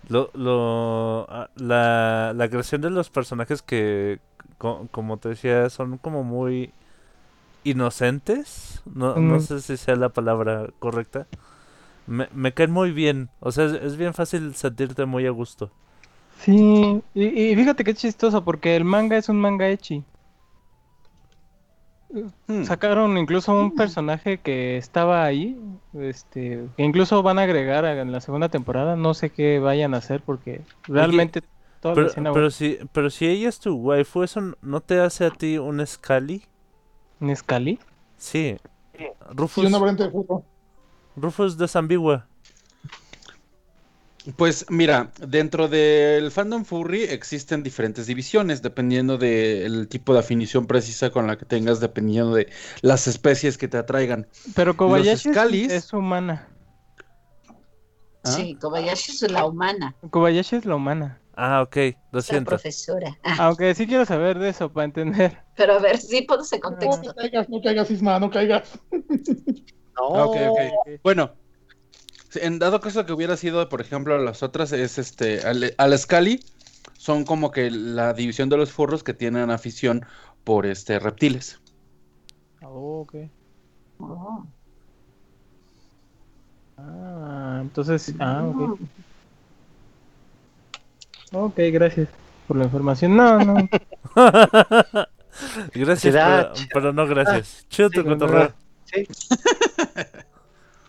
[0.08, 4.20] Lo, lo, ah, la, la creación de los personajes que,
[4.58, 6.74] co- como te decía, son como muy
[7.64, 8.82] inocentes.
[8.86, 11.28] No, no sé si sea la palabra correcta.
[12.12, 13.30] Me, me caen muy bien.
[13.40, 15.72] O sea, es, es bien fácil sentirte muy a gusto.
[16.34, 20.04] Sí, y, y fíjate que es chistoso porque el manga es un manga echi.
[22.48, 22.68] Hmm.
[22.68, 25.58] Sacaron incluso un personaje que estaba ahí,
[25.94, 28.96] este, que incluso van a agregar a- en la segunda temporada.
[28.96, 31.42] No sé qué vayan a hacer porque realmente
[31.82, 35.00] toda la Pero, escena pero si, pero si ella es tu waifu, ¿eso no te
[35.00, 36.44] hace a ti un Scali?
[37.22, 37.80] ¿En Scali?
[38.18, 38.58] Sí.
[39.50, 40.44] Sí, Rufus, una variante de fútbol.
[41.22, 42.28] Rufus desambigua.
[44.36, 51.10] Pues mira, dentro del fandom furry existen diferentes divisiones, dependiendo del tipo de afinición precisa
[51.10, 52.48] con la que tengas, dependiendo de
[52.82, 54.28] las especies que te atraigan.
[54.54, 56.48] Pero Kobayashi es- Scalis- es humana.
[58.24, 58.30] ¿Ah?
[58.32, 61.18] Sí, Kobayashi es la humana, Kobayashi es la humana.
[61.34, 62.50] Ah, ok, lo es la siento.
[62.50, 63.18] profesora.
[63.24, 65.40] Ah, Aunque sí quiero saber de eso para entender.
[65.56, 67.02] pero a ver, sí pones en No, contexto.
[67.08, 68.70] no caigas, no caigas, Isma, no caigas.
[69.98, 71.00] No, Ah, ok, ok.
[71.04, 71.32] Bueno,
[72.36, 76.44] en dado caso que hubiera sido, por ejemplo, las otras, es este, al, al Scali,
[76.98, 80.06] son como que la división de los furros que tienen afición
[80.44, 81.60] por este reptiles.
[82.62, 83.16] Oh, ok.
[84.00, 84.46] Oh.
[86.78, 88.80] Ah, entonces, ah, ok.
[91.34, 92.10] Ok, gracias
[92.48, 93.16] por la información.
[93.16, 93.70] No, no.
[95.74, 97.66] Gracias, pero, pero no gracias.
[97.70, 98.54] Chido tu sí, cotorreo.
[98.86, 99.08] Sí,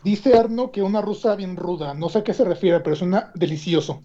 [0.04, 1.94] Dice Arno que una rusa bien ruda.
[1.94, 4.02] No sé a qué se refiere, pero suena delicioso.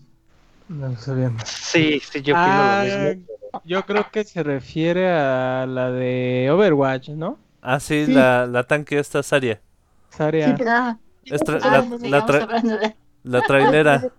[0.70, 1.32] No lo sabía.
[1.45, 3.26] sí, sí, yo opino Ah, lo mismo.
[3.64, 7.39] Yo creo que se refiere a la de Overwatch, ¿no?
[7.62, 8.14] Ah, sí, Sí.
[8.14, 9.62] La, la tanque esta Saria.
[10.10, 10.56] Saria.
[10.68, 14.12] Ah, Es tra- ah, la, la tra- la trailera.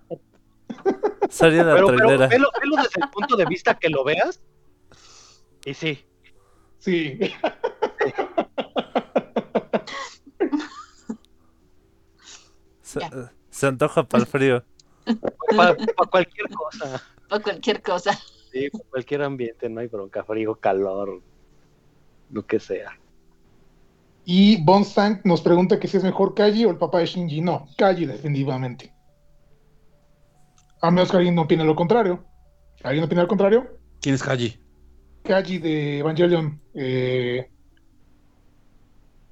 [1.31, 2.27] Saria la Pero, pero trailera.
[2.27, 4.41] velo, velo desde el punto de vista que lo veas.
[5.65, 6.05] Y sí,
[6.79, 7.19] Sí.
[13.51, 14.65] Se, antoja para el frío.
[15.57, 15.77] para
[16.11, 17.03] cualquier cosa.
[17.31, 18.19] o cualquier cosa.
[18.51, 21.21] Sí, pa' cualquier ambiente, no hay bronca, frío, calor,
[22.31, 22.99] lo que sea.
[24.25, 27.41] Y Bonstank nos pregunta que si es mejor Kaji o el papá de Shinji.
[27.41, 28.93] No, Kaji definitivamente.
[30.81, 32.25] A menos que alguien no opine lo contrario.
[32.85, 33.79] ¿Alguien opina lo contrario?
[34.01, 34.59] ¿Quién es Haji?
[35.25, 36.61] Kaji de Evangelion.
[36.75, 37.51] eh,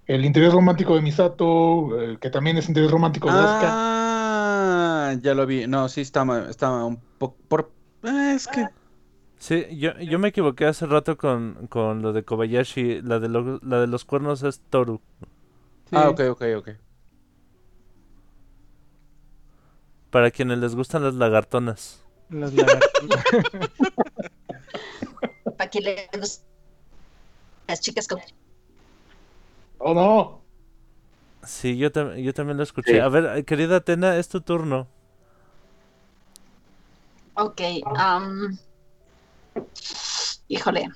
[0.07, 3.75] el interés romántico de Misato, eh, que también es interés romántico de Asuka.
[3.79, 5.67] Ah, ya lo vi.
[5.67, 7.37] No, sí, está, ma- está un poco...
[7.49, 7.73] Por...
[8.05, 8.67] eh, es que...
[9.39, 13.03] Sí, yo, yo me equivoqué hace rato con, con lo de Kobayashi.
[13.03, 15.01] La de, lo- la de los cuernos es Toru.
[15.93, 16.69] Ah, ok, ok, ok.
[20.11, 22.03] Para quienes les gustan las lagartonas.
[22.31, 23.25] Las lagartijas.
[25.57, 26.45] Para que le guste
[27.69, 28.19] las chicas con
[29.79, 30.43] Oh, no.
[31.45, 32.93] Sí, yo, tam- yo también lo escuché.
[32.93, 32.99] Sí.
[32.99, 34.89] A ver, querida Atena, es tu turno.
[37.35, 37.61] Ok,
[40.49, 40.89] híjole.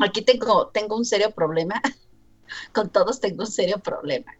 [0.00, 1.80] Aquí tengo, tengo un serio problema.
[2.72, 4.32] Con todos tengo un serio problema.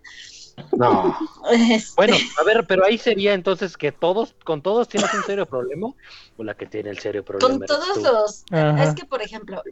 [0.76, 1.16] No.
[1.52, 5.46] Este, Bueno, a ver, pero ahí sería entonces que todos, con todos tienes un serio
[5.46, 5.88] problema,
[6.36, 7.58] o la que tiene el serio problema.
[7.58, 8.02] con todos tú?
[8.02, 8.44] los.
[8.50, 8.84] Ajá.
[8.84, 9.62] Es que, por ejemplo.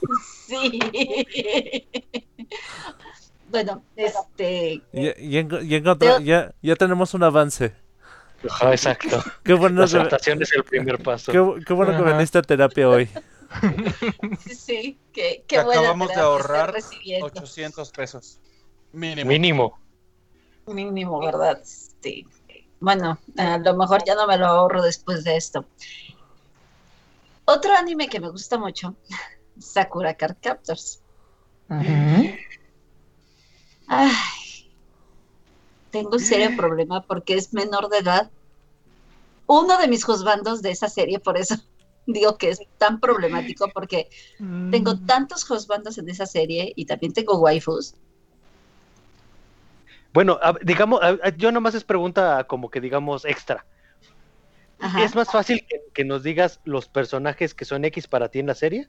[0.46, 0.78] sí.
[3.50, 4.82] bueno, este.
[4.92, 7.74] Ya, ya tenemos un avance.
[8.48, 9.22] Ajá, exacto.
[9.42, 11.32] Qué bueno, La que, aceptación es el primer paso.
[11.32, 12.12] qué, qué bueno que Ajá.
[12.12, 13.08] viniste a terapia hoy.
[14.40, 17.26] Sí, sí, que, qué Te buena acabamos de ahorrar estoy recibiendo.
[17.26, 18.40] 800 pesos.
[18.92, 19.28] Mínimo.
[19.28, 19.78] Mínimo.
[20.66, 21.60] Mínimo, ¿verdad?
[21.64, 22.26] Sí.
[22.80, 25.64] Bueno, a lo mejor ya no me lo ahorro después de esto.
[27.44, 28.94] Otro anime que me gusta mucho,
[29.58, 31.02] Sakura Card Captors.
[33.88, 34.10] Ay,
[35.90, 38.30] tengo un serio problema porque es menor de edad.
[39.46, 41.54] Uno de mis juzbandos de esa serie, por eso
[42.06, 44.08] digo que es tan problemático, porque
[44.70, 45.06] tengo Mm.
[45.06, 47.94] tantos juzbandos en esa serie y también tengo waifus.
[50.12, 51.00] Bueno, digamos,
[51.36, 53.66] yo nomás es pregunta como que digamos extra.
[54.80, 55.04] Ajá.
[55.04, 58.46] ¿Es más fácil que, que nos digas los personajes que son X para ti en
[58.46, 58.88] la serie?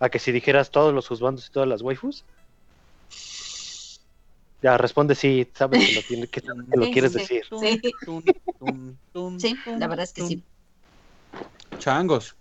[0.00, 2.24] A que si dijeras todos los juzbandos y todas las waifus.
[4.62, 6.40] Ya, responde sí, sabes que lo, tiene- que,
[6.70, 7.44] que lo Sí, quieres sí, decir.
[9.38, 10.44] Sí, la verdad es que sí.
[11.78, 12.36] Changos.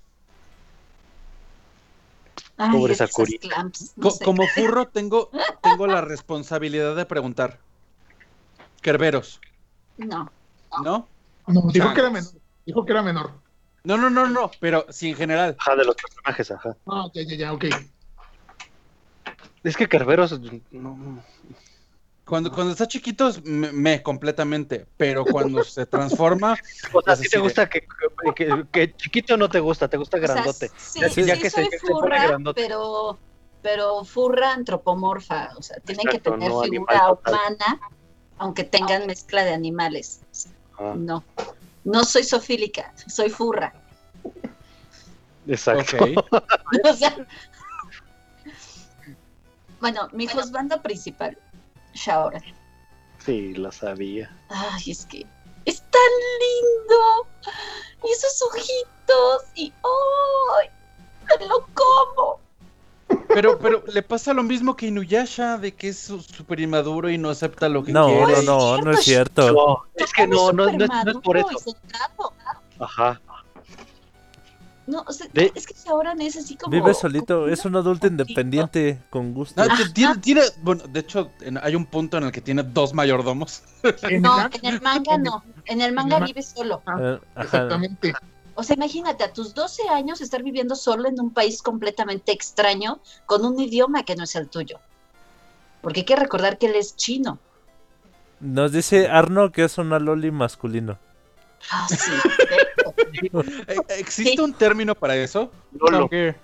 [2.58, 3.38] Ay, Pobre Sakuri.
[3.40, 4.26] clamps, no Co- sé.
[4.26, 5.30] como furro tengo,
[5.64, 7.62] tengo la responsabilidad de preguntar.
[8.82, 9.40] Kerberos,
[9.98, 10.32] No.
[10.84, 11.10] ¿no?
[11.48, 12.34] No, dijo que era menor.
[12.66, 13.42] Dijo que era menor.
[13.84, 15.56] No, no, no, no, pero sí en general.
[15.60, 16.76] Ajá, de los personajes, ajá.
[16.88, 17.66] Ah, ya, ya, ya, ok.
[19.64, 20.40] Es que Kerberos,
[20.72, 21.24] no,
[22.26, 26.54] Cuando, cuando está chiquito, me, me completamente, pero cuando se transforma,
[26.94, 27.82] o sea, ¿sí así te de- gusta que,
[28.36, 30.70] que, que chiquito no te gusta, te gusta O sea, grandote.
[30.78, 32.62] sí, Ya- sí, ya que se- soy que se pone furra, grandote.
[32.62, 33.20] pero,
[33.62, 35.50] pero furra antropomorfa.
[35.58, 37.82] O sea, tienen Exacto, que tener no figura humana,
[38.38, 40.20] aunque tengan mezcla de animales.
[40.78, 41.24] Ajá, No.
[41.84, 43.74] No soy sofílica, soy furra.
[45.48, 45.98] exacto.
[45.98, 46.44] ok.
[46.90, 47.16] O sea,
[49.80, 51.38] bueno, mi juzgando principal,
[51.94, 52.42] Shaora.
[53.26, 54.30] Sí, lo sabía.
[54.50, 55.26] Ay, es que
[55.66, 56.12] es tan
[56.42, 57.28] lindo.
[58.08, 59.44] Y esos ojitos.
[59.56, 60.70] Y ¡ay!
[61.40, 62.40] ¡Me lo como!
[63.34, 67.18] Pero, pero le pasa lo mismo que Inuyasha, de que es su- súper inmaduro y
[67.18, 68.44] no acepta lo que No, quiere.
[68.44, 69.52] no, no, no es cierto.
[69.52, 71.76] No, es que no, no, no, es- no es por eso.
[72.80, 73.22] Ajá.
[74.88, 76.72] No, o sea, De- es que ahora es así como.
[76.72, 79.64] Vive solito, como es un adulto independiente con gusto.
[79.64, 79.84] No, Ajá.
[79.94, 83.62] tiene, tiene- bueno, de hecho, en- hay un punto en el que tiene dos mayordomos.
[84.20, 85.44] No, en el manga no.
[85.66, 86.82] En el manga ma- vive solo.
[87.00, 87.44] Eh, ajá.
[87.44, 88.14] Exactamente.
[88.60, 93.00] O sea, imagínate a tus 12 años estar viviendo solo en un país completamente extraño
[93.26, 94.80] con un idioma que no es el tuyo.
[95.82, 97.40] Porque hay que recordar que él es chino.
[98.42, 100.98] Nos dice Arno que es una loli masculino.
[101.72, 102.12] Ah, sí.
[102.98, 103.44] perfecto.
[103.66, 104.40] Eh, ¿Existe Sí.
[104.42, 105.50] un término para eso?
[105.80, 106.10] Lolo.
[106.10, 106.36] Gear.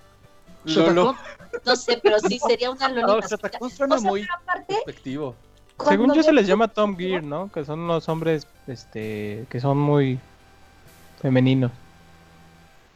[0.64, 1.18] Lolo.
[1.66, 3.70] No sé, pero sí sería una loli Ah, masculina.
[3.76, 4.78] Suena O sea, muy pero aparte.
[5.86, 7.52] Según yo se les llama Tom Gear, ¿no?
[7.52, 10.18] Que son los hombres, este, que son muy
[11.22, 11.72] femeninos.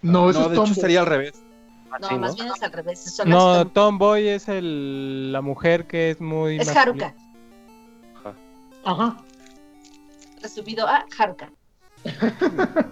[0.02, 1.34] No, eso no, es de hecho sería al revés.
[2.02, 2.44] No, sí, más ¿no?
[2.44, 3.22] bien es al revés.
[3.26, 6.58] No, tom- Tomboy es el, la mujer que es muy.
[6.60, 7.14] es masculina.
[8.24, 8.40] Haruka.
[8.86, 9.18] Ajá.
[10.42, 11.52] Resumido a Haruka.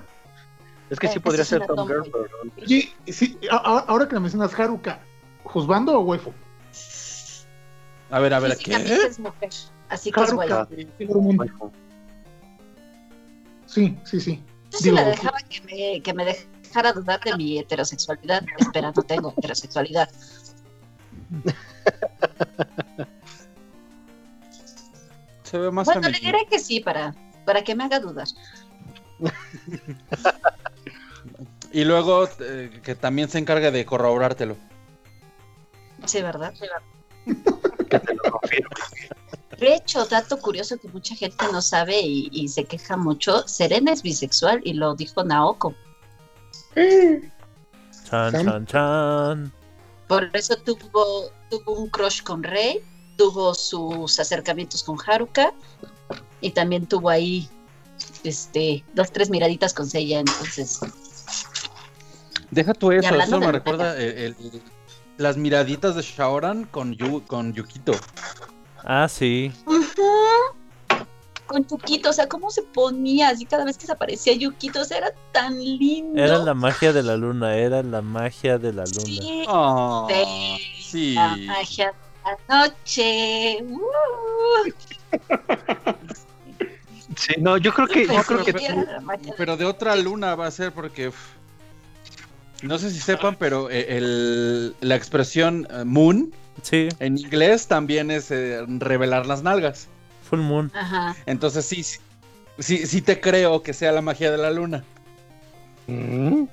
[0.90, 2.28] Es que sí Eh, podría es ser Tom Girl, tomboy.
[2.30, 2.66] pero no.
[2.66, 5.02] Sí, a- ahora que me mencionas Haruka,
[5.44, 6.32] ¿Juzbando o Waifu?
[8.10, 8.74] A ver, a ver, ¿qué?
[8.74, 9.50] es mujer.
[9.90, 10.30] Así que es.
[10.30, 10.66] Haruka
[10.98, 11.38] Sailor Moon.
[11.40, 11.72] Waifu.
[13.66, 14.42] Sí, sí, sí.
[14.72, 16.48] Yo sí Digo, la dejaba que me, que me dejara
[16.94, 18.44] dudar de mi heterosexualidad.
[18.58, 20.10] Espera, no tengo heterosexualidad.
[25.44, 27.16] Se ve más Bueno, le diré que sí para,
[27.46, 28.28] para que me haga dudar.
[31.72, 34.58] Y luego eh, que también se encargue de corroborártelo.
[36.06, 36.54] Sí, ¿verdad?
[37.90, 38.70] Que te lo confirmo.
[39.58, 43.92] De hecho, dato curioso que mucha gente no sabe y, y se queja mucho, Serena
[43.92, 45.74] es bisexual y lo dijo Naoko.
[48.10, 48.46] Chan, Sam.
[48.46, 49.52] chan, chan.
[50.08, 52.82] Por eso tuvo, tuvo un crush con Rey,
[53.18, 55.52] tuvo sus acercamientos con Haruka
[56.40, 57.50] y también tuvo ahí
[58.24, 60.20] este, dos, tres miraditas con Seiya.
[60.20, 60.80] Entonces,
[62.52, 64.62] Deja tú eso, eso me recuerda el- el-
[65.18, 67.92] las miraditas de Shaoran con, Yu- con Yukito.
[68.86, 69.52] Ah, sí.
[71.48, 74.86] Con Yukito, o sea, cómo se ponía así cada vez que se aparecía Yukito, o
[74.86, 76.22] sea, era tan lindo.
[76.22, 79.06] Era la magia de la luna, era la magia de la luna.
[79.06, 80.58] Sí, Oh, Sí.
[80.82, 81.14] sí.
[81.14, 83.64] la magia de la noche.
[83.64, 84.72] Uh.
[87.16, 88.54] Sí, no, yo creo que, yo creo que
[89.38, 91.08] Pero de otra luna va a ser porque...
[91.08, 91.16] uf,
[92.62, 96.34] no sé si sepan, pero eh, el- la expresión eh, moon
[96.64, 99.88] Sí, en inglés también es eh, revelar las nalgas.
[100.30, 100.72] Full Moon.
[100.76, 101.16] Ajá.
[101.26, 102.00] Entonces sí, sí,
[102.60, 104.84] sí, sí te creo que sea la magia de la luna.
[105.88, 106.44] Mm,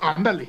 [0.00, 0.48] Ándale.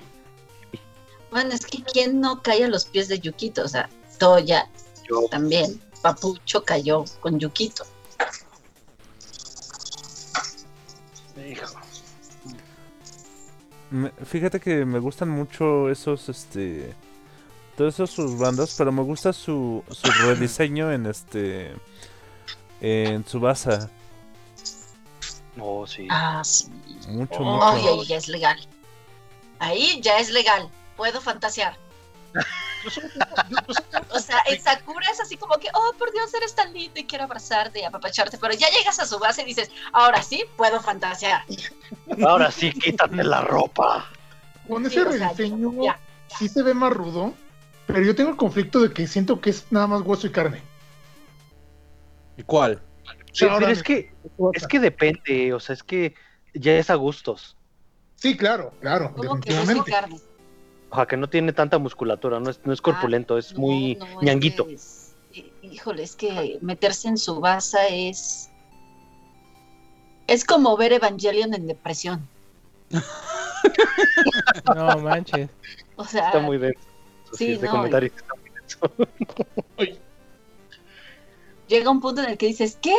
[1.31, 4.67] Bueno, es que quién no cae a los pies de Yukito, o sea, Toya
[5.07, 5.79] yo, también.
[6.01, 7.85] Papucho cayó con Yukito.
[11.47, 11.65] hijo.
[13.91, 16.93] Me- fíjate que me gustan mucho esos, este...
[17.75, 21.73] Todos esos sus bandas, pero me gusta su, su rediseño en este...
[22.81, 23.89] En Tsubasa.
[25.59, 26.07] Oh, sí.
[26.09, 26.67] Ah, sí.
[27.09, 28.01] Mucho, Ay, mucho.
[28.01, 28.67] ahí ya es legal.
[29.59, 30.69] Ahí ya es legal.
[30.95, 31.75] Puedo fantasear.
[34.11, 37.05] O sea, en Sakura es así como que, oh, por Dios, eres tan lindo y
[37.05, 38.37] quiero abrazarte y apapacharte.
[38.37, 41.43] Pero ya llegas a su base y dices, ahora sí, puedo fantasear.
[42.25, 44.07] Ahora sí, quítate la ropa.
[44.67, 45.99] Con Sí, ese o sea, rediseño ya.
[46.37, 47.33] sí se ve más rudo,
[47.87, 50.61] pero yo tengo el conflicto de que siento que es nada más hueso y carne.
[52.39, 52.81] ¿Y cuál?
[53.33, 54.13] Sí, es que,
[54.53, 56.15] es que depende, o sea, es que
[56.53, 57.57] ya es a gustos.
[58.15, 59.91] Sí, claro, claro, definitivamente.
[59.91, 60.19] carne.
[60.89, 63.61] O sea, que no tiene tanta musculatura, no es, no es corpulento, es Ah, No,
[63.61, 64.65] muy no, es ñanguito.
[64.67, 68.49] que es- hí- híjole, es que meterse en su base es.
[70.27, 72.25] Es como ver Evangelion en depresión.
[74.75, 75.49] No manches.
[75.95, 76.79] O sea, Está muy denso.
[77.33, 78.49] sí, Sí, ese comentario está muy
[79.87, 80.08] denso.
[81.69, 82.95] Llega un punto en el que dices, ¿qué?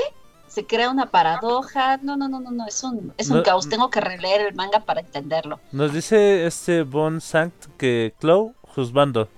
[0.49, 1.99] Se crea una paradoja.
[1.99, 3.69] No, no, no, no, no, es un, es un No, caos.
[3.69, 5.61] Tengo que releer el manga para entenderlo.
[5.73, 9.29] Nos dice este Bon Sanct que Chloe juzgando.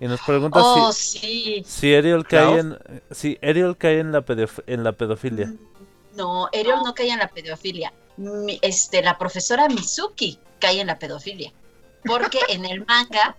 [0.00, 1.62] Y nos pregunta Oh, si, sí.
[1.64, 2.76] si Ariel cae en
[3.12, 5.54] si Ariel cae en la pedof- en la pedofilia.
[6.16, 7.92] No, Eriol no cae en la pedofilia.
[8.16, 11.52] Mi- este, la profesora Mizuki cae en la pedofilia.
[12.04, 13.36] Porque en el manga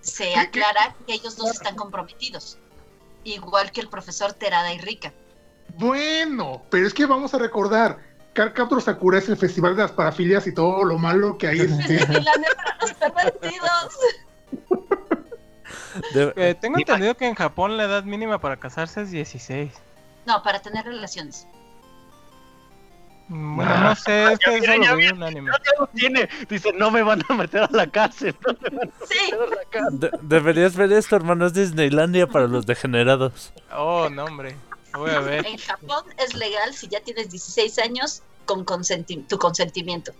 [0.00, 2.56] se aclara que ellos dos están comprometidos.
[3.24, 5.12] Igual que el profesor Terada y Rika.
[5.76, 7.98] Bueno, pero es que vamos a recordar,
[8.32, 11.60] Car Captor Sakura es el festival de las parafilias y todo lo malo que hay.
[11.70, 12.06] Este.
[16.14, 19.72] De- Eh, tengo entendido que en Japón la edad mínima para casarse es 16.
[20.26, 21.46] No, para tener relaciones.
[23.32, 25.50] Mm, Bueno, no sé, es que eso lo vi en un anime.
[25.52, 26.28] Ya lo tiene.
[26.48, 28.36] Dice, no me van a meter a la cárcel.
[28.44, 30.00] No me van a Sí, meter a la cárcel.
[30.00, 33.52] de- deberías ver esto, hermano, es Disneylandia para los degenerados.
[33.74, 34.56] Oh, no, hombre.
[34.94, 35.46] Voy a ver.
[35.46, 40.10] en Japón es legal si ya tienes 16 años con consenti- tu consentimiento.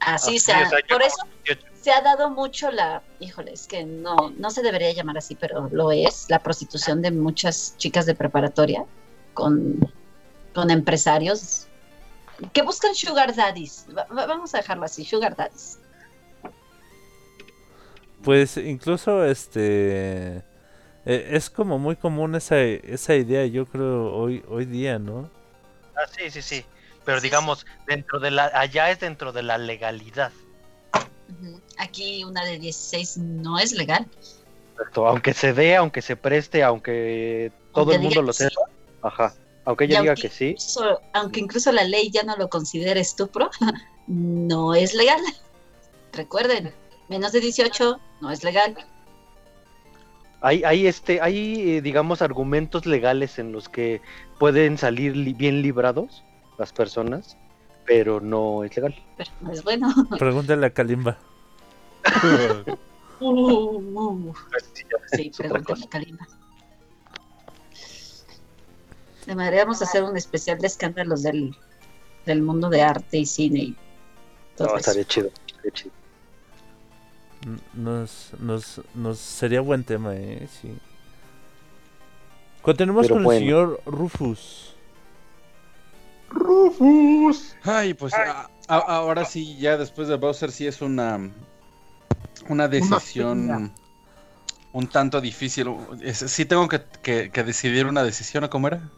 [0.00, 1.66] Así Ah, sí, o sea, por eso 18.
[1.80, 5.70] se ha dado mucho la, híjole, es que no, no se debería llamar así, pero
[5.72, 8.84] lo es, la prostitución de muchas chicas de preparatoria
[9.32, 9.78] con,
[10.54, 11.66] con empresarios
[12.52, 13.86] que buscan sugar daddies.
[13.96, 15.78] Va- va- vamos a dejarlo así, sugar daddies.
[18.22, 20.36] Pues incluso este
[21.06, 25.30] eh, es como muy común esa, esa idea, yo creo hoy hoy día, ¿no?
[25.96, 26.64] Ah, sí, sí, sí.
[27.04, 30.32] Pero digamos, dentro de la, allá es dentro de la legalidad.
[31.78, 34.06] Aquí una de 16 no es legal.
[34.76, 38.44] Exacto, Aunque se dé, aunque se preste, aunque todo Aunque el mundo lo que sí.
[38.44, 38.60] sepa.
[39.02, 39.34] Ajá.
[39.64, 40.44] Aunque Y ella diga aunque que sí.
[40.50, 43.50] incluso- aunque incluso la ley ya no lo considere estupro,
[44.06, 45.20] no es legal.
[46.12, 46.72] Recuerden,
[47.08, 48.76] menos de 18 no es legal.
[50.42, 54.00] Hay, hay este, hay eh, digamos argumentos legales en los que
[54.38, 56.24] pueden salir li- bien librados
[56.58, 57.36] las personas,
[57.84, 58.94] pero no es legal.
[59.18, 59.88] Pero no es bueno.
[60.18, 61.18] Pregúntale a Kalimba.
[63.20, 64.34] Uh, uh.
[65.12, 65.84] Sí, Es otra pregúntale cosa.
[65.84, 66.26] a Kalimba.
[69.26, 71.56] Deberíamos hacer un especial de escándalos del,
[72.26, 73.76] del mundo de arte y cine y
[74.56, 74.90] todo No, eso.
[74.90, 75.30] estaría chido.
[75.46, 75.90] estaría chido.
[77.46, 80.76] N- Nos, nos, nos sería buen tema, eh, sí.
[82.62, 83.38] Continuemos Pero con bueno.
[83.38, 84.74] el señor Rufus.
[86.30, 87.56] Rufus.
[87.64, 91.30] Ay, pues a- a- ahora sí, ya después de Bowser sí es una
[92.48, 93.72] una decisión
[94.72, 95.68] un tanto difícil.
[96.12, 98.88] Sí tengo que, que- que decidir una decisión, ¿o cómo era?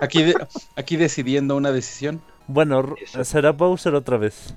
[0.00, 0.34] Aquí, de-
[0.76, 2.20] aquí decidiendo una decisión.
[2.46, 4.54] Bueno, será Bowser otra vez.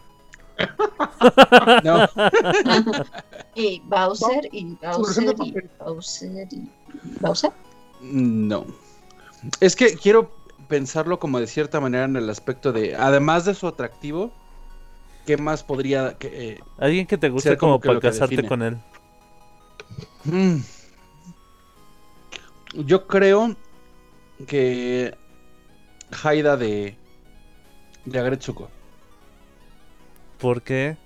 [1.83, 2.07] No,
[3.55, 5.53] Y Bowser y Bowser y.
[5.79, 6.69] Bowser y
[7.19, 7.51] Bowser.
[8.01, 8.65] no.
[9.59, 10.31] Es que quiero
[10.69, 14.31] pensarlo como de cierta manera en el aspecto de, además de su atractivo,
[15.25, 16.17] ¿qué más podría...
[16.17, 18.77] Que, eh, Alguien que te guste como como para casarte con él.
[20.25, 20.59] Mm.
[22.73, 23.55] Yo creo
[24.47, 25.15] que
[26.23, 26.97] Haida de,
[28.05, 28.69] de Agretsuko.
[30.37, 30.97] ¿Por qué?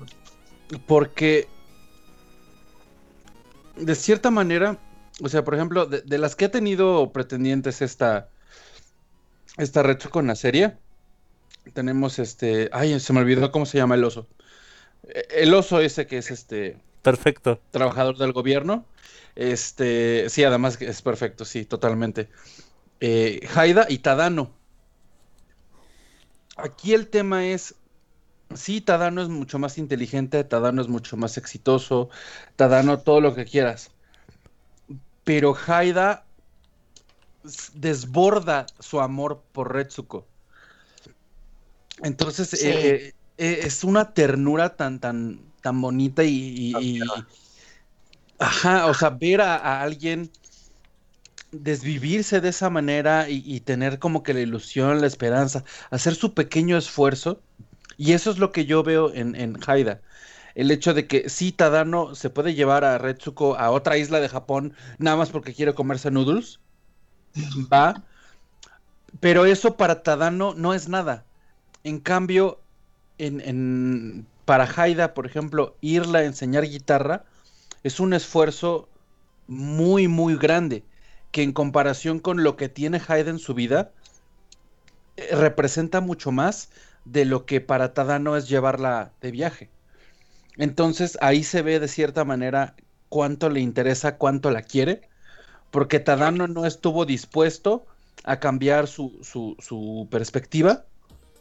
[0.85, 1.47] Porque
[3.75, 4.79] de cierta manera,
[5.21, 8.29] o sea, por ejemplo, de, de las que ha tenido pretendientes esta,
[9.57, 10.77] esta Retsuko en la serie,
[11.73, 14.27] tenemos este, ay, se me olvidó cómo se llama el oso.
[15.03, 17.59] Eh, El oso ese que es este Perfecto.
[17.71, 18.85] trabajador del gobierno.
[19.35, 22.29] Este, sí, además es perfecto, sí, totalmente.
[22.99, 24.51] Eh, Haida y Tadano.
[26.57, 27.75] Aquí el tema es,
[28.55, 32.09] sí, Tadano es mucho más inteligente, Tadano es mucho más exitoso,
[32.55, 33.91] Tadano todo lo que quieras.
[35.23, 36.25] Pero Haida
[37.73, 40.25] desborda su amor por Retsuko.
[42.03, 42.67] Entonces, Sí.
[42.67, 47.27] eh, eh, es una ternura tan, tan, tan bonita y, y- y-
[48.39, 50.31] ajá, o sea, ver a, a alguien
[51.51, 56.33] desvivirse de esa manera y, y tener como que la ilusión, la esperanza, hacer su
[56.33, 57.43] pequeño esfuerzo,
[57.97, 60.01] y eso es lo que yo veo en, en Haida.
[60.55, 64.29] El hecho de que sí, Tadano se puede llevar a Retsuko a otra isla de
[64.29, 66.61] Japón nada más porque quiere comerse noodles,
[67.73, 68.05] va,
[69.19, 71.27] pero eso para Tadano no es nada.
[71.83, 72.65] En cambio,
[73.17, 77.25] en, en- para Haida, por ejemplo, irla a enseñar guitarra
[77.83, 78.87] es un esfuerzo
[79.47, 80.85] muy, muy grande,
[81.31, 83.91] que en comparación con lo que tiene Haida en su vida,
[85.17, 86.69] eh, representa mucho más
[87.03, 89.69] de lo que para Tadano es llevarla de viaje.
[90.55, 92.73] Entonces ahí se ve de cierta manera
[93.09, 95.09] cuánto le interesa, cuánto la quiere,
[95.71, 97.85] porque Tadano no estuvo dispuesto
[98.23, 100.85] a cambiar su, su, su perspectiva,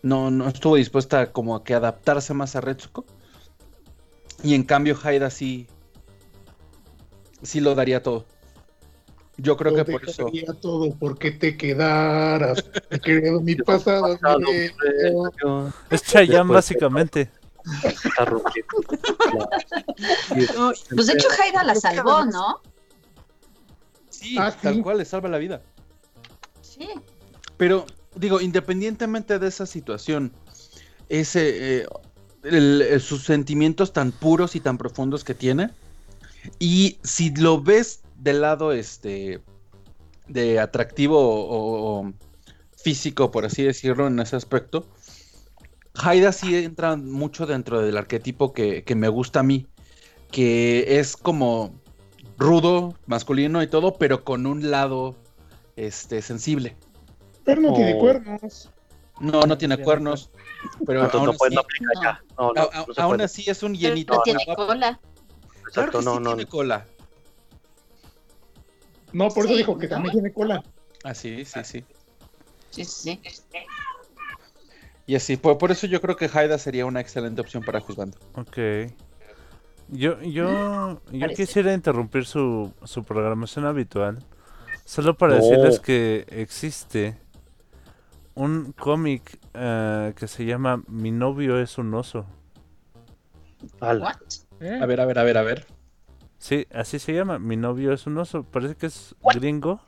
[0.06, 3.04] no, no estuvo dispuesta como a que adaptarse más a Retsuko,
[4.44, 5.66] y en cambio Haida sí,
[7.42, 8.24] sí lo daría todo.
[9.38, 10.30] Yo creo Lo que por eso...
[10.62, 12.64] todo porque te quedaras.
[13.02, 14.16] Quedo mi pasado.
[14.22, 14.40] Pasado,
[15.42, 17.30] yo- Es Chayanne, básicamente.
[20.54, 22.60] No, Pues de hecho Haida la salvó, ¿no?
[24.08, 24.82] sí, Ah, tal sí.
[24.82, 25.62] cual le salva la vida.
[26.62, 26.88] Sí.
[27.56, 27.84] Pero,
[28.16, 30.32] digo, independientemente de esa situación,
[31.08, 31.86] ese, eh,
[32.44, 35.70] eh, sus sentimientos tan puros y tan profundos que tiene,
[36.58, 39.40] y si lo ves del lado este
[40.28, 42.12] de atractivo o, o
[42.76, 44.88] físico, por así decirlo, en ese aspecto,
[45.94, 49.66] Haida sí entra mucho dentro del arquetipo que, que me gusta a mí,
[50.30, 51.72] que es como
[52.38, 55.16] rudo, masculino y todo, pero con un lado
[55.76, 56.76] este sensible.
[57.46, 58.70] Pero no tiene cuernos.
[59.18, 60.28] No, no tiene cuernos,
[60.84, 62.20] pero aún no puede, no así, aplica ya.
[62.38, 64.14] No, no, a- a- no se aún así es un Pero llenito.
[64.14, 64.66] no tiene guapo.
[64.66, 65.00] cola.
[65.62, 66.34] Claro Exacto, que no, sí no.
[66.34, 66.86] tiene cola.
[69.12, 69.90] No, por eso Sí, dijo que ¿no?
[69.94, 70.62] también tiene cola.
[71.02, 71.84] Ah, sí, sí, sí.
[72.70, 73.20] Sí, sí.
[75.06, 78.18] Y así, por, por eso yo creo que Haida sería una excelente opción para juzgando.
[78.34, 78.58] Ok.
[79.88, 81.46] Yo, yo, yo Parece.
[81.46, 84.22] quisiera interrumpir su, su programación habitual.
[84.84, 87.16] Solo para decirles que existe
[88.36, 92.26] un cómic eh, que se llama Mi novio es un oso.
[93.80, 94.18] Ala.
[94.60, 94.78] ¿Eh?
[94.80, 95.66] A ver, a ver, a ver, a ver.
[96.38, 97.38] Sí, así se llama.
[97.38, 98.44] Mi novio es un oso.
[98.44, 99.80] Parece que es gringo.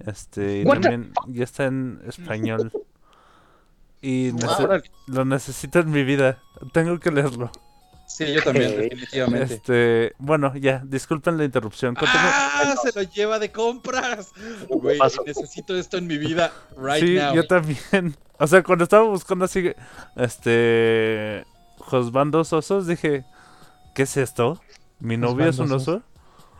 [0.00, 2.70] Este, y también ya está en español.
[4.02, 6.38] Y nece- lo necesito en mi vida.
[6.72, 7.50] Tengo que leerlo.
[8.10, 9.54] Sí, yo también, definitivamente.
[9.54, 11.96] Este, bueno, ya, disculpen la interrupción.
[12.00, 12.74] ¡Ah!
[12.82, 14.32] Se lo lleva de compras.
[14.68, 17.34] Güey, necesito esto en mi vida right sí, now.
[17.34, 18.16] yo también.
[18.42, 19.70] O sea, cuando estaba buscando así,
[20.16, 21.44] este,
[21.76, 23.26] Josbandos osos, dije,
[23.94, 24.58] ¿qué es esto?
[24.98, 26.02] ¿Mi novio es un oso?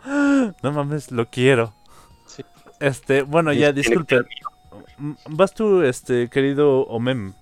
[0.63, 1.73] No mames, lo quiero.
[2.27, 2.43] Sí.
[2.79, 4.27] Este, bueno, ya, disculpen.
[4.99, 7.33] Mm, Vas tú, este, querido Omem.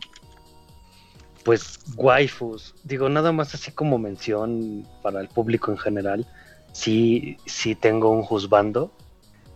[1.49, 6.27] Pues waifus, digo nada más así como mención para el público en general.
[6.73, 8.91] Sí, sí tengo un juzbando,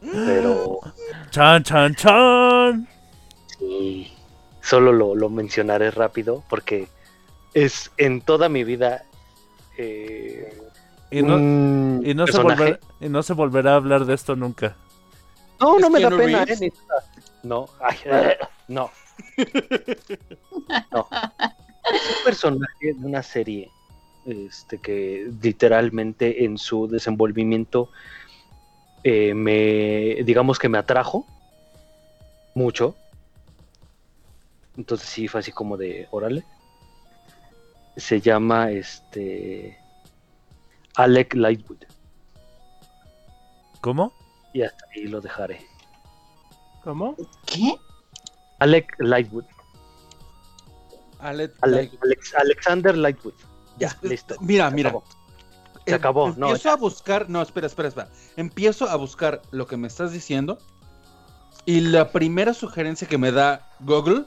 [0.01, 0.79] pero
[1.29, 2.87] Chan, chan, chan.
[3.59, 4.11] sí,
[4.59, 6.87] solo lo, lo mencionaré rápido porque
[7.53, 9.03] es en toda mi vida
[9.77, 10.51] eh,
[11.11, 14.35] Y no, un y no se volverá, y no se volverá a hablar de esto
[14.35, 14.75] nunca.
[15.59, 16.73] No, ¿Es no me da pena, eh.
[17.43, 18.37] No, ay, eh,
[18.67, 18.89] no.
[20.91, 21.07] No.
[21.91, 23.69] Es un personaje de una serie
[24.25, 27.89] este, que literalmente en su desenvolvimiento
[29.03, 31.25] eh, me, digamos que me atrajo
[32.55, 32.95] mucho.
[34.77, 36.45] Entonces sí fue así como de, órale.
[37.97, 39.77] Se llama este
[40.95, 41.83] Alec Lightwood.
[43.81, 44.13] ¿Cómo?
[44.53, 45.59] Y hasta ahí lo dejaré.
[46.83, 47.15] ¿Cómo?
[47.45, 47.75] ¿Qué?
[48.59, 49.45] Alec Lightwood.
[51.23, 53.33] Ale- Ale- Alex- Alexander Lightwood.
[53.79, 54.35] Ya, listo.
[54.41, 54.89] Mira, Se mira.
[54.89, 55.03] acabó.
[55.85, 57.29] Se acabó, no, Empiezo a buscar.
[57.29, 58.09] No, espera, espera, espera.
[58.37, 60.57] Empiezo a buscar lo que me estás diciendo.
[61.65, 64.25] Y la primera sugerencia que me da Google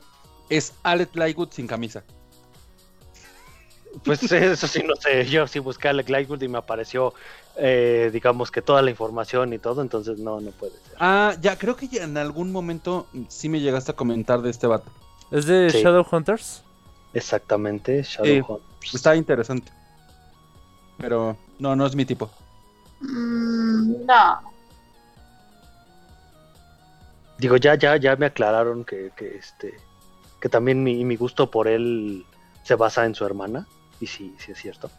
[0.50, 2.02] es Alec Lightwood sin camisa.
[4.04, 5.24] Pues eso sí, no sé.
[5.26, 7.14] Yo sí busqué a Alec Lightwood y me apareció,
[7.56, 10.96] eh, digamos que toda la información y todo, entonces no, no puede ser.
[10.98, 14.66] Ah, ya, creo que ya en algún momento sí me llegaste a comentar de este
[14.66, 14.90] vato.
[15.30, 15.82] ¿Es de Sí.
[15.82, 16.62] Shadowhunters?
[17.16, 18.16] Exactamente, Sí.
[18.18, 18.94] Shadowhunters.
[18.94, 19.72] Está interesante.
[20.98, 22.30] Pero no, no es mi tipo.
[23.00, 24.40] Mm, no.
[27.38, 29.74] Digo, ya, ya, ya me aclararon que, que este,
[30.40, 32.24] que también mi, mi gusto por él
[32.62, 33.66] se basa en su hermana.
[34.00, 34.90] Y sí, sí es cierto.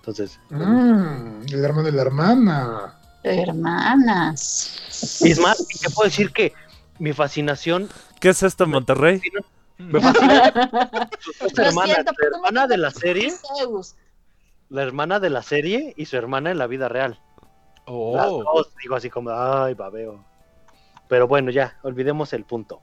[0.00, 2.94] Entonces, Mm, el hermano de la hermana.
[3.24, 5.20] Hermanas.
[5.20, 6.52] y es más, te puedo decir que
[7.00, 7.88] mi fascinación,
[8.20, 9.20] ¿Qué es esto, Monterrey?
[9.78, 11.10] Me fascina
[11.54, 13.96] su hermana, siento, la hermana de la serie, Zeus.
[14.68, 17.12] la hermana de la serie y su hermana en la vida real.
[17.12, 17.20] Las
[17.86, 20.22] Oh, dos, digo así como, ay, babeo.
[21.08, 22.82] Pero bueno, ya, olvidemos el punto.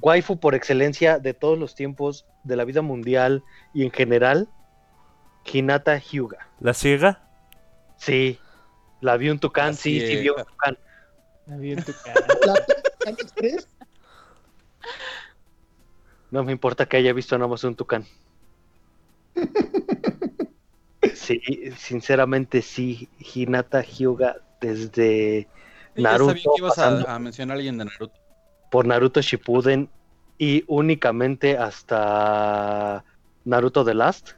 [0.00, 3.44] Waifu por excelencia de todos los tiempos de la vida mundial
[3.74, 4.48] y en general,
[5.44, 6.48] Hinata Hyuga.
[6.58, 7.22] ¿La ciega?
[7.96, 8.38] Sí,
[9.00, 10.78] la vi un tucán, La sí, sí vio un tucán.
[11.46, 12.26] La vi en tu cara.
[12.46, 13.66] La Express.
[16.30, 18.04] No me importa que haya visto nada más un tucán.
[21.14, 21.40] Sí,
[21.76, 25.48] sinceramente sí, Hinata Hyuga desde
[25.96, 28.20] Sí, ya sabía Naruto, que ibas a, a mencionar a alguien de Naruto.
[28.70, 29.88] por Naruto Shippuden
[30.38, 33.04] y únicamente hasta
[33.44, 34.30] Naruto The Last.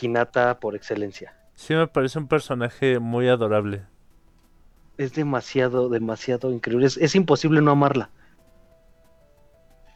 [0.00, 1.34] Hinata por excelencia.
[1.54, 3.86] Sí, me parece un personaje muy adorable.
[4.96, 6.86] Es demasiado, demasiado increíble.
[6.86, 8.10] Es, es imposible no amarla.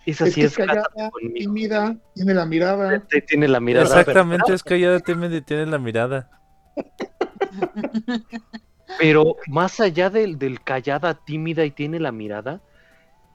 [0.07, 3.07] Esa Es sí que es, es callada, tímida, tiene la mirada.
[3.09, 4.01] Te- Tiene la mirada.
[4.01, 6.29] Exactamente, es callada, tímida y tiene la mirada.
[8.99, 12.61] Pero más allá del, del callada, tímida y tiene la mirada,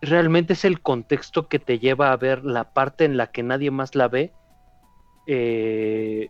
[0.02, 3.70] realmente es el contexto que te lleva a ver la parte en la que nadie
[3.70, 4.32] más la ve,
[5.28, 6.30] eh,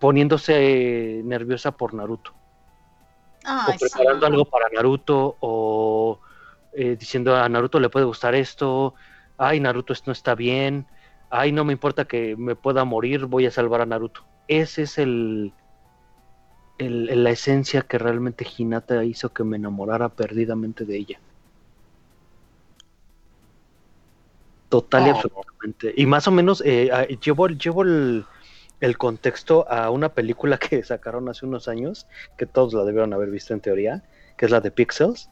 [0.00, 2.32] poniéndose nerviosa por Naruto,
[3.44, 4.32] Ay, o preparando sí.
[4.32, 6.18] algo para Naruto, o
[6.76, 8.94] eh, diciendo a Naruto le puede gustar esto,
[9.38, 10.86] ay Naruto esto no está bien,
[11.30, 14.22] ay no me importa que me pueda morir, voy a salvar a Naruto.
[14.48, 15.52] Ese es el,
[16.78, 21.20] la esencia que realmente Hinata hizo que me enamorara perdidamente de ella.
[24.68, 25.10] Total y Oh.
[25.10, 25.94] absolutamente.
[25.96, 26.90] Y más o menos eh,
[27.24, 28.26] llevo, llevo el,
[28.80, 33.30] el contexto a una película que sacaron hace unos años, que todos la debieron haber
[33.30, 34.04] visto en teoría,
[34.36, 35.30] que es la de Pixels.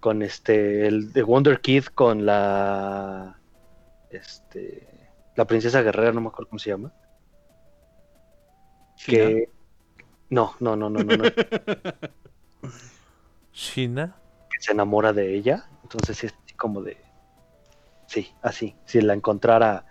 [0.00, 3.38] Con este, el de Wonder Kid con la,
[4.10, 4.86] este,
[5.34, 6.92] la princesa guerrera, no me acuerdo cómo se llama.
[9.04, 9.50] Que,
[10.30, 11.24] no, no, no, no, no, no.
[13.52, 14.16] ¿China?
[14.50, 15.68] que se enamora de ella.
[15.82, 16.96] Entonces es como de.
[18.06, 18.74] Sí, así.
[18.84, 19.86] Si la encontrara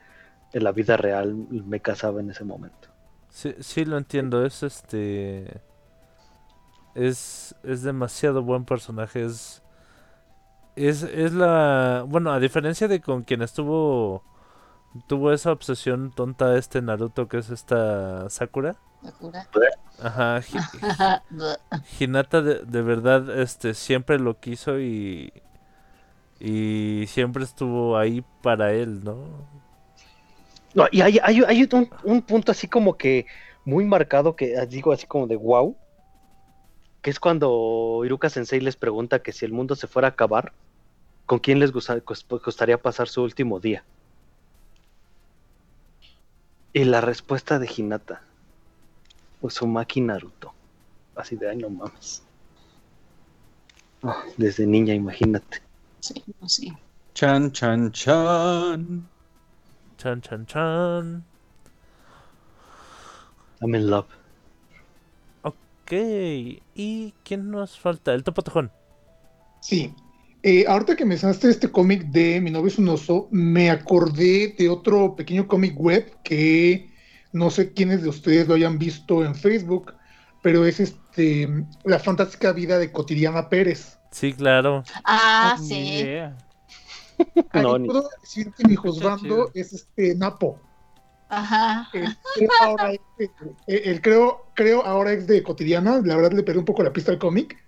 [0.54, 2.90] en la vida real me casaba en ese momento.
[3.30, 5.62] Sí, sí lo entiendo, es este...
[6.94, 9.62] Es, es demasiado buen personaje, es...
[10.76, 12.06] Es, es la...
[12.08, 14.24] Bueno, a diferencia de con quien estuvo...
[15.08, 18.78] Tuvo esa obsesión tonta este Naruto que es esta Sakura.
[19.04, 19.48] Sakura.
[20.00, 20.68] Ajá, Hi-
[22.00, 25.32] Hinata de, de verdad este siempre lo quiso y
[26.40, 29.48] y siempre estuvo ahí para él, ¿no?
[30.74, 33.26] No, y hay, hay, hay un, un punto así como que
[33.64, 35.78] muy marcado que ah, digo así como de wow,
[37.02, 40.54] que es cuando Iruka Sensei les pregunta que si el mundo se fuera a acabar,
[41.26, 43.84] ¿con quién les gusta- cos- gustaría pasar su último día?
[46.74, 48.22] Y la respuesta de Hinata,
[49.42, 50.54] Uzumaki Naruto.
[51.16, 52.22] Así de, ay, no mames.
[54.04, 55.62] Ah, desde niña, imagínate.
[56.02, 56.74] Sí, no, sí.
[57.14, 59.08] Chan, chan, chan.
[59.98, 61.24] Chan chan chan.
[63.62, 64.08] I'm in love.
[65.44, 65.92] Ok,
[66.76, 68.14] ¿y quién nos falta?
[68.14, 68.70] El Topo Tojón.
[69.62, 69.94] Sí.
[70.48, 74.70] Eh, ahorita que mencionaste este cómic de Mi novio es un oso, me acordé de
[74.70, 76.94] otro pequeño cómic web que
[77.32, 79.96] no sé quiénes de ustedes lo hayan visto en Facebook,
[80.44, 81.50] pero es este
[81.84, 83.98] La fantástica vida de Cotidiana Pérez.
[84.12, 84.84] Sí, claro.
[85.04, 85.76] Ah, Ni sí.
[85.94, 86.38] idea.
[87.50, 90.60] Ahí No, ni- puedo decir que mi juzgando es este Napo.
[91.28, 91.90] Ajá.
[91.92, 93.00] El creo ahora es
[93.66, 96.94] eh, el creo, creo ahora es de Cotidiana, la verdad le perdí un poco la
[96.94, 97.65] pista al cómic.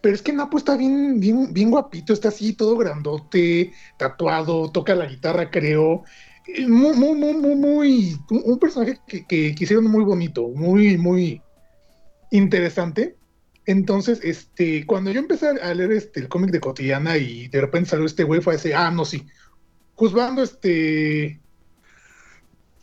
[0.00, 4.94] Pero es que Napo está bien, bien, bien guapito, está así todo grandote, tatuado, toca
[4.94, 6.04] la guitarra, creo.
[6.46, 11.42] Eh, Muy, muy, muy, muy, muy- un, personaje que, que, muy bonito, muy, muy
[12.30, 13.16] interesante.
[13.66, 17.90] Entonces, este, cuando yo empecé a leer este, el cómic de Cotidiana y de repente
[17.90, 19.26] salió este güey, fue ese, ah, no, sí.
[19.94, 21.40] Juzgando este.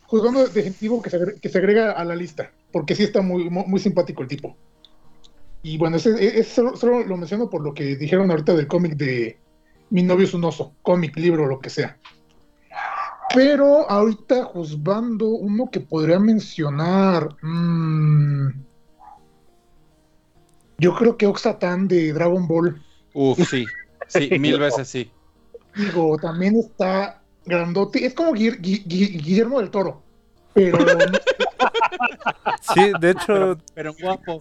[0.02, 3.80] Juzgando definitivo que se, que se agrega a la lista, porque sí está muy, muy
[3.80, 4.56] simpático el tipo.
[5.62, 8.94] Y bueno, ese, ese solo, solo lo menciono por lo que dijeron ahorita del cómic
[8.96, 9.38] de
[9.90, 11.98] Mi novio es un oso, cómic, libro, lo que sea.
[13.34, 17.36] Pero ahorita juzgando uno que podría mencionar.
[17.42, 18.48] mm,
[20.78, 22.82] yo creo que Oxatan de Dragon Ball.
[23.14, 23.66] Uf, sí.
[24.08, 25.10] Sí, mil veces sí.
[25.74, 28.04] Digo, también está grandote.
[28.06, 30.02] Es como Guir- Gui- Gui- Guillermo del Toro.
[30.54, 30.78] Pero
[32.74, 34.40] Sí, de hecho, Pero guapo.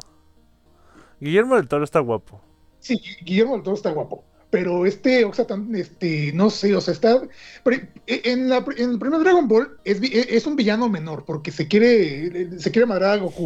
[1.20, 2.42] Guillermo del Toro está guapo.
[2.80, 4.24] sí, Guillermo del Toro está guapo.
[4.52, 7.22] Pero este Oxatan, este, no sé, o sea, está.
[7.64, 11.52] pero En, la, en el primer Dragon Ball es, vi- es un villano menor, porque
[11.52, 13.44] se quiere, se quiere madrar a Goku.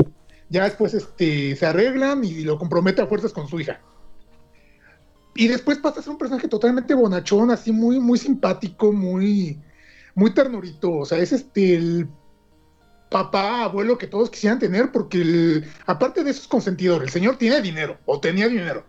[0.50, 3.80] Ya después este, se arreglan y lo compromete a fuerzas con su hija.
[5.36, 9.58] Y después pasa a ser un personaje totalmente bonachón, así muy, muy simpático, muy,
[10.16, 10.92] muy ternurito.
[10.92, 12.08] O sea, es este el
[13.10, 17.62] papá, abuelo que todos quisieran tener, porque el- aparte de esos consentidores, el señor tiene
[17.62, 18.86] dinero, o tenía dinero,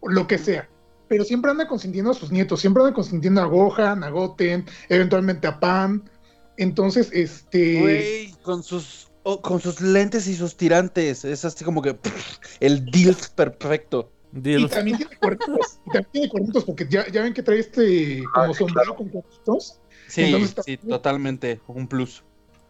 [0.00, 0.68] o lo que sea.
[1.08, 5.46] Pero siempre anda consintiendo a sus nietos, siempre anda consintiendo a Gohan, a Goten, eventualmente
[5.46, 6.08] a Pan.
[6.56, 7.80] Entonces, este.
[7.80, 11.24] Güey, con sus, oh, con sus lentes y sus tirantes.
[11.24, 14.10] Es así como que pff, el deal perfecto.
[14.34, 18.24] Y también tiene cuernitos, y también tiene cuernitos, porque ya, ya ven que trae este
[18.32, 19.78] como sombrero con cuernitos.
[20.08, 21.60] Sí, Entonces, sí, totalmente.
[21.66, 22.24] Un plus.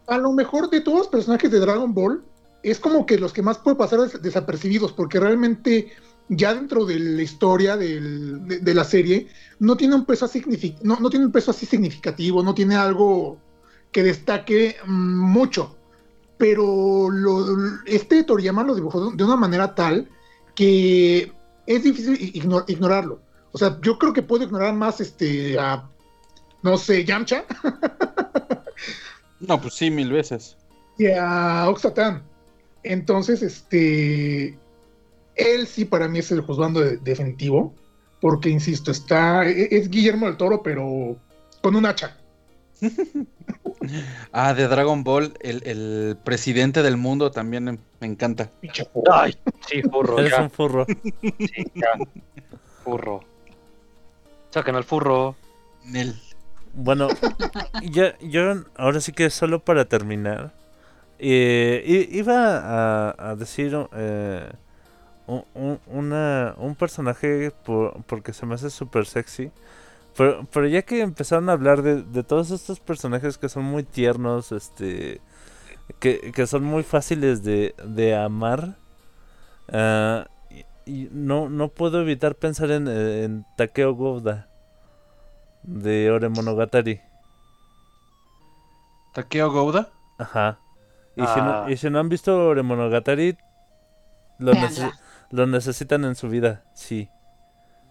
[0.07, 2.23] A lo mejor de todos los personajes de Dragon Ball,
[2.61, 5.91] es como que los que más puede pasar des- desapercibidos, porque realmente
[6.29, 9.27] ya dentro de la historia de, la serie,
[9.59, 10.43] no tiene un peso así,
[10.81, 13.37] no, tiene un peso así significativo, no tiene algo
[13.91, 15.75] que destaque mm, mucho.
[16.37, 17.09] Pero
[17.85, 20.09] este Toriyama lo dibujó de una manera tal
[20.55, 21.31] que
[21.67, 22.17] es difícil
[22.67, 23.21] ignorarlo.
[23.51, 25.87] O sea, yo creo que puedo ignorar más este a,
[26.63, 27.45] no sé, Yamcha
[29.47, 30.57] No, pues sí, mil veces.
[30.97, 32.23] y a Oxatan.
[32.83, 34.57] Entonces, este,
[35.35, 37.73] él sí para mí es el juzgando de- definitivo,
[38.21, 41.17] porque insisto, está, e- es Guillermo del Toro, pero
[41.61, 42.17] con un hacha.
[44.31, 48.49] Ah, de Dragon Ball, el, el presidente del mundo también me- me encanta.
[49.11, 49.35] Ay,
[49.67, 50.85] sí, furro, ya, un furro.
[51.21, 51.89] sí, ya.
[52.83, 53.19] Furro.
[54.51, 55.35] Saquen al furro.
[55.85, 56.15] Nel.
[56.73, 57.07] Bueno,
[57.91, 60.53] ya, yo ahora sí que solo para terminar,
[61.19, 64.49] eh, iba a, decir eh,
[65.27, 65.45] un,
[65.87, 69.51] un- personaje por- porque se me hace súper sexy,
[70.17, 73.83] pero, pero ya que empezaron a hablar de, de todos estos personajes que son muy
[73.83, 75.21] tiernos, este,
[75.99, 78.77] que, que son muy fáciles de, de amar,
[79.71, 80.27] ah,
[80.85, 84.49] y no, no puedo evitar pensar en, en Takeo Gouda
[85.63, 87.01] de Ore Monogatari.
[89.13, 89.89] Takeo Gouda.
[90.17, 90.59] Ajá.
[91.15, 91.63] Y, si Ah.
[91.65, 93.37] no, y si no han visto Oremonogatari,
[94.39, 94.69] lo, Véanla.
[94.69, 94.93] nece-
[95.29, 97.09] lo necesitan en su vida, sí.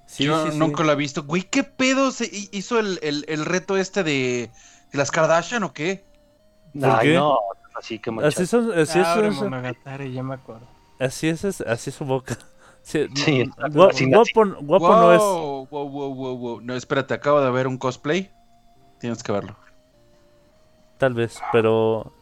[0.06, 0.58] Sí, Yo sí, sí.
[0.58, 1.22] nunca lo he visto.
[1.22, 4.50] Güey, ¿qué pedo se hi- hizo el, el- el reto este de,
[4.90, 6.04] de las Kardashian o qué?
[6.78, 7.14] ¿Por Ay, qué?
[7.14, 7.38] no,
[7.78, 8.10] así que.
[8.22, 10.66] Así, son, así, es, Abre es- Monogatari, ya me acuerdo.
[10.98, 12.36] así es, es- así es su boca.
[12.82, 15.20] Sí, Sí, guapo, guapo no es.
[15.20, 16.60] Wow, wow, wow, wow, wow.
[16.60, 18.30] No, espérate, acabo de ver un cosplay.
[18.98, 19.56] Tienes que verlo.
[20.98, 22.12] Tal vez, pero.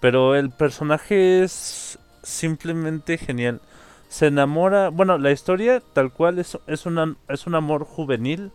[0.00, 3.60] Pero el personaje es simplemente genial.
[4.08, 4.90] Se enamora.
[4.90, 8.52] Bueno, la historia, tal cual, es, es, una, es un amor juvenil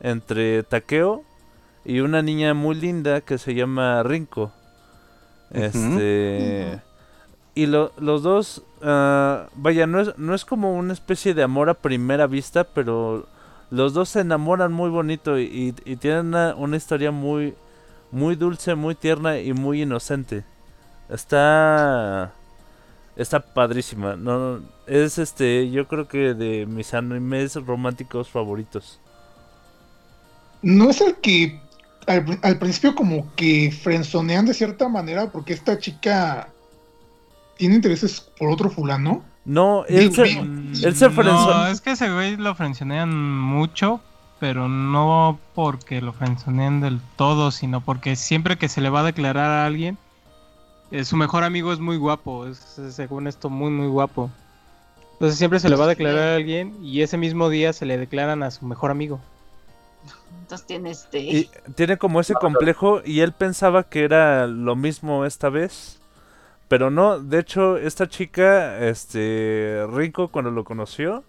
[0.00, 1.24] entre Takeo
[1.84, 4.52] y una niña muy linda que se llama Rinko.
[5.50, 6.80] Este.
[7.54, 8.62] Y lo- los dos.
[8.82, 13.28] ah, vaya, no es, no es como una especie de amor a primera vista, pero
[13.70, 17.54] los dos se enamoran muy bonito y, y- tienen una, una historia muy,
[18.10, 20.44] muy dulce, muy tierna y muy inocente.
[21.08, 22.32] Está.
[23.16, 24.16] Está padrísima.
[24.16, 29.00] No, es este, yo creo que de mis animes románticos favoritos.
[30.62, 31.60] No es el que
[32.06, 36.53] al principio como que frenzonean de cierta manera porque esta chica
[37.56, 39.22] tiene intereses por otro fulano.
[39.44, 44.00] No, él se, él se No, es que ese güey lo frenzonean mucho,
[44.40, 49.04] pero no porque lo frenzonean del todo, sino porque siempre que se le va a
[49.04, 49.98] declarar a alguien,
[50.90, 52.58] eh, su mejor amigo es muy guapo, es,
[52.90, 54.30] según esto muy muy guapo.
[55.14, 57.98] Entonces siempre se le va a declarar a alguien y ese mismo día se le
[57.98, 59.20] declaran a su mejor amigo.
[60.40, 61.18] Entonces tiene este.
[61.20, 66.00] Y tiene como ese complejo y él pensaba que era lo mismo esta vez.
[66.68, 71.22] Pero no, de hecho, esta chica, este, Rinko, cuando lo conoció,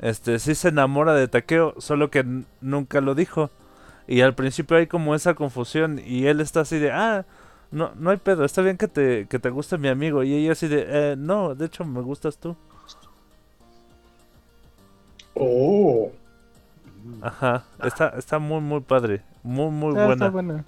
[0.00, 2.24] este, sí se enamora de Takeo, solo que
[2.60, 3.50] nunca lo dijo.
[4.08, 7.24] Y al principio hay como esa confusión y él está así de, ah,
[7.70, 10.22] no, no hay pedo, está bien que te, que te guste mi amigo.
[10.22, 12.56] Y ella así de, eh, no, de hecho me gustas tú.
[15.34, 16.10] Oh.
[17.22, 20.12] Ajá, está, está muy, muy padre, muy, muy Ah, buena.
[20.12, 20.64] Está buena.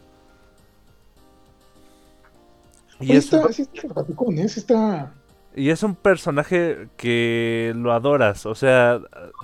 [3.00, 4.48] Y es, está, sí está simpaticón, ¿eh?
[4.48, 5.12] Sí está...
[5.54, 8.98] y es un personaje que lo adoras, o sea,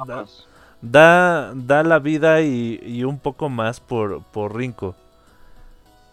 [0.07, 0.49] da, Vamos.
[0.81, 4.95] da, da la vida y, y un poco más por, por Rinko.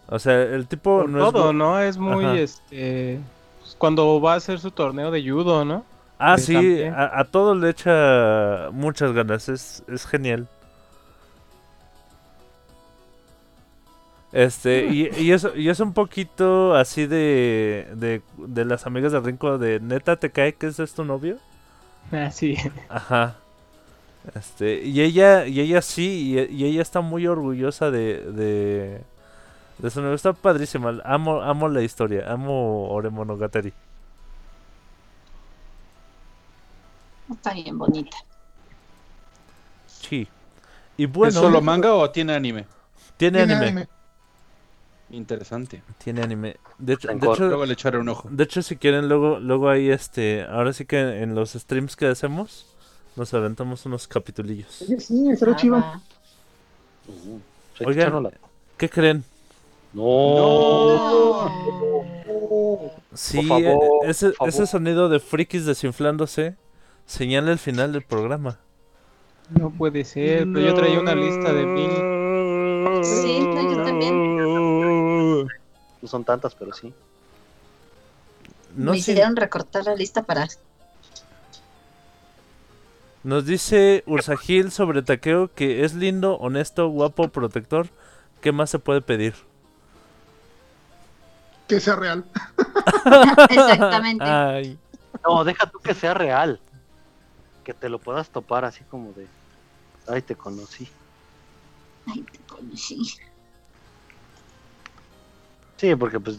[0.08, 1.32] O sea, el tipo Por no es...
[1.32, 1.78] todo, go- ¿no?
[1.80, 2.38] Es muy, Ajá.
[2.38, 3.20] este...
[3.60, 5.84] pues, Cuando va a hacer su torneo de judo, ¿no?
[6.18, 10.48] Ah, Sí, a, a todo le echa muchas ganas, es, es genial.
[14.32, 19.20] Este, y, y, es, y es un poquito así de, de, de las amigas de
[19.20, 21.40] Rinko de neta te cae que ese es tu novio.
[22.12, 22.56] Ah, sí.
[22.88, 23.36] Ajá.
[24.34, 29.06] Este, y ella, y ella sí, y, y ella está muy orgullosa de, de,
[29.78, 30.14] de su novio.
[30.14, 31.00] Está padrísima.
[31.04, 33.74] Amo, amo la historia, amo Oremonogatari.
[37.28, 38.16] Está bien bonita.
[39.86, 40.28] Sí.
[40.96, 42.66] Y bueno, ¿Es solo manga o tiene anime?
[43.16, 43.56] tiene tiene anime.
[43.56, 43.88] anime.
[45.12, 45.82] Interesante.
[46.02, 46.56] Tiene anime.
[46.78, 48.28] De hecho, de hecho, Luego le echaré un ojo.
[48.30, 52.06] de hecho, si quieren, luego, luego ahí, este, ahora sí que en los streams que
[52.06, 52.66] hacemos,
[53.14, 54.82] nos aventamos unos capitulillos.
[54.82, 55.74] Oye, sí, estará Ah, chido.
[55.76, 56.00] va.
[57.06, 57.40] Uh,
[57.86, 58.30] Oigan.
[58.78, 59.22] ¿Qué creen?
[59.92, 60.02] No.
[61.46, 62.90] No.
[63.14, 64.68] Sí, favor, e- ese, por ese favor.
[64.68, 66.56] sonido de frikis desinflándose
[67.04, 68.58] señala el final del programa.
[69.50, 71.90] No puede ser, pero yo traía una lista de mil.
[73.04, 74.31] Sí, no, yo también.
[76.02, 76.92] No son tantas, pero sí.
[78.74, 80.48] No Me hicieron recortar la lista para.
[83.22, 87.88] Nos dice Ursagil sobre Takeo que es lindo, honesto, guapo, protector.
[88.40, 89.34] ¿Qué más se puede pedir?
[91.68, 92.24] Que sea real.
[93.50, 94.24] Exactamente.
[94.24, 94.78] Ay,
[95.24, 96.60] No, deja tú que sea real.
[97.62, 99.28] Que te lo puedas topar así como de.
[100.08, 100.88] Ay, te conocí.
[102.06, 103.20] Ay, te conocí.
[105.82, 106.38] Sí, porque pues.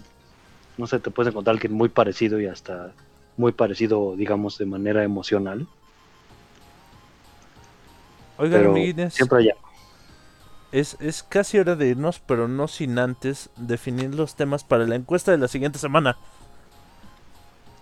[0.77, 2.93] No sé, te puedes encontrar alguien muy parecido y hasta
[3.35, 5.67] muy parecido, digamos, de manera emocional.
[8.37, 9.59] oigan, amiguines, siempre algo.
[10.71, 14.95] es, es casi hora de irnos, pero no sin antes definir los temas para la
[14.95, 16.17] encuesta de la siguiente semana.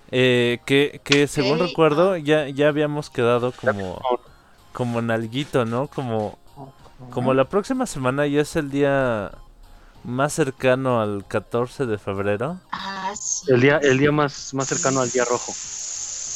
[0.10, 4.02] Eh, que, que según recuerdo, ya, ya habíamos quedado como,
[4.74, 5.88] como en alguito, ¿no?
[5.90, 6.40] Como,
[7.12, 9.32] como la próxima semana ya es el día
[10.04, 13.52] más cercano al 14 de febrero, Ah, sí.
[13.52, 15.54] El día, el día más, más cercano al día rojo.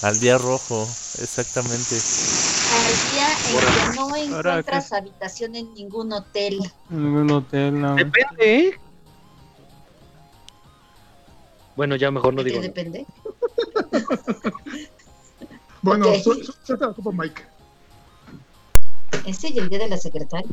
[0.03, 0.83] al día rojo,
[1.21, 1.95] exactamente.
[1.95, 6.59] Al día en que no encuentras habitación en ningún hotel.
[6.91, 7.95] En un hotel, no.
[7.95, 8.79] Depende, ¿eh?
[11.75, 12.61] Bueno, ya mejor no ¿De digo.
[12.61, 13.05] depende?
[15.81, 16.15] Bueno, Ok.
[16.23, 17.41] su- su- suelta la sopa, Mike.
[19.25, 20.49] ¿Ese y el día de la secretaria?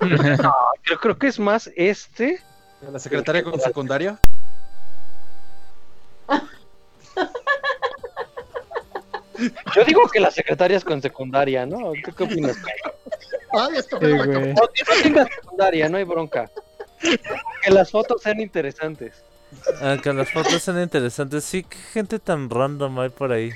[0.82, 2.40] Creo, creo que es más este.
[2.80, 4.18] ¿La secretaria con secundaria?
[9.74, 11.92] Yo digo que las secretarias con secundaria, ¿no?
[12.04, 12.56] ¿Tú qué opinas?
[13.52, 14.54] Ay, esto Sí, güey.
[14.54, 16.50] No, que no tenga secundaria, no hay bronca.
[17.62, 19.24] Que las fotos sean interesantes.
[19.80, 21.44] Ah, que las fotos son interesantes.
[21.44, 23.50] Sí, qué gente tan random hay por ahí.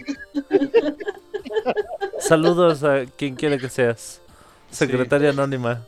[2.19, 4.21] Saludos a quien quiera que seas.
[4.75, 5.83] Secretaria anónima.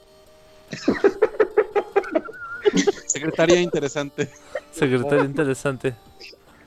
[3.07, 4.31] Secretaria interesante.
[4.73, 5.95] Secretaria interesante.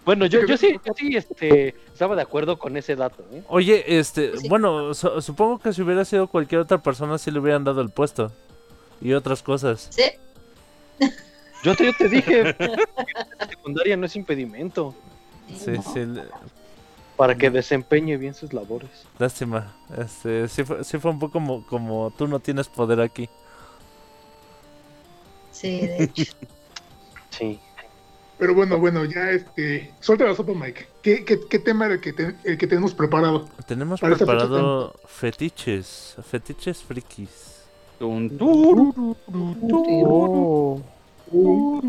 [0.05, 3.23] Bueno, yo, yo sí, yo sí este, estaba de acuerdo con ese dato.
[3.31, 3.43] ¿eh?
[3.47, 4.49] Oye, este, Sí.
[4.49, 7.89] bueno, su- supongo que si hubiera sido cualquier otra persona sí le hubieran dado el
[7.89, 8.31] puesto.
[9.01, 9.87] Y otras cosas.
[9.91, 10.03] ¿Sí?
[11.63, 12.55] Yo te, yo te dije,
[13.49, 14.95] secundaria no es impedimento
[15.49, 16.23] Sí, sí, le-
[17.19, 18.89] para que desempeñe bien sus labores.
[19.19, 19.75] lástima.
[19.97, 23.29] Este, sí fue, sí fue un poco como, como tú no tienes poder aquí.
[25.51, 26.23] Sí, de hecho.
[27.31, 27.59] Sí.
[28.37, 29.93] Pero bueno, bueno, ya este.
[29.99, 30.87] Suelta la sopa, Mike.
[31.01, 33.47] ¿Qué, qué, qué tema era el que, te- el que tenemos preparado?
[33.67, 37.63] Tenemos preparado fetiches, fetiches frikis.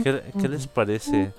[0.03, 1.33] ¿Qué, qué les parece?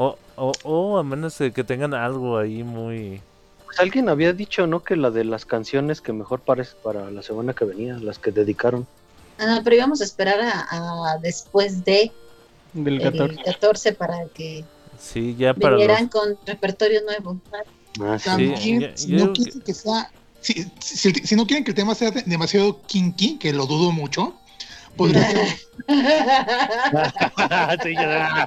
[0.00, 3.20] O, o, o a menos de que tengan algo ahí muy...
[3.64, 4.84] Pues alguien había dicho, ¿no?
[4.84, 8.30] Que la de las canciones que mejor parece para la semana que venía, las que
[8.30, 8.86] dedicaron.
[9.38, 12.12] Ah, no, pero íbamos a esperar a, a después de
[12.74, 13.42] del el 14.
[13.44, 14.64] 14 para que
[15.00, 15.80] Sí, ya para los...
[15.80, 17.36] vinieran con repertorio nuevo.
[18.00, 18.24] Ah, sí.
[18.24, 20.10] También, ya- si no quieren que sea.
[20.40, 23.90] Si, si, si no quieren que el tema sea de- demasiado kinky, que lo dudo
[23.90, 24.34] mucho,
[24.96, 25.48] podría ser.
[27.82, 28.42] Sí, ya.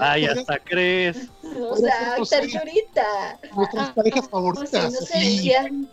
[0.00, 1.28] Ay, hasta crees.
[1.42, 3.38] o sea, ternurita.
[3.54, 4.94] Nuestras parejas O favoritas.
[5.06, 5.86] sea, no.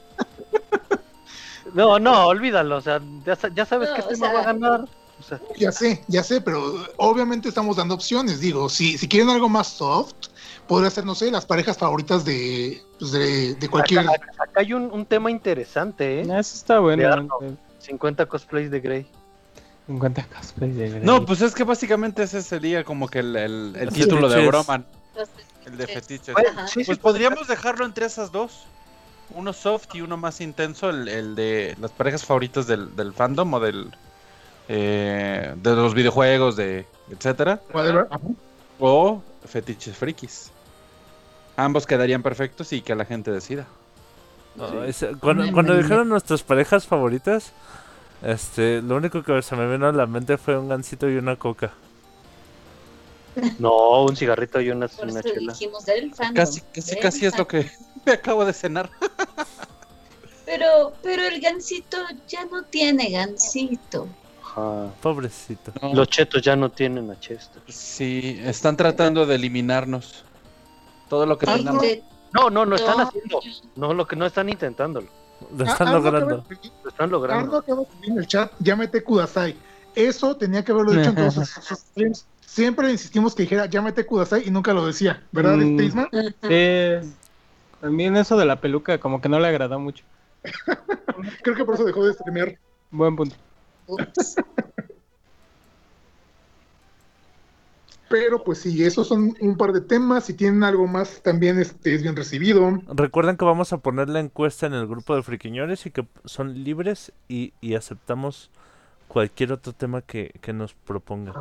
[1.74, 2.78] No, no, olvídalo.
[2.78, 4.82] O sea, ya, ya sabes No, que o este sea- va a ganar.
[5.20, 8.40] O sea, Ya sé, ya sé, pero obviamente estamos dando opciones.
[8.40, 10.14] Digo, si, si quieren algo más soft,
[10.68, 14.02] podría ser, no sé, las parejas favoritas de, pues, de, de cualquier.
[14.02, 16.24] acá, acá hay un, un tema interesante, ¿eh?
[16.24, 17.02] Eso está bueno.
[17.04, 17.34] Learno.
[17.42, 19.08] eh, 50 cosplays de Grey.
[19.88, 21.02] 50 cosplays de Grey.
[21.04, 24.48] No, pues es que básicamente ese sería como que el, el- título de fetiches.
[24.48, 24.86] Broman,
[25.66, 26.34] el de fetiches.
[26.34, 28.66] Bueno, sí, Pues podríamos dejarlo entre esas dos.
[29.36, 33.54] Uno soft y uno más intenso, el, el de las parejas favoritas del, del fandom
[33.54, 33.92] o del
[34.70, 37.60] eh, de los videojuegos, de etcétera.
[38.80, 40.52] O fetiches frikis.
[41.56, 43.66] Ambos quedarían perfectos y que la gente decida.
[44.56, 44.68] No,
[45.20, 47.54] cuando, cuando dijeron nuestras parejas favoritas,
[48.24, 51.36] este, lo único que se me vino a la mente fue un gansito y una
[51.36, 51.72] coca.
[53.60, 55.54] No, un cigarrito y una, Por una eso chela.
[55.54, 56.36] dijimos del fandom.
[56.36, 57.70] Casi, casi, del casi es lo que
[58.06, 58.90] me acabo de cenar.
[60.46, 61.98] Pero, pero el gansito
[62.28, 64.08] ya no tiene gansito.
[65.02, 65.72] Pobrecito.
[65.94, 67.62] Los chetos ya no tienen a Chester.
[67.70, 70.26] Sí, están tratando de eliminarnos.
[71.10, 71.82] Todo lo que Ay, tengamos.
[71.82, 73.40] de- No, no, no están haciendo.
[73.78, 75.08] No, lo que no están intentándolo.
[75.56, 76.46] Lo Ah, están algo logrando.
[76.84, 77.58] Lo están Algo logrando.
[77.58, 79.56] acaba de escribir en el chat, llámete Kudasai.
[79.96, 81.50] Eso tenía que haberlo dicho en todos sus,
[81.80, 82.26] streams.
[82.46, 87.12] Siempre insistimos que dijera llámete Kudasai y nunca lo decía, ¿verdad, Mm.
[87.82, 90.04] También eso de la peluca como que no le agradó mucho.
[91.44, 92.58] Creo que por eso dejó de streamear.
[92.92, 93.36] Buen punto.
[98.14, 100.26] Pero pues sí, esos son un par de temas.
[100.26, 102.80] Si tienen algo más, también este, es bien recibido.
[102.90, 106.64] Recuerden que vamos a poner la encuesta en el grupo de friquiñores y que son
[106.64, 108.52] libres y, y aceptamos
[109.08, 111.34] cualquier otro tema que, que nos propongan.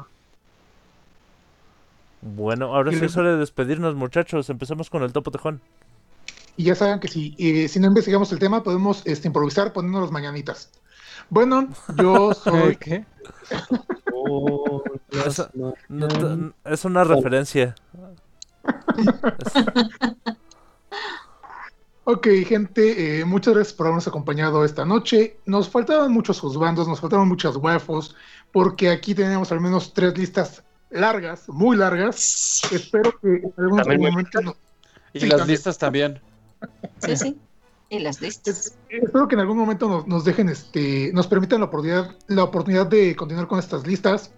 [2.23, 4.49] Bueno, ahora sí es hora de despedirnos, muchachos.
[4.49, 5.61] Empezamos con el topo tejón.
[6.57, 10.01] Y ya saben que si, eh, si no investigamos el tema, podemos este, improvisar poniendo
[10.01, 10.71] las mañanitas.
[11.29, 11.69] Bueno,
[11.99, 12.77] yo soy.
[12.77, 13.05] ¿Qué?
[14.25, 14.83] Oh,
[15.27, 15.75] Eso- no.
[15.89, 17.75] no t- es una referencia.
[19.39, 19.53] Es-
[22.05, 25.37] Ok, gente, eh, muchas gracias por habernos acompañado esta noche.
[25.47, 28.17] Nos faltaban muchos juzgandos, nos faltaban muchas wafos,
[28.51, 32.61] porque aquí tenemos al menos tres listas largas, muy largas.
[32.73, 34.57] Espero que en algún momento no-
[35.13, 35.55] Y Sí, las también.
[35.57, 36.21] listas también.
[36.99, 37.39] Sí, sí.
[37.89, 38.75] Y las listas.
[38.89, 42.87] Espero que en algún momento nos, nos dejen, este, nos permitan la oportunidad, la oportunidad
[42.89, 44.33] de continuar con estas listas.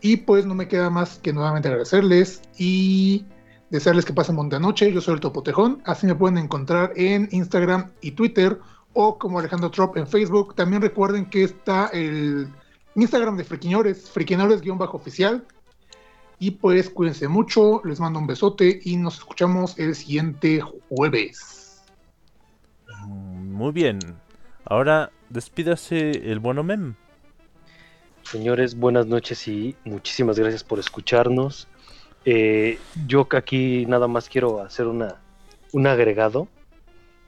[0.00, 3.24] Y pues no me queda más que nuevamente agradecerles y
[3.70, 4.92] desearles que pasen bonita noche.
[4.92, 8.58] Yo soy el Topotejón, así me pueden encontrar en Instagram y Twitter
[8.94, 10.54] o como Alejandro Trop en Facebook.
[10.54, 12.48] También recuerden que está el
[12.94, 15.44] Instagram de Friquiñores, Friquiñores-oficial.
[16.40, 21.82] Y pues cuídense mucho, les mando un besote y nos escuchamos el siguiente jueves.
[23.06, 23.98] Mm, Muy bien.
[24.64, 26.94] Ahora despídase el bueno Mem.
[28.30, 31.66] Señores, buenas noches y muchísimas gracias por escucharnos.
[32.24, 35.16] Eh, yo que aquí nada más quiero hacer una,
[35.72, 36.46] un agregado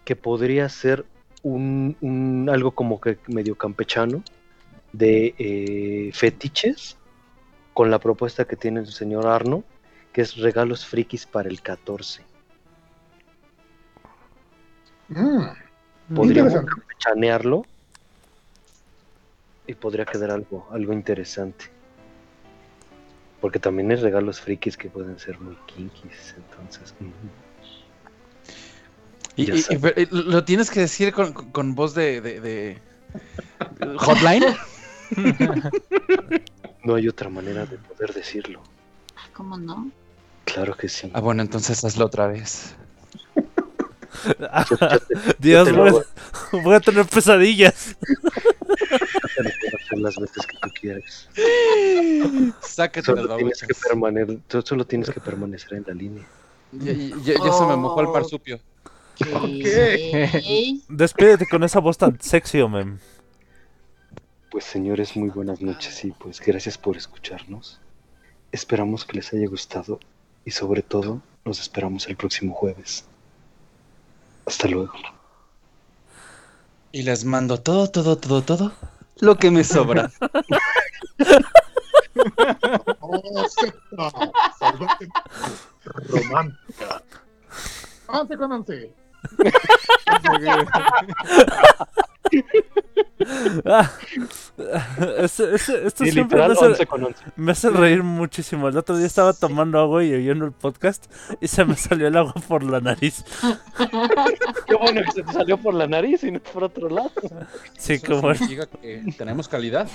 [0.05, 1.07] que podría ser
[1.43, 4.23] un, un- algo como que medio campechano
[4.93, 6.99] de eh, fetiches
[7.73, 9.65] con la propuesta que tiene el señor Arno,
[10.13, 12.23] que es regalos frikis para el 14.
[15.09, 17.65] Mm, Podríamos campechanearlo
[19.71, 21.67] y podría quedar algo, algo interesante.
[23.41, 26.93] Porque también hay regalos frikis que pueden ser muy kinkis, entonces.
[26.99, 27.11] mm.
[29.37, 29.47] Y,
[30.11, 32.79] lo tienes que decir con, con- con voz de, de- de-
[33.99, 34.45] hotline.
[36.83, 38.63] No hay otra manera de poder decirlo.
[39.35, 39.91] ¿Cómo no?
[40.47, 41.11] Claro que sí.
[41.13, 42.75] Ah, bueno, entonces hazlo otra vez.
[45.39, 47.97] Yo Dios, voy, a- voy a tener pesadillas.
[49.93, 51.29] las veces que tú quieras.
[52.63, 53.81] Sácate las tienes, que babachas.
[53.89, 56.25] permanecer, tú solo tienes que permanecer en la línea.
[56.73, 58.13] Ya, ya- ya se me mojó el Oh.
[58.13, 58.61] marsupio.
[59.35, 59.49] Ok.
[60.89, 62.99] Despídete con esa voz tan sexy, oh, Mem.
[64.51, 67.81] Pues señores, muy buenas noches y pues gracias por escucharnos.
[68.53, 70.01] Esperamos que les haya gustado
[70.45, 73.05] y sobre todo los esperamos el próximo jueves.
[74.47, 74.93] Hasta luego.
[76.93, 78.73] Y les mando todo, todo, todo, todo.
[79.21, 80.11] Lo que me sobra.
[83.01, 84.13] Oh, secta
[85.85, 87.03] romántica.
[88.09, 88.93] Avance, cónanse.
[93.65, 93.91] Ah,
[95.19, 97.25] esto Sí, siempre me hace, 11 con 11.
[97.37, 98.69] me hace reír muchísimo.
[98.69, 101.07] El otro día estaba tomando agua y oyendo el podcast
[101.41, 103.25] y se me salió el agua por la nariz.
[104.67, 107.11] Qué bueno que se te salió por la nariz y no por otro lado.
[107.79, 108.35] Sí, Eso como...
[108.35, 109.89] significa que tenemos calidad.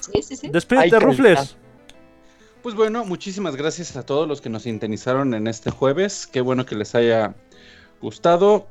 [0.00, 0.48] Sí, sí, sí.
[0.48, 1.56] Despídete, Rufles.
[2.62, 6.26] Pues bueno, muchísimas gracias a todos los que nos sintonizaron en este jueves.
[6.26, 7.34] Qué bueno que les haya
[8.00, 8.66] gustado.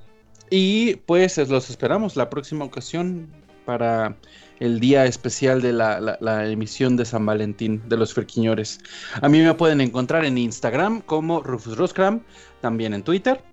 [0.49, 3.27] Y pues es- los esperamos la próxima ocasión
[3.65, 4.15] para
[4.59, 8.79] el día especial de la, la- la emisión de San Valentín de los Friquiñores.
[9.21, 12.21] A mí me pueden encontrar en Instagram como Rufus Roscram,
[12.61, 13.43] también en Twitter.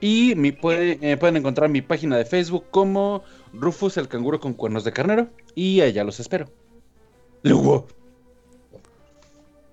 [0.00, 3.24] Y me puede- eh, pueden encontrar mi página de Facebook como
[3.54, 5.28] Rufus el canguro con cuernos de carnero.
[5.54, 6.46] Y allá los espero.
[7.42, 7.86] Luego.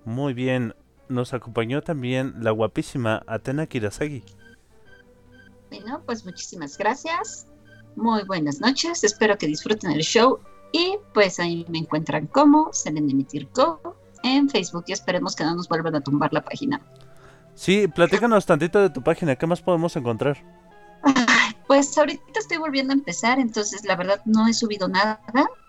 [0.04, 0.74] Muy bien.
[1.08, 4.22] Nos acompañó también la guapísima Atena Kirasagi.
[5.70, 7.46] Bueno, pues muchísimas gracias.
[7.96, 9.04] Muy buenas noches.
[9.04, 10.40] Espero que disfruten el show.
[10.72, 13.80] Y pues ahí me encuentran como Selenemitir Go
[14.22, 14.84] en Facebook.
[14.88, 16.80] Y esperemos que no nos vuelvan a tumbar la página.
[17.54, 19.36] Sí, platícanos tantito de tu página.
[19.36, 20.42] ¿Qué más podemos encontrar?
[21.66, 25.20] Pues ahorita estoy volviendo a empezar, entonces la verdad no he subido nada,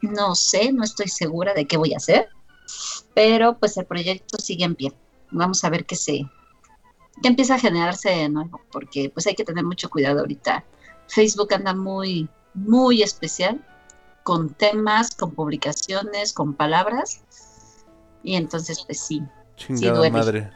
[0.02, 2.28] no sé, no estoy segura de qué voy a hacer,
[3.14, 4.92] pero pues el proyecto sigue en pie.
[5.32, 6.30] Vamos a ver qué se,
[7.22, 10.66] qué empieza a generarse de nuevo, porque pues hay que tener mucho cuidado ahorita.
[11.08, 13.64] Facebook anda muy, muy especial,
[14.24, 17.24] con temas, con publicaciones, con palabras,
[18.24, 19.22] y entonces pues sí,
[19.56, 20.12] Chingada duele.
[20.12, 20.52] madre.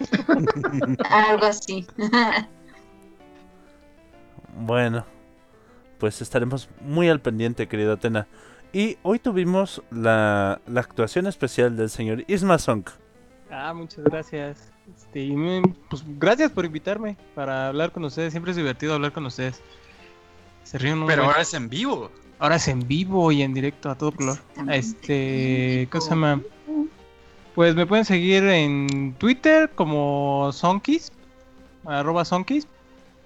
[1.10, 1.86] algo así.
[4.60, 5.04] Bueno,
[5.98, 8.26] pues estaremos muy al pendiente, querida Atena.
[8.72, 12.84] Y hoy tuvimos la, la actuación especial del señor Isma Song.
[13.50, 14.72] Ah, muchas gracias.
[14.96, 18.32] Este, y me- pues gracias por invitarme para hablar con ustedes.
[18.32, 19.60] Siempre es divertido hablar con ustedes.
[20.64, 22.10] Se ríen un Pero ahora es en vivo.
[22.38, 24.38] Ahora es en vivo y en directo a todo color.
[24.70, 26.40] Este, ¿cómo se llama?
[27.54, 31.10] Pues me pueden seguir en Twitter como Sonkis,
[31.84, 32.68] arroba Sonkis.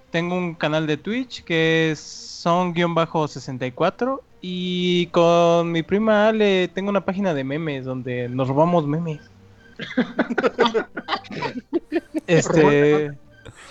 [0.09, 7.05] Tengo un canal de Twitch que es son-64 y con mi prima Ale tengo una
[7.05, 9.19] página de memes donde nos robamos memes.
[12.27, 13.17] Este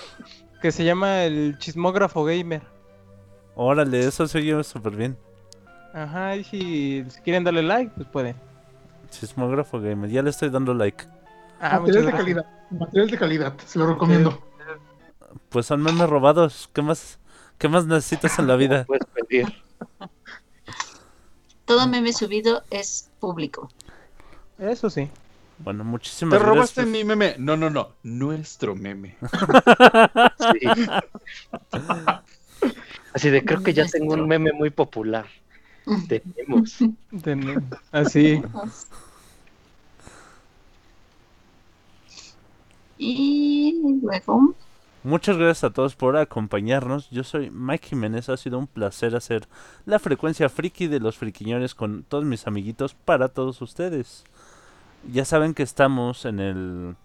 [0.62, 2.62] que se llama el chismógrafo gamer.
[3.54, 5.18] Órale, eso se oye súper bien.
[5.92, 8.36] Ajá, y si, si quieren darle like, pues pueden.
[9.10, 11.04] Sismógrafo Gamer, ya le estoy dando like.
[11.60, 12.46] Ah, material de calidad.
[12.70, 14.42] Material de calidad, se lo recomiendo.
[15.50, 16.70] Pues son memes robados.
[16.72, 17.18] ¿Qué más,
[17.58, 18.84] qué más necesitas en la vida?
[18.86, 19.62] Puedes pedir.
[21.66, 23.68] Todo meme subido es público.
[24.58, 25.10] Eso sí.
[25.58, 26.86] Bueno, muchísimas Te robaste gracias.
[26.86, 27.36] mi meme.
[27.38, 27.90] No, no, no.
[28.02, 29.16] Nuestro meme.
[30.52, 30.86] Sí.
[33.14, 35.26] Así de creo que ya tengo un meme muy popular.
[36.08, 36.78] Tenemos.
[37.22, 38.42] Ten- Así.
[42.98, 44.54] Y luego,
[45.04, 47.10] Muchas gracias a todos por acompañarnos.
[47.10, 48.28] Yo soy Mike Jiménez.
[48.28, 49.48] Ha sido un placer hacer
[49.84, 54.22] la frecuencia friki de los friquiñones con todos mis amiguitos para todos ustedes.
[55.10, 56.96] Ya saben que estamos en el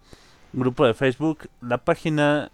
[0.52, 1.48] grupo de Facebook.
[1.60, 2.50] La página,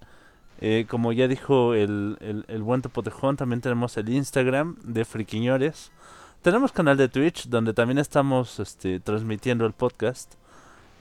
[0.61, 5.93] eh, como ya dijo el, el, el buen Topotejón, también tenemos el Instagram de friquiñores.
[6.43, 10.35] Tenemos canal de Twitch donde también estamos este, transmitiendo el podcast.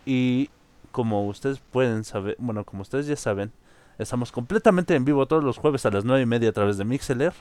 [0.06, 0.49] Y
[0.91, 3.52] como ustedes pueden saber, bueno, como ustedes ya saben,
[3.99, 6.86] Estamos completamente en vivo todos los jueves a las 9 y media a través de
[6.86, 7.34] Mixeler.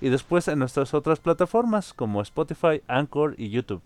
[0.00, 3.82] Y después en nuestras otras plataformas como Spotify, Anchor y YouTube.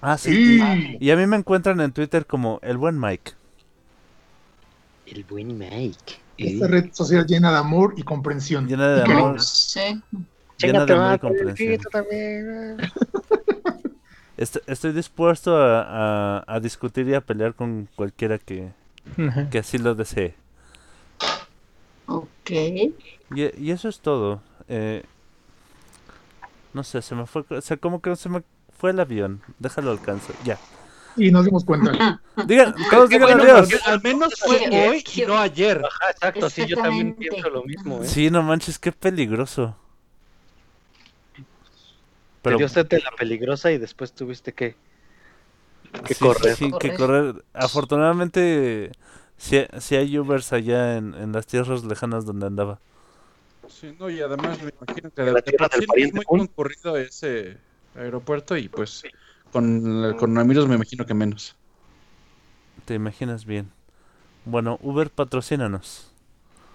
[0.00, 0.60] Ah, sí.
[1.00, 3.32] Y Y a mí me encuentran en Twitter como el buen Mike.
[5.06, 6.20] El buen Mike.
[6.36, 8.68] esta red social llena de amor y comprensión.
[8.68, 10.00] Llena de amor, sí.
[10.58, 11.80] llena de amor y comprensión.
[11.90, 12.76] también.
[14.36, 18.70] Est- estoy dispuesto a, a- a discutir y a pelear con cualquiera que,
[19.50, 20.34] que así lo desee.
[22.06, 22.50] Ok.
[22.50, 22.92] Y,
[23.34, 24.40] y eso es todo.
[24.68, 25.02] Eh,
[26.72, 28.42] no sé, se me fue, o sea, como que se me
[28.78, 29.44] fue el avión.
[29.58, 30.34] Déjalo alcanzo.
[30.44, 30.64] Ya.
[31.16, 31.98] Y nos dimos cuenta.
[32.46, 33.68] Digan, todos digan Bueno, adiós.
[33.84, 35.82] al menos fue hoy y no ayer.
[35.84, 38.08] Ajá, exacto, sí, yo también pienso lo mismo, ¿eh?
[38.08, 39.76] Sí, no manches, qué peligroso.
[42.42, 44.76] Te Pero dio sed de la peligrosa y después tuviste que,
[46.04, 46.56] que sí, correr.
[46.56, 47.44] sí, que Correr.
[47.52, 48.92] Afortunadamente,
[49.36, 52.80] sí, sí hay Ubers allá en, en las tierras lejanas donde andaba.
[53.68, 55.52] Sí, no, y además me imagino que En de, la de
[55.94, 57.58] sí es muy concurrido ese
[57.98, 59.02] aeropuerto y pues
[59.52, 61.56] con, con amigos me imagino que menos.
[62.84, 63.70] Te imaginas bien.
[64.44, 66.10] Bueno, Uber, patrocínanos.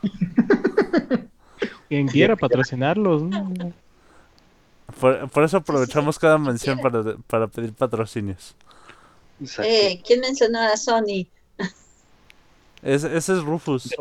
[1.90, 3.24] Quien quiera patrocinarlos.
[3.24, 3.74] ¿no?
[5.00, 8.56] Por, por eso aprovechamos cada mención para, para pedir patrocinios.
[9.64, 11.28] Eh, ¿Quién mencionó a Sony?
[12.82, 13.84] Es- ese es Rufus.
[13.84, 13.96] Sí,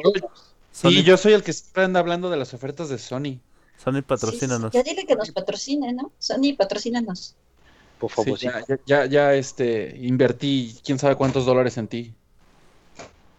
[0.72, 3.40] Sony, yo soy el que siempre anda hablando de las ofertas de Sony.
[3.82, 4.72] Sony, Sí, patrocínanos.
[4.72, 6.12] ya dile que nos patrocine, ¿no?
[6.18, 7.34] Sony, patrocínanos.
[7.98, 8.46] Por Sí, favor, sí.
[8.46, 12.12] ya, ya, ya, ya, este, invertí quién sabe cuántos dólares en ti.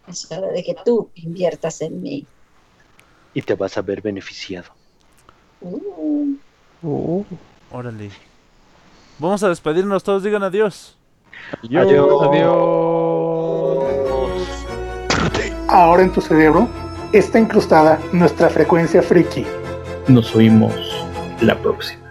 [0.08, 2.26] Es hora de que tú inviertas en mí.
[3.32, 4.70] Y te vas a ver beneficiado.
[5.60, 6.34] Uh,
[6.82, 7.24] Uh,
[7.72, 8.10] Órale.
[9.18, 10.96] Vamos a despedirnos, todos digan adiós.
[11.62, 11.86] Adiós.
[12.22, 12.54] adiós.
[15.68, 16.68] Ahora en tu cerebro
[17.12, 19.46] está incrustada nuestra frecuencia friki.
[20.08, 20.74] Nos oímos
[21.40, 22.03] la próxima.